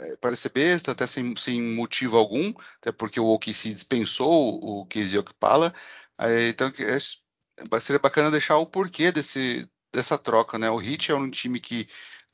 [0.00, 5.18] é, parece besta, até sem, sem, motivo algum, até porque o OKC dispensou o Casey
[5.18, 5.72] Okpala.
[6.50, 10.70] então é, seria bacana deixar o porquê desse, dessa troca, né?
[10.70, 11.88] O Heat é um time que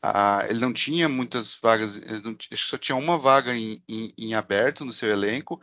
[0.07, 4.13] ah, ele não tinha muitas vagas, não, acho que só tinha uma vaga em, em,
[4.19, 5.63] em aberto no seu elenco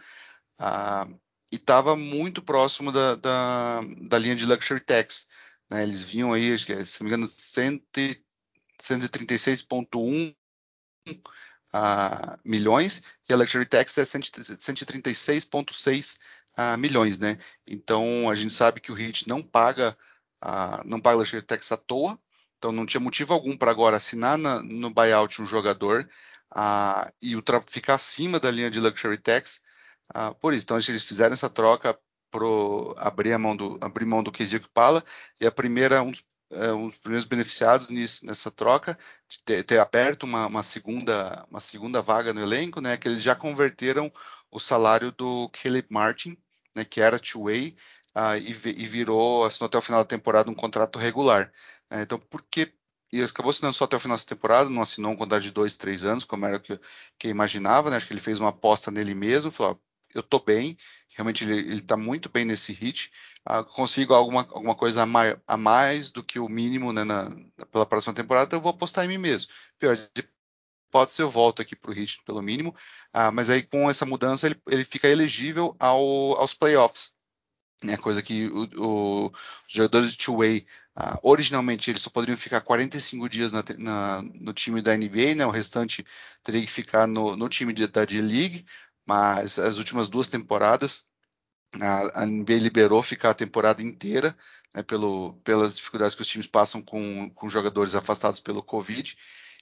[0.57, 1.07] ah,
[1.51, 5.27] e estava muito próximo da, da, da, linha de luxury tax.
[5.69, 5.83] Né?
[5.83, 7.31] Eles vinham aí, acho que, se não me engano,
[8.81, 10.35] 136,1
[11.73, 16.19] uh, milhões e a Luxury Tax é 136,6
[16.57, 17.37] uh, milhões, né?
[17.67, 19.97] Então a gente sabe que o HIT não paga
[20.43, 22.19] uh, não paga Luxury Tax à toa,
[22.61, 26.07] então não tinha motivo algum para agora assinar na, no buyout um jogador
[26.55, 27.35] uh, e
[27.67, 29.63] ficar acima da linha de Luxury Tax.
[30.15, 31.97] Uh, por isso, então eles fizeram essa troca
[32.29, 32.45] para
[32.97, 34.31] abrir a mão do abrir mão do
[34.71, 35.03] Pala
[35.39, 38.97] e a primeira um dos é, um dos primeiros beneficiados nisso, nessa troca,
[39.27, 43.21] de ter, ter aberto uma, uma, segunda, uma segunda vaga no elenco, né, que eles
[43.21, 44.11] já converteram
[44.51, 46.37] o salário do Caleb Martin,
[46.75, 47.73] né, que era two-way,
[48.15, 51.51] uh, e, e, virou, assinou até o final da temporada um contrato regular.
[51.89, 52.73] Né, então, por que
[53.11, 55.75] e acabou assinando só até o final da temporada, não assinou um contrato de dois,
[55.75, 56.79] três anos, como era o que,
[57.19, 57.97] que eu imaginava, né?
[57.97, 59.81] Acho que ele fez uma aposta nele mesmo, falou,
[60.13, 60.77] eu tô bem,
[61.09, 63.11] realmente ele está muito bem nesse hit,
[63.49, 67.29] uh, consigo alguma, alguma coisa a mais, a mais, do que o mínimo né, na,
[67.71, 69.51] pela próxima temporada, eu vou apostar em mim mesmo.
[69.77, 69.97] Pior,
[70.89, 72.75] pode ser eu volto aqui para o hit pelo mínimo,
[73.13, 77.13] uh, mas aí com essa mudança ele, ele fica elegível ao, aos playoffs.
[77.83, 79.33] Né, coisa que o, o, os
[79.73, 84.83] jogadores de two-way, uh, originalmente eles só poderiam ficar 45 dias na, na, no time
[84.83, 86.05] da NBA, né, o restante
[86.43, 88.65] teria que ficar no, no time de, da D-League,
[89.03, 91.07] mas as últimas duas temporadas
[91.79, 94.35] a, NBA liberou ficar a temporada inteira,
[94.73, 99.17] né, pelo, pelas dificuldades que os times passam com, com jogadores afastados pelo Covid,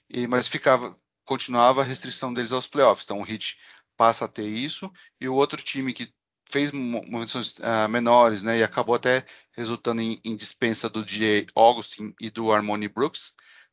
[0.08, 3.04] e, mas ficava, continuava a restrição deles aos playoffs.
[3.04, 3.58] Então o Heat
[3.96, 4.90] passa a ter isso,
[5.20, 6.12] e o outro time que
[6.50, 8.58] fez movimentações uh, menores, né?
[8.58, 13.28] E acabou até resultando em, em dispensa do DJ Augustin e do Harmony Brooks.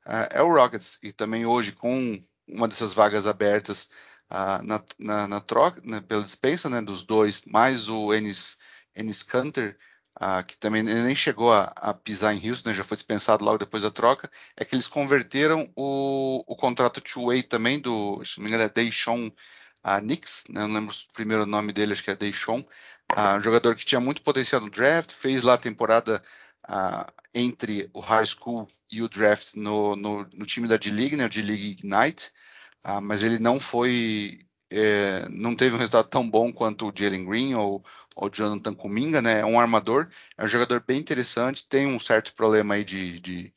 [0.06, 3.90] Uh, é o Rockets e também hoje com uma dessas vagas abertas
[4.32, 6.82] uh, na, na, na, troca, né, pela dispensa, né?
[6.82, 8.58] Dos dois mais o Ennis,
[8.95, 9.78] Ennis Canter,
[10.48, 13.84] que também nem chegou a, a, pisar em Houston, né, já foi dispensado logo depois
[13.84, 18.49] da troca, é que eles converteram o, o contrato two-way também do, se não me
[18.49, 19.32] engano, é Deshaun
[19.84, 22.60] a Knicks, né, não lembro o primeiro nome dele, acho que é Deshaun,
[23.16, 26.22] uh, um jogador que tinha muito potencial no draft, fez lá a temporada
[26.70, 31.26] uh, entre o high school e o draft no, no, no time da D-League, né,
[31.26, 32.32] o D-League Ignite,
[32.86, 37.26] uh, mas ele não foi, é, não teve um resultado tão bom quanto o Jalen
[37.26, 37.84] Green ou,
[38.20, 42.34] o Jonathan Kuminga, né, é um armador, é um jogador bem interessante, tem um certo
[42.34, 43.54] problema aí de, de,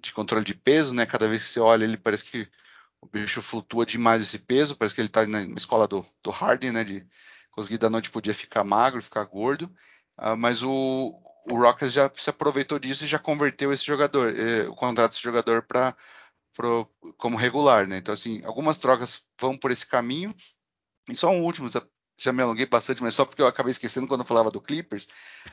[0.00, 2.48] de controle de peso, né, cada vez que você olha ele parece que
[3.00, 6.72] o bicho flutua demais esse peso, parece que ele está na escola do, do Harden,
[6.72, 6.84] né?
[6.84, 7.06] De
[7.50, 9.64] conseguir da noite podia ficar magro, ficar gordo,
[10.18, 11.14] uh, mas o,
[11.50, 15.22] o Rockets já se aproveitou disso e já converteu esse jogador, eh, o contrato desse
[15.22, 15.96] jogador para
[17.18, 17.98] como regular, né?
[17.98, 20.34] Então assim, algumas trocas vão por esse caminho.
[21.08, 21.70] E só um último,
[22.18, 25.06] já me alonguei bastante, mas só porque eu acabei esquecendo quando eu falava do Clippers,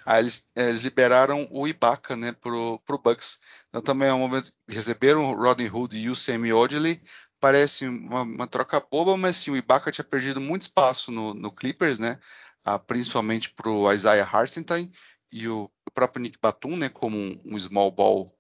[0.06, 3.40] aí eles, eles liberaram o Ibaka, né, pro, pro Bucks.
[3.70, 7.02] Então também é um momento receberam o Rodney Hood e o Sammy Odley
[7.40, 11.52] parece uma, uma, troca boba, mas sim, o Ibaka tinha perdido muito espaço no, no
[11.52, 12.18] Clippers, né?
[12.64, 14.90] Ah, principalmente para o Isaiah Hartenstein
[15.30, 16.88] e o, o, próprio Nick Batum, né?
[16.88, 18.34] Como um, um small ball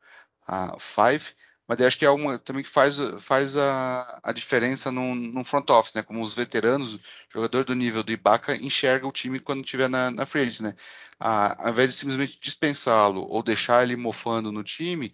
[0.47, 1.35] uh, five.
[1.67, 5.69] Mas eu acho que é uma também que faz, faz a, a diferença no, front
[5.69, 6.03] office, né?
[6.03, 6.99] Como os veteranos,
[7.31, 10.75] jogador do nível do Ibaka enxerga o time quando estiver na, na frente, né?
[11.19, 15.13] Ah, ao invés de simplesmente dispensá-lo ou deixar ele mofando no time,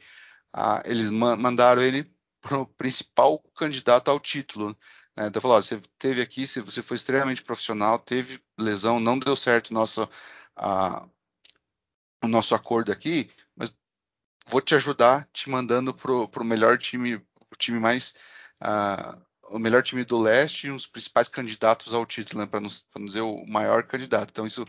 [0.53, 2.11] ah, eles ma mandaram ele
[2.41, 4.75] para o principal candidato ao título.
[5.15, 5.27] Né?
[5.27, 9.73] Então, falou, você teve aqui, se você foi extremamente profissional, teve lesão, não deu certo
[9.73, 10.07] nosso,
[12.23, 13.29] o nosso acordo aqui,
[14.49, 18.15] vou te ajudar te mandando para o melhor time, o time mais.
[19.49, 22.69] o melhor time do leste e os principais candidatos ao título, né, para não,
[23.05, 24.29] dizer o maior candidato.
[24.31, 24.67] Então isso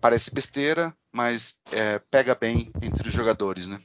[0.00, 3.78] parece besteira, mas é, pega bem entre os jogadores, né?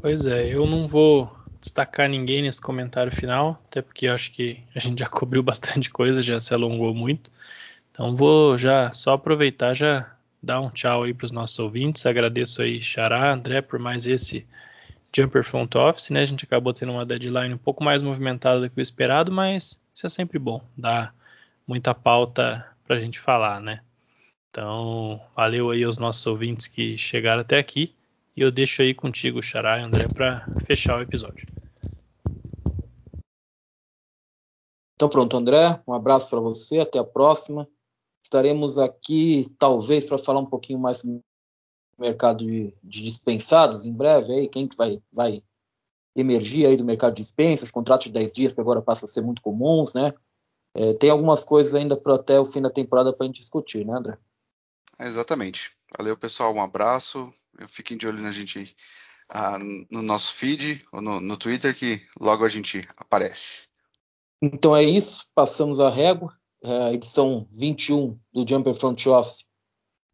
[0.00, 4.78] Pois é, eu não vou destacar ninguém nesse comentário final, até porque acho que a
[4.78, 7.30] gente já cobriu bastante coisa, já se alongou muito.
[7.90, 12.06] Então vou já só aproveitar já dar um tchau aí para os nossos ouvintes.
[12.06, 14.46] Agradeço aí Xará, André por mais esse
[15.14, 16.20] Jumper Front Office, né?
[16.20, 19.80] A gente acabou tendo uma deadline um pouco mais movimentada do que o esperado, mas
[19.94, 21.12] isso é sempre bom, dá
[21.66, 23.80] muita pauta para a gente falar, né?
[24.50, 27.94] Então, valeu aí aos nossos ouvintes que chegaram até aqui.
[28.36, 31.46] E eu deixo aí contigo, Xará e André, para fechar o episódio.
[34.94, 37.68] Então pronto, André, um abraço para você, até a próxima.
[38.26, 41.22] Estaremos aqui, talvez, para falar um pouquinho mais do
[41.96, 45.44] mercado de, de, dispensados em breve, aí, quem que vai, vai
[46.14, 49.20] emergir aí do mercado de dispensas, contratos de 10 dias que agora passam a ser
[49.20, 50.12] muito comuns, né?
[50.74, 53.86] É, tem algumas coisas ainda para até o fim da temporada para a gente discutir,
[53.86, 54.18] né, André?
[54.98, 55.70] exatamente.
[55.96, 56.52] Valeu, pessoal.
[56.52, 57.32] Um abraço.
[57.68, 58.76] Fiquem de olho na gente
[59.28, 63.68] ah, no nosso feed ou no, no Twitter, que logo a gente aparece.
[64.42, 65.28] Então é isso.
[65.32, 66.36] Passamos a régua.
[66.62, 69.44] É, a edição 21 do Jumper Front Office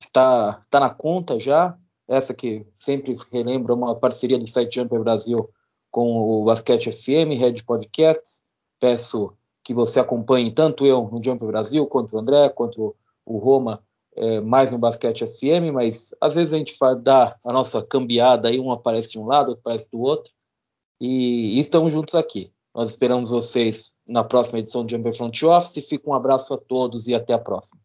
[0.00, 1.76] está, está na conta já.
[2.08, 5.48] Essa que sempre relembra uma parceria do site Jumper Brasil
[5.90, 8.42] com o Basquete FM, Red Podcasts.
[8.80, 9.32] Peço
[9.62, 13.82] que você acompanhe tanto eu no Jumper Brasil, quanto o André, quanto o Roma
[14.16, 18.58] é, mais no Basquete FM, mas às vezes a gente dá a nossa cambiada aí,
[18.58, 20.32] um aparece de um lado, outro aparece do outro,
[21.00, 22.52] e, e estamos juntos aqui.
[22.74, 25.84] Nós esperamos vocês na próxima edição do Jumper Front Office.
[25.88, 27.80] Fica um abraço a todos e até a próxima.